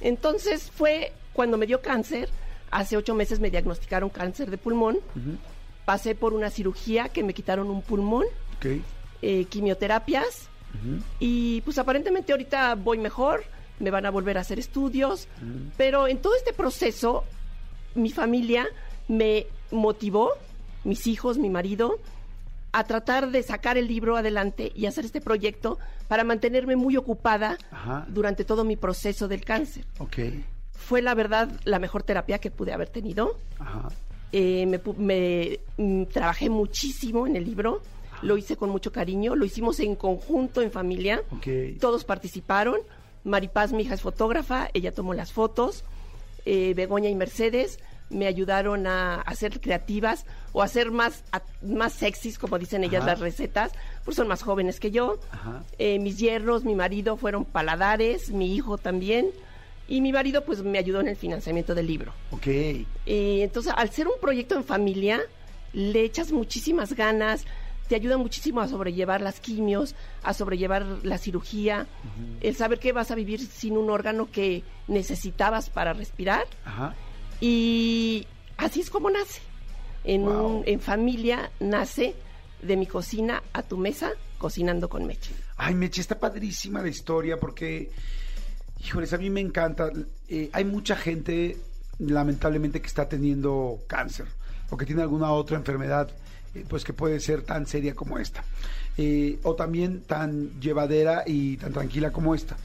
[0.00, 2.28] Entonces fue cuando me dio cáncer,
[2.70, 4.98] hace ocho meses me diagnosticaron cáncer de pulmón,
[5.84, 8.24] pasé por una cirugía que me quitaron un pulmón,
[8.58, 8.66] Ok.
[9.22, 10.48] eh, quimioterapias
[11.20, 13.44] y pues aparentemente ahorita voy mejor,
[13.78, 15.28] me van a volver a hacer estudios,
[15.76, 17.24] pero en todo este proceso
[17.94, 18.66] mi familia
[19.08, 20.30] me motivó,
[20.84, 21.98] mis hijos, mi marido,
[22.72, 27.56] a tratar de sacar el libro adelante y hacer este proyecto para mantenerme muy ocupada
[27.70, 28.04] Ajá.
[28.08, 29.84] durante todo mi proceso del cáncer.
[30.72, 33.38] Fue la verdad la mejor terapia que pude haber tenido.
[33.58, 33.88] Ajá.
[34.32, 37.80] Eh, me, me, mm, trabajé muchísimo en el libro,
[38.22, 41.22] lo hice con mucho cariño, lo hicimos en conjunto, en familia.
[41.80, 42.76] Todos participaron.
[43.24, 45.82] Maripaz, mi hija, es fotógrafa, ella tomó las fotos.
[46.44, 47.80] Eh, Begoña y Mercedes
[48.10, 53.02] me ayudaron a hacer creativas o a hacer más, a- más sexys, como dicen ellas,
[53.02, 53.12] Ajá.
[53.12, 53.72] las recetas,
[54.04, 55.18] pues son más jóvenes que yo.
[55.78, 59.30] Eh, mis yernos, mi marido fueron paladares, mi hijo también.
[59.88, 62.12] Y mi marido pues me ayudó en el financiamiento del libro.
[62.32, 62.46] Ok.
[62.48, 65.20] Eh, entonces, al ser un proyecto en familia,
[65.72, 67.44] le echas muchísimas ganas,
[67.88, 69.94] te ayuda muchísimo a sobrellevar las quimios,
[70.24, 71.86] a sobrellevar la cirugía,
[72.40, 76.46] el saber que vas a vivir sin un órgano que necesitabas para respirar.
[76.64, 76.94] Ajá.
[77.40, 78.26] Y
[78.56, 79.40] así es como nace.
[80.04, 80.58] En, Wow.
[80.58, 82.14] un- en familia nace
[82.62, 85.32] de mi cocina a tu mesa, cocinando con Meche.
[85.56, 87.90] Ay, Meche, está padrísima la historia porque,
[88.84, 89.90] híjoles, a mí me encanta.
[90.28, 91.56] Eh, hay mucha gente,
[91.98, 94.26] lamentablemente, que está teniendo cáncer
[94.70, 96.08] o que tiene alguna otra enfermedad,
[96.54, 98.44] eh, pues que puede ser tan seria como esta.
[98.96, 102.56] Eh, o también tan llevadera y tan tranquila como esta.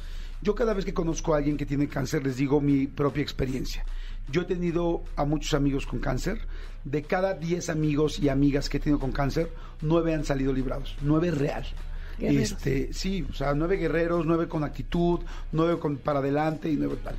[0.42, 3.84] Yo cada vez que conozco a alguien que tiene cáncer les digo mi propia experiencia.
[4.30, 6.40] Yo he tenido a muchos amigos con cáncer.
[6.84, 9.52] De cada 10 amigos y amigas que he tenido con cáncer,
[9.82, 10.96] 9 han salido librados.
[11.02, 11.66] 9 real.
[12.18, 12.52] Guerreros.
[12.52, 16.98] Este, sí, o sea, nueve guerreros, nueve con actitud, nueve con para adelante y nueve
[17.04, 17.16] tal.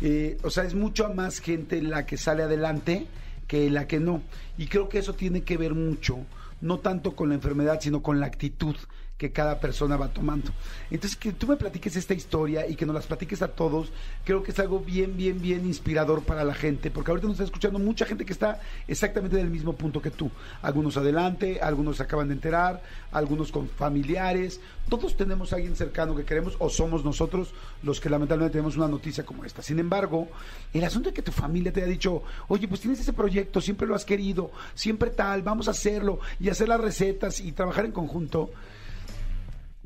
[0.00, 3.06] Eh, o sea, es mucho más gente la que sale adelante
[3.46, 4.22] que la que no.
[4.58, 6.18] Y creo que eso tiene que ver mucho,
[6.60, 8.76] no tanto con la enfermedad, sino con la actitud
[9.22, 10.50] que cada persona va tomando.
[10.90, 13.92] Entonces, que tú me platiques esta historia y que nos las platiques a todos,
[14.24, 17.44] creo que es algo bien, bien, bien inspirador para la gente, porque ahorita nos está
[17.44, 20.28] escuchando mucha gente que está exactamente en el mismo punto que tú.
[20.60, 24.60] Algunos adelante, algunos se acaban de enterar, algunos con familiares.
[24.88, 27.54] Todos tenemos a alguien cercano que queremos o somos nosotros
[27.84, 29.62] los que lamentablemente tenemos una noticia como esta.
[29.62, 30.26] Sin embargo,
[30.72, 33.86] el asunto de que tu familia te haya dicho, oye, pues tienes ese proyecto, siempre
[33.86, 37.92] lo has querido, siempre tal, vamos a hacerlo y hacer las recetas y trabajar en
[37.92, 38.50] conjunto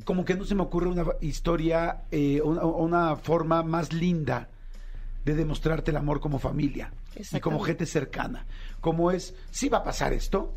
[0.05, 4.49] como que no se me ocurre una historia, eh, una, una forma más linda
[5.25, 6.93] de demostrarte el amor como familia
[7.33, 8.47] y como gente cercana.
[8.81, 10.53] Como es, sí va a pasar esto,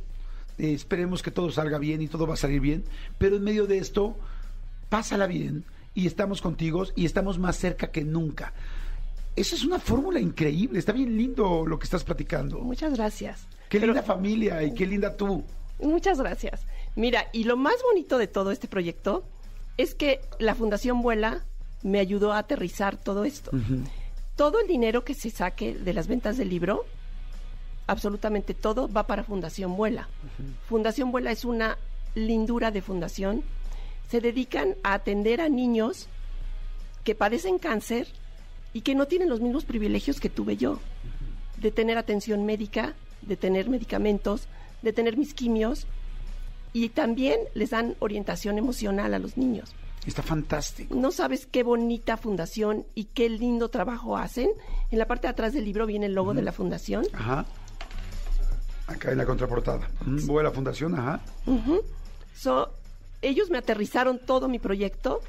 [0.58, 2.84] eh, esperemos que todo salga bien y todo va a salir bien,
[3.18, 4.16] pero en medio de esto,
[4.90, 5.64] pásala bien
[5.96, 8.54] y estamos contigo y estamos más cerca que nunca.
[9.36, 12.60] Esa es una fórmula increíble, está bien lindo lo que estás platicando.
[12.60, 13.48] Muchas gracias.
[13.70, 15.44] Qué Pero- linda familia y qué linda tú.
[15.82, 16.62] Muchas gracias.
[16.96, 19.24] Mira, y lo más bonito de todo este proyecto
[19.78, 21.46] es que la Fundación Vuela
[21.84, 23.52] me ayudó a aterrizar todo esto.
[24.36, 26.86] Todo el dinero que se saque de las ventas del libro,
[27.88, 30.10] absolutamente todo, va para Fundación Vuela.
[30.68, 31.78] Fundación Vuela es una
[32.16, 33.44] lindura de fundación.
[34.10, 36.08] Se dedican a atender a niños
[37.04, 38.08] que padecen cáncer
[38.74, 40.80] y que no tienen los mismos privilegios que tuve yo,
[41.58, 44.48] de tener atención médica, de tener medicamentos,
[44.82, 45.88] de tener mis quimios
[46.74, 49.74] y también les dan orientación emocional a los niños.
[50.06, 50.96] Está fantástico.
[50.96, 54.50] No sabes qué bonita fundación y qué lindo trabajo hacen.
[54.92, 57.06] En la parte de atrás del libro viene el logo de la fundación.
[57.14, 57.46] Ajá.
[58.88, 59.90] Acá en la contraportada.
[60.02, 61.22] Voy a la fundación, ajá.
[62.36, 62.72] So,
[63.22, 65.22] ellos me aterrizaron todo mi proyecto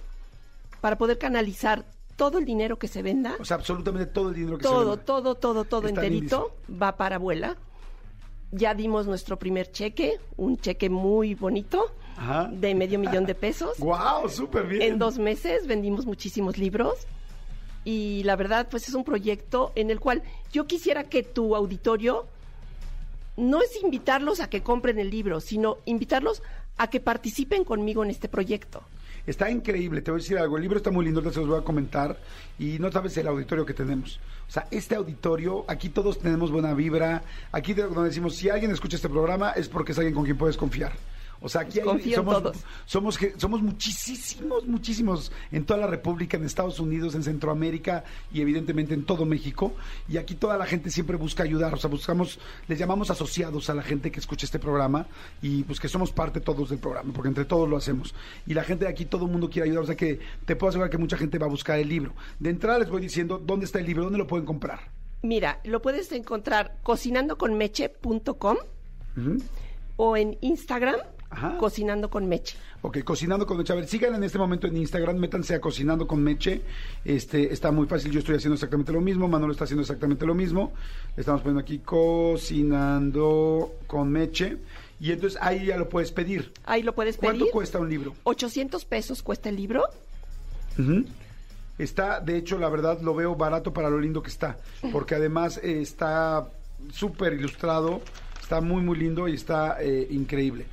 [0.80, 1.84] para poder canalizar
[2.16, 3.36] todo el dinero que se venda.
[3.40, 5.04] O sea, absolutamente todo el dinero que se todo, venda.
[5.04, 7.56] todo, todo, todo Está enterito va para abuela.
[8.52, 11.92] Ya dimos nuestro primer cheque, un cheque muy bonito.
[12.16, 12.50] Ajá.
[12.52, 13.78] de medio millón de pesos.
[13.78, 14.28] ¡Wow!
[14.28, 14.82] ¡Súper bien!
[14.82, 17.06] En dos meses vendimos muchísimos libros
[17.82, 20.22] y la verdad pues es un proyecto en el cual
[20.52, 22.26] yo quisiera que tu auditorio
[23.38, 26.42] no es invitarlos a que compren el libro, sino invitarlos
[26.76, 28.82] a que participen conmigo en este proyecto.
[29.26, 30.56] Está increíble, te voy a decir algo.
[30.56, 32.18] El libro está muy lindo, se los voy a comentar.
[32.58, 34.18] Y no sabes el auditorio que tenemos.
[34.48, 37.22] O sea, este auditorio, aquí todos tenemos buena vibra.
[37.52, 40.36] Aquí de- donde decimos, si alguien escucha este programa es porque es alguien con quien
[40.36, 40.92] puedes confiar.
[41.42, 42.56] O sea, aquí hay- somos, todos.
[42.84, 48.92] somos somos muchísimos, muchísimos en toda la República, en Estados Unidos, en Centroamérica y evidentemente
[48.94, 49.72] en todo México.
[50.08, 51.72] Y aquí toda la gente siempre busca ayudar.
[51.72, 52.38] O sea, buscamos,
[52.68, 55.06] les llamamos asociados a la gente que escucha este programa
[55.40, 58.14] y pues que somos parte todos del programa, porque entre todos lo hacemos.
[58.46, 59.84] Y la gente de aquí, todo el mundo quiere ayudar.
[59.84, 62.12] O sea que te puedo asegurar que mucha gente va a buscar el libro.
[62.38, 64.80] De entrada les voy diciendo dónde está el libro, dónde lo pueden comprar.
[65.22, 68.56] Mira, lo puedes encontrar cocinandoconmeche.com
[69.16, 69.38] Ujú.
[69.96, 70.96] o en Instagram,
[71.30, 71.56] Ajá.
[71.58, 72.56] cocinando con Meche.
[72.82, 73.72] Ok, Cocinando con Meche.
[73.72, 76.62] A ver, sigan en este momento en Instagram, métanse a Cocinando con Meche.
[77.04, 80.34] Este, está muy fácil, yo estoy haciendo exactamente lo mismo, Manolo está haciendo exactamente lo
[80.34, 80.72] mismo.
[81.16, 84.58] Estamos poniendo aquí Cocinando con Meche.
[85.00, 86.52] Y entonces ahí ya lo puedes pedir.
[86.66, 87.38] Ahí lo puedes pedir.
[87.38, 88.14] ¿Cuánto cuesta un libro?
[88.24, 89.84] 800 pesos cuesta el libro.
[91.78, 94.58] Está, de hecho, la verdad lo veo barato para lo lindo que está,
[94.92, 96.46] porque además eh, está
[96.92, 98.02] súper ilustrado,
[98.40, 100.66] está muy, muy lindo y está eh, increíble.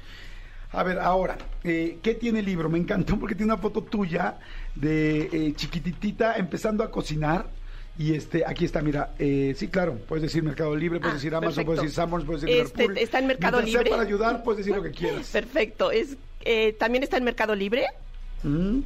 [0.73, 2.69] A ver, ahora, eh, ¿qué tiene el libro?
[2.69, 4.37] Me encantó porque tiene una foto tuya
[4.75, 7.45] de eh, chiquititita empezando a cocinar.
[7.99, 11.33] Y este, aquí está, mira, eh, sí, claro, puedes decir Mercado Libre, puedes Ah, decir
[11.33, 11.65] Amazon, perfecto.
[11.65, 12.97] puedes decir Sanborns, puedes decir Este, Liverpool.
[13.03, 13.89] está en Mercado Mientras sea Libre.
[13.91, 15.27] para ayudar, puedes decir lo que quieras.
[15.33, 15.89] Perfecto.
[15.89, 16.15] Es,
[16.45, 17.87] eh, también está en Mercado Libre.
[18.43, 18.79] Mm,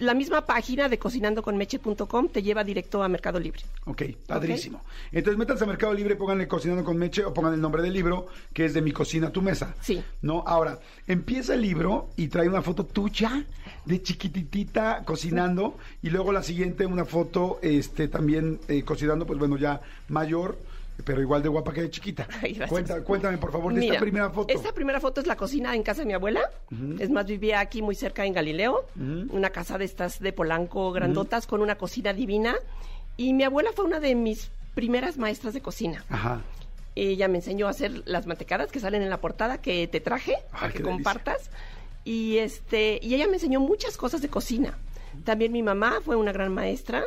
[0.00, 3.62] La misma página de cocinandoconmeche.com te lleva directo a Mercado Libre.
[3.86, 4.82] Ok, padrísimo.
[5.10, 8.26] Entonces métanse a Mercado Libre, pónganle Cocinando con Meche o pongan el nombre del libro,
[8.52, 9.74] que es de Mi Cocina, Tu Mesa.
[9.80, 10.02] Sí.
[10.20, 10.44] ¿No?
[10.46, 13.46] Ahora, empieza el libro y trae una foto tuya
[13.86, 19.56] de chiquititita cocinando y luego la siguiente una foto este también eh, cocinando, pues bueno,
[19.56, 20.58] ya mayor,
[21.04, 22.26] pero igual de guapa que de chiquita.
[22.42, 22.58] Ay.
[22.68, 24.52] Cuenta- cuéntame, por favor, de esta primera foto.
[24.52, 26.40] Esta primera foto es la cocina en casa de mi abuela.
[26.98, 28.86] Es más, vivía aquí muy cerca en Galileo.
[28.96, 32.54] Una casa de estas de Polanco, grandotas, con una cocina divina.
[33.16, 36.04] Y mi abuela fue una de mis primeras maestras de cocina.
[36.10, 36.42] Ajá.
[36.94, 40.34] Ella me enseñó a hacer las mantecadas que salen en la portada que te traje
[40.36, 40.92] Ay, para que delicia.
[40.92, 41.50] compartas.
[42.04, 44.78] Y este, y ella me enseñó muchas cosas de cocina.
[45.24, 47.04] También mi mamá fue una gran maestra.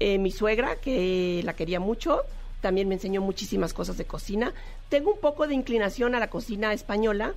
[0.00, 2.22] Eh, mi suegra, que la quería mucho,
[2.60, 4.52] también me enseñó muchísimas cosas de cocina.
[4.88, 7.34] Tengo un poco de inclinación a la cocina española,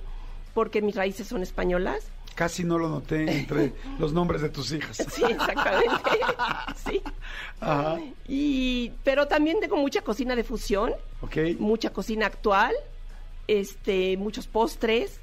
[0.54, 2.04] porque mis raíces son españolas.
[2.34, 4.96] Casi no lo noté entre los nombres de tus hijas.
[4.96, 6.10] Sí, exactamente.
[6.88, 7.02] sí.
[7.60, 7.98] Ajá.
[8.26, 10.92] Y, pero también tengo mucha cocina de fusión.
[11.22, 11.36] Ok.
[11.58, 12.74] mucha cocina actual,
[13.46, 15.20] este, muchos postres.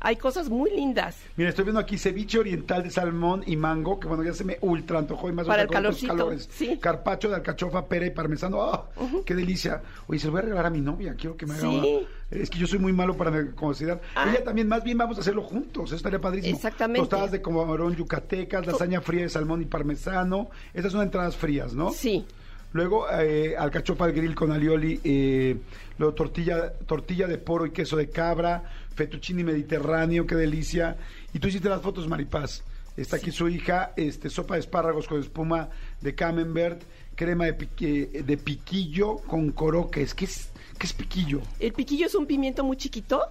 [0.00, 1.16] Hay cosas muy lindas.
[1.36, 4.58] Mira, estoy viendo aquí ceviche oriental de salmón y mango, que bueno, ya se me
[4.60, 6.48] ultra antojó y más Para el calorcito, calores.
[6.52, 6.78] sí.
[6.80, 8.62] Carpacho de alcachofa, pera y parmesano.
[8.62, 8.86] ¡Ah!
[9.24, 9.82] ¡Qué delicia!
[10.06, 11.14] Oye, se lo voy a regalar a mi novia.
[11.14, 11.70] Quiero que me haga.
[11.70, 12.06] Sí.
[12.30, 14.00] Es que yo soy muy malo para considerar.
[14.14, 14.26] Ah.
[14.30, 15.86] Ella también, más bien vamos a hacerlo juntos.
[15.86, 16.54] Eso estaría padrísimo.
[16.54, 17.00] Exactamente.
[17.00, 20.50] Tostadas de camarón yucatecas, lasaña fría de salmón y parmesano.
[20.74, 21.90] Estas son entradas frías, ¿no?
[21.90, 22.26] Sí.
[22.72, 25.56] Luego, eh, alcachofa al grill con alioli, eh,
[25.96, 28.62] luego tortilla, tortilla de poro y queso de cabra,
[28.98, 30.96] fettuccine mediterráneo, qué delicia.
[31.32, 32.62] Y tú hiciste las fotos, Maripaz.
[32.96, 35.68] Está aquí su hija, este, sopa de espárragos con espuma
[36.00, 36.82] de camembert,
[37.14, 40.14] crema de, pique- de piquillo con coroques.
[40.14, 41.40] ¿Qué es, qué es piquillo?
[41.60, 43.22] El piquillo es un pimiento muy chiquito,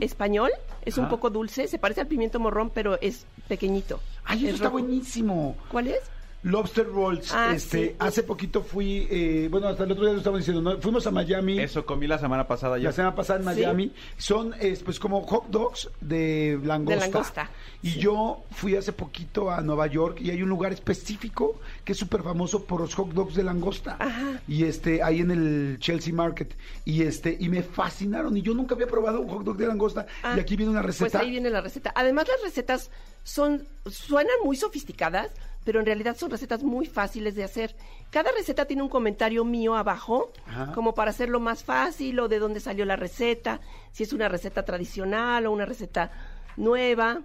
[0.00, 0.50] español,
[0.84, 4.00] es un poco dulce, se parece al pimiento morrón, pero es pequeñito.
[4.24, 4.78] ¡Ay, eso Es está rojo.
[4.80, 5.56] buenísimo!
[5.70, 6.00] ¿Cuál es?
[6.48, 7.32] Lobster rolls.
[7.32, 7.94] Ah, este, sí.
[7.98, 10.80] hace poquito fui, eh, bueno, hasta el otro día lo estaba diciendo, ¿no?
[10.80, 11.58] fuimos a Miami.
[11.60, 12.84] Eso comí la semana pasada yo.
[12.84, 13.60] La semana pasada en Sí.
[13.62, 13.92] Miami.
[14.16, 16.94] Son es, pues como hot dogs de langosta.
[17.06, 17.50] De langosta,
[17.82, 18.00] Y sí.
[18.00, 22.22] yo fui hace poquito a Nueva York y hay un lugar específico que es súper
[22.22, 23.96] famoso por los hot dogs de langosta.
[23.98, 24.40] Ajá.
[24.48, 26.54] Y este, ahí en el Chelsea Market.
[26.84, 28.36] Y este, y me fascinaron.
[28.36, 30.06] Y yo nunca había probado un hot dog de langosta.
[30.22, 31.10] Ah, y aquí viene una receta.
[31.10, 31.92] Pues ahí viene la receta.
[31.94, 32.90] Además, las recetas
[33.28, 35.30] son suenan muy sofisticadas,
[35.62, 37.76] pero en realidad son recetas muy fáciles de hacer.
[38.10, 40.72] Cada receta tiene un comentario mío abajo, Ajá.
[40.72, 43.60] como para hacerlo más fácil o de dónde salió la receta,
[43.92, 46.10] si es una receta tradicional o una receta
[46.56, 47.20] nueva.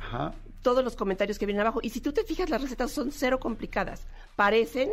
[0.00, 0.34] Ajá.
[0.62, 1.78] Todos los comentarios que vienen abajo.
[1.82, 4.02] Y si tú te fijas, las recetas son cero complicadas.
[4.34, 4.90] Parecen,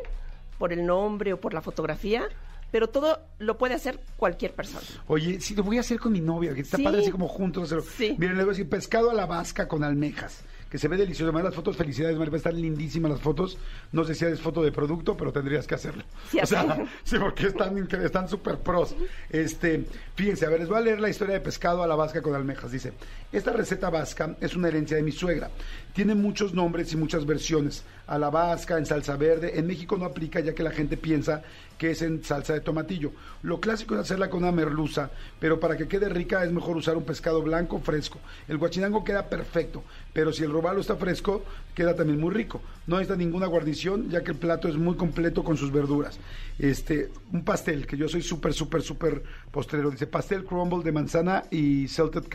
[0.59, 2.27] por el nombre o por la fotografía,
[2.71, 4.81] pero todo lo puede hacer cualquier persona.
[5.07, 6.83] Oye, sí, lo voy a hacer con mi novia, que está Sí.
[6.83, 7.63] padre así como juntos.
[7.65, 7.83] hacerlo.
[7.97, 8.15] Sí.
[8.17, 11.25] Miren, le voy a decir pescado a la vasca con almejas, que se ve delicioso.
[11.25, 13.57] Además, las fotos, felicidades, Maribel, están lindísimas las fotos.
[13.91, 16.03] No sé si es foto de producto, pero tendrías que hacerlo.
[16.29, 18.95] Sí, o sea, sí, porque están, están súper pros.
[19.29, 19.85] Este,
[20.15, 22.33] fíjense, a ver, les voy a leer la historia de pescado a la vasca con
[22.35, 22.71] almejas.
[22.71, 22.93] Dice,
[23.33, 25.49] esta receta vasca es una herencia de mi suegra.
[25.93, 27.83] Tiene muchos nombres y muchas versiones.
[28.07, 29.57] A la vasca, en salsa verde.
[29.59, 31.43] En México no aplica ya que la gente piensa
[31.81, 33.11] que es en salsa de tomatillo.
[33.41, 35.09] Lo clásico es hacerla con una merluza,
[35.39, 38.19] pero para que quede rica es mejor usar un pescado blanco fresco.
[38.47, 39.83] El guachinango queda perfecto,
[40.13, 41.43] pero si el robalo está fresco,
[41.73, 42.61] queda también muy rico.
[42.85, 46.19] No necesita ninguna guarnición, ya que el plato es muy completo con sus verduras.
[46.59, 49.89] Este, un pastel, que yo soy súper, súper, súper postrero.
[49.89, 52.25] Dice pastel crumble de manzana y salted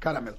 [0.00, 0.34] caramel.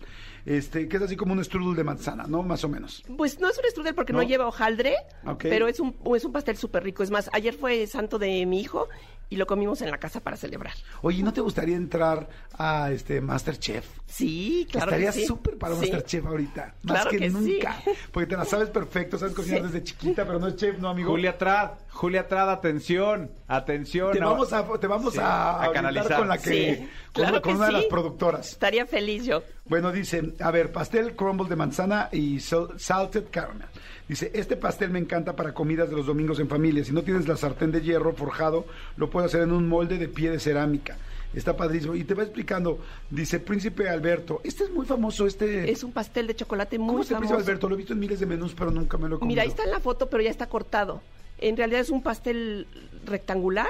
[0.48, 2.42] Este, que es así como un strudel de manzana, ¿no?
[2.42, 3.04] Más o menos.
[3.18, 4.24] Pues no es un strudel porque no, ¿No?
[4.26, 4.96] lleva hojaldre,
[5.40, 7.04] pero es un, es un pastel súper rico.
[7.04, 8.88] Es más, ayer fue santo de mi hijo
[9.30, 10.74] y lo comimos en la casa para celebrar.
[11.02, 13.86] Oye, ¿no te gustaría entrar a este Masterchef?
[14.06, 15.26] Sí, claro Estaría que sí.
[15.26, 15.82] súper para Sí.
[15.82, 16.76] Masterchef ahorita.
[16.84, 17.36] Más Claro que, que sí.
[17.36, 17.76] nunca.
[18.12, 19.66] Porque te la sabes perfecto, sabes cocinar Sí.
[19.68, 21.12] desde chiquita, pero no es chef, ¿no, amigo?
[21.12, 24.14] Julia Trad, Julia Trad, atención, atención.
[24.14, 26.18] te No, vamos a, te vamos Sí, a, a orientar canalizar.
[26.20, 26.78] con la que Sí,
[27.12, 28.52] con, claro con que una de las productoras.
[28.52, 29.44] Estaría feliz yo.
[29.66, 33.68] Bueno, dice, a ver, pastel crumble de manzana y sal- salted caramel.
[34.08, 36.84] Dice, este pastel me encanta para comidas de los domingos en familia.
[36.84, 38.66] Si no tienes la sartén de hierro forjado,
[38.96, 40.98] lo puedes hacer en un molde de pie de cerámica.
[41.34, 41.94] Está padrísimo.
[41.94, 42.80] Y te va explicando,
[43.10, 44.40] dice Príncipe Alberto.
[44.46, 45.70] Este es muy famoso, este...
[45.70, 47.42] Es un pastel de chocolate ¿Cómo muy es el Príncipe.
[47.42, 47.68] Alberto?
[47.68, 49.28] Lo he visto en miles de menús, pero nunca me lo he comido.
[49.28, 51.02] Mira, ahí está en la foto, pero ya está cortado.
[51.40, 52.66] En realidad es un pastel
[53.06, 53.70] rectangular,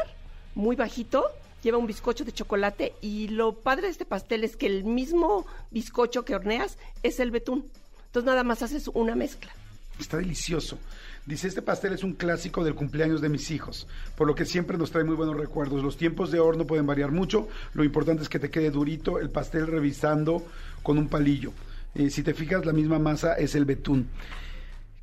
[0.53, 1.26] muy bajito,
[1.64, 5.45] lleva un bizcocho de chocolate y lo padre de este pastel es que el mismo
[5.72, 7.65] bizcocho que horneas es el betún.
[8.05, 9.51] Entonces nada más haces una mezcla.
[9.99, 10.77] Está delicioso.
[11.25, 14.77] Dice, este pastel es un clásico del cumpleaños de mis hijos, por lo que siempre
[14.77, 15.83] nos trae muy buenos recuerdos.
[15.83, 19.29] Los tiempos de horno pueden variar mucho, lo importante es que te quede durito el
[19.29, 20.45] pastel revisando
[20.83, 21.51] con un palillo.
[21.95, 24.07] Eh, si te fijas, la misma masa es el betún.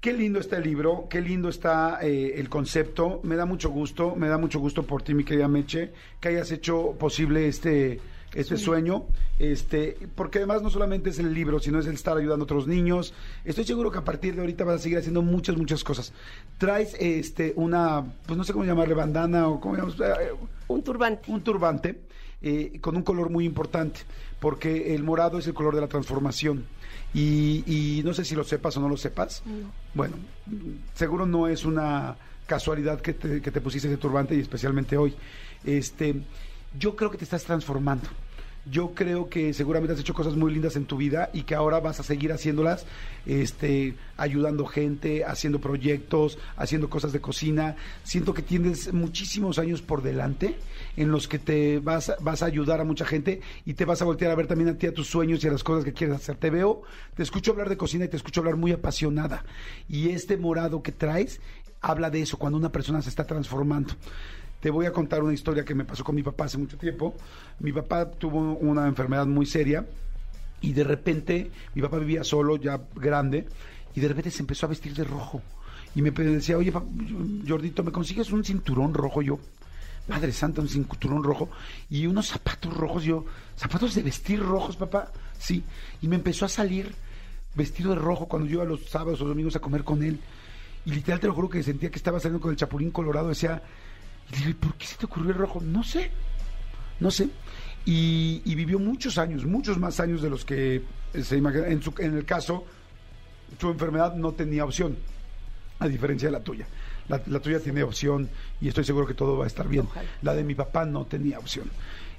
[0.00, 3.20] Qué lindo está el libro, qué lindo está eh, el concepto.
[3.22, 6.50] Me da mucho gusto, me da mucho gusto por ti, mi querida Meche, que hayas
[6.52, 8.00] hecho posible este,
[8.35, 9.05] este sueño.
[9.39, 12.66] Este, porque además no solamente es el libro, sino es el estar ayudando a otros
[12.66, 13.15] niños.
[13.44, 16.12] Estoy seguro que a partir de ahorita vas a seguir haciendo muchas, muchas cosas.
[16.59, 20.32] Traes este, una, pues no sé cómo llamarle, bandana o cómo llamamos, eh,
[20.69, 21.31] Un turbante.
[21.31, 22.01] un turbante
[22.43, 24.01] eh, con un color muy importante,
[24.39, 26.65] porque el morado es el color de la transformación.
[27.15, 29.43] Y, y no sé si lo sepas o no lo sepas.
[29.94, 30.16] Bueno,
[30.94, 32.16] seguro no es una
[32.47, 35.15] casualidad que te, que te pusiste ese turbante y especialmente hoy.
[35.65, 36.23] Este,
[36.78, 38.09] yo creo que te estás transformando.
[38.70, 41.81] Yo creo que seguramente has hecho cosas muy lindas en tu vida y que ahora
[41.81, 42.86] vas a seguir haciéndolas,
[43.27, 47.77] este, ayudando gente, haciendo proyectos, haciendo cosas de cocina.
[48.05, 50.57] Siento que tienes muchísimos años por delante
[50.97, 54.07] en los que te vas, vas a ayudar a mucha gente y te vas a
[54.07, 56.16] voltear a ver también a ti, a tus sueños y a las cosas que quieres
[56.16, 56.36] hacer.
[56.36, 56.82] Te veo,
[57.15, 59.45] te escucho hablar de cocina y te escucho hablar muy apasionada.
[59.89, 61.41] Y este morado que traes
[61.85, 63.95] habla de eso, cuando una persona se está transformando.
[64.65, 67.15] Te voy a contar una historia que me pasó con mi papá hace mucho tiempo.
[67.61, 69.85] Mi papá tuvo una enfermedad muy seria
[70.62, 73.47] y de repente mi papá vivía solo, ya grande,
[73.95, 75.43] y de repente se empezó a vestir de rojo.
[75.95, 76.73] Y me decía, oye,
[77.47, 79.20] Jordito, ¿me consigues un cinturón rojo?
[79.20, 79.39] Yo,
[80.09, 81.51] Madre Santa, un cinturón rojo
[81.91, 83.05] y unos zapatos rojos.
[83.05, 83.27] Yo,
[83.59, 85.12] ¿zapatos de vestir rojos, papá?
[85.39, 85.62] Sí.
[86.01, 86.95] Y me empezó a salir
[87.55, 90.20] vestido de rojo cuando yo iba los sábados o domingos a comer con él.
[90.86, 93.28] Y literal te lo juro que sentía que estaba saliendo con el chapulín colorado.
[93.28, 93.62] Decía,
[94.32, 95.60] y dije, ¿por qué se te ocurrió el rojo?
[95.60, 96.10] No sé,
[97.01, 97.28] no sé.
[97.86, 100.82] Y, y vivió muchos años, muchos más años de los que
[101.22, 101.66] se imagina.
[101.68, 102.64] En, su- en el caso,
[103.60, 104.96] su enfermedad no tenía opción,
[105.78, 106.66] a diferencia de la tuya.
[107.09, 108.30] La, la tuya tiene opción
[108.60, 109.86] y estoy seguro que todo va a estar bien.
[109.90, 110.09] Ojalá.
[110.22, 111.70] La de mi papá no tenía opción.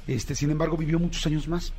[0.06, 1.73] Este, sin embargo, vivió muchos años más.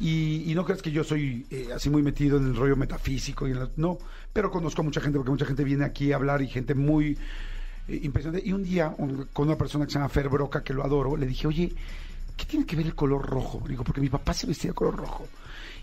[0.00, 3.46] Y, y no creas que yo soy eh, así muy metido en el rollo metafísico
[3.48, 3.98] y en la- no,
[4.32, 7.16] pero conozco a mucha gente porque mucha gente viene aquí a hablar y gente muy
[7.88, 8.46] eh, impresionante.
[8.46, 8.94] Y un día
[9.32, 11.72] con una persona que se llama Fer Broca, que lo adoro, le dije, oye,
[12.36, 13.60] ¿qué tiene que ver el color rojo?
[13.64, 15.26] Le digo, porque mi papá se vestía de color rojo.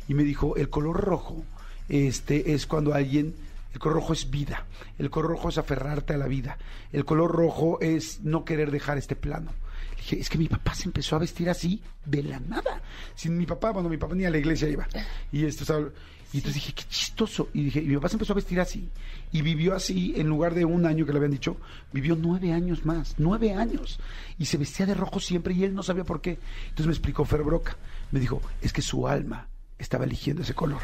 [0.08, 1.44] Y me dijo, el color rojo
[1.90, 3.36] este, es cuando alguien,
[3.74, 4.66] el color rojo es vida,
[4.98, 6.58] el color rojo es aferrarte a la vida,
[6.92, 9.52] el color rojo es no querer dejar este plano.
[9.92, 12.82] Le dije, es que mi papá se empezó a vestir así de la nada.
[13.16, 14.88] Sin mi papá, bueno, mi papá ni a la iglesia iba.
[15.32, 15.92] Y esto, ¿sabes?
[16.34, 17.50] Y entonces dije, qué chistoso.
[17.54, 18.90] Y dije, y mi papá se empezó a vestir así.
[19.32, 21.58] Y vivió así, en lugar de un año que le habían dicho,
[21.92, 24.00] vivió nueve años más, nueve años.
[24.38, 26.40] Y se vestía de rojo siempre y él no sabía por qué.
[26.70, 27.76] Entonces me explicó Fer Broca.
[28.12, 29.48] Me dijo, es que su alma
[29.78, 30.82] estaba eligiendo ese color.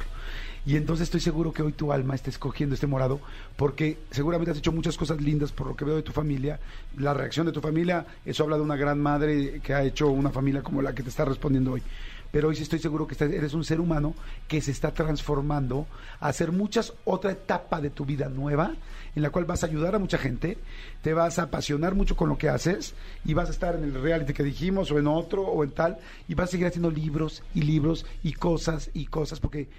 [0.65, 3.21] Y entonces estoy seguro que hoy tu alma está escogiendo este morado
[3.55, 6.59] porque seguramente has hecho muchas cosas lindas por lo que veo de tu familia.
[6.97, 10.29] La reacción de tu familia, eso habla de una gran madre que ha hecho una
[10.29, 11.83] familia como la que te está respondiendo hoy.
[12.31, 14.13] Pero hoy sí estoy seguro que eres un ser humano
[14.47, 15.87] que se está transformando
[16.19, 18.73] a hacer muchas otra etapa de tu vida nueva
[19.15, 20.59] en la cual vas a ayudar a mucha gente,
[21.01, 22.93] te vas a apasionar mucho con lo que haces
[23.25, 25.97] y vas a estar en el reality que dijimos o en otro o en tal
[26.27, 29.69] y vas a seguir haciendo libros y libros y cosas y cosas porque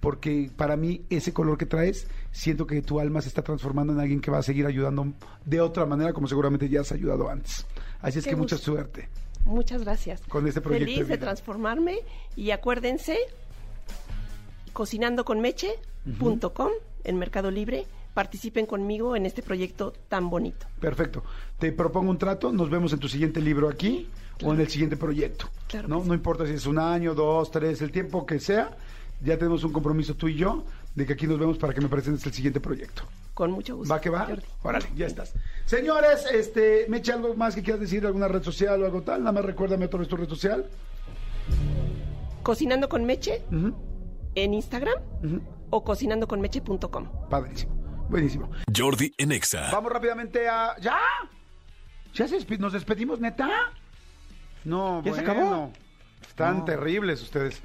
[0.00, 4.00] porque para mí ese color que traes, siento que tu alma se está transformando en
[4.00, 5.12] alguien que va a seguir ayudando
[5.44, 7.66] de otra manera como seguramente ya has ayudado antes.
[8.00, 9.08] Así es Qué que mucha suerte.
[9.44, 10.20] Muchas gracias.
[10.28, 11.98] Con este proyecto Feliz de transformarme
[12.36, 13.18] y acuérdense,
[14.72, 16.70] cocinandoconmeche.com
[17.04, 17.86] en Mercado Libre.
[18.14, 20.66] Participen conmigo en este proyecto tan bonito.
[20.80, 21.22] Perfecto.
[21.58, 24.08] Te propongo un trato, nos vemos en tu siguiente libro aquí
[24.42, 25.48] o en el siguiente proyecto.
[25.68, 26.02] Claro ¿no?
[26.02, 26.08] sí.
[26.08, 28.76] no importa si es un año, dos, tres, el tiempo que sea,
[29.22, 30.64] ya tenemos un compromiso tú y yo
[30.94, 33.04] de que aquí nos vemos para que me presentes el siguiente proyecto.
[33.40, 33.94] Con mucho gusto.
[33.94, 34.26] ¿Va que va?
[34.26, 34.42] Jordi.
[34.62, 35.32] Órale, ya estás.
[35.64, 39.20] Señores, este, me eche algo más que quieras decir, alguna red social o algo tal.
[39.20, 40.66] Nada más recuérdame otra vez tu red social.
[42.42, 43.42] Cocinando con Meche
[44.34, 45.02] en Instagram
[45.70, 47.28] o cocinandoconmeche.com.
[47.30, 47.72] Padrísimo.
[48.10, 48.50] Buenísimo.
[48.76, 49.70] Jordi en Exa.
[49.72, 50.76] Vamos rápidamente a.
[50.78, 50.98] ¿Ya?
[52.12, 53.48] ¿Ya se despe- nos despedimos, neta?
[54.64, 55.32] No, ¿Ya se bueno.
[55.32, 55.72] acabó?
[56.28, 56.64] Están No.
[56.66, 57.62] terribles ustedes.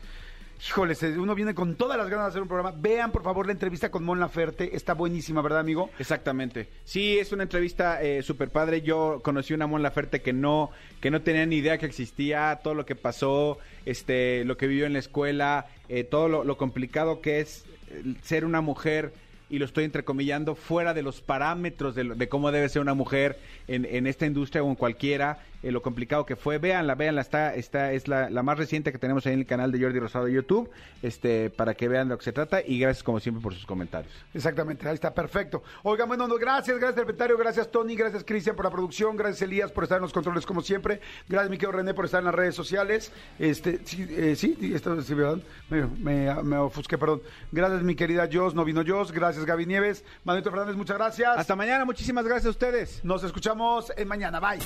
[0.68, 2.74] Híjoles, eh, uno viene con todas las ganas de hacer un programa.
[2.76, 4.76] Vean, por favor, la entrevista con Mon Laferte.
[4.76, 5.92] Está buenísima, ¿verdad, amigo?
[6.00, 6.68] Exactamente.
[6.86, 8.82] Sí, es una entrevista eh, súper padre.
[8.82, 10.72] Yo conocí una Mon Laferte que no,
[11.02, 14.88] que no tenía ni idea que existía, todo lo que pasó, este, lo que vivió
[14.88, 19.14] en la escuela, eh, todo lo, lo complicado que es eh, ser una mujer,
[19.48, 22.96] y lo estoy entrecomillando, fuera de los parámetros de, lo- de cómo debe ser una
[22.96, 23.38] mujer
[23.68, 26.58] en, en esta industria o en cualquiera, eh, lo complicado que fue.
[26.58, 29.72] Véanla, véanla, está, está, es la, la más reciente que tenemos ahí en el canal
[29.72, 30.70] de Jordi Rosado de YouTube,
[31.02, 33.66] este, para que vean de lo que se trata, y gracias como siempre por sus
[33.66, 34.14] comentarios.
[34.34, 35.64] Exactamente, ahí está, perfecto.
[35.84, 39.72] Oigan, bueno, no, gracias, gracias, Serpentario, gracias, Tony, gracias, Cristian, por la producción, gracias, Elías,
[39.72, 42.36] por estar en los controles como siempre, gracias, mi querido René, por estar en las
[42.36, 43.12] redes sociales.
[43.40, 45.40] Este, sí, eh, sí, esto sí, ¿verdad?
[45.70, 47.22] Me, me, me ofusqué, perdón.
[47.52, 51.38] Gracias, mi querida Jos, no vino Jos, gracias, Gaby Nieves, Manuel Fernández, muchas gracias.
[51.38, 53.04] Hasta mañana, muchísimas gracias a ustedes.
[53.04, 54.60] Nos escuchamos en mañana, bye.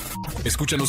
[0.43, 0.88] Escúchanos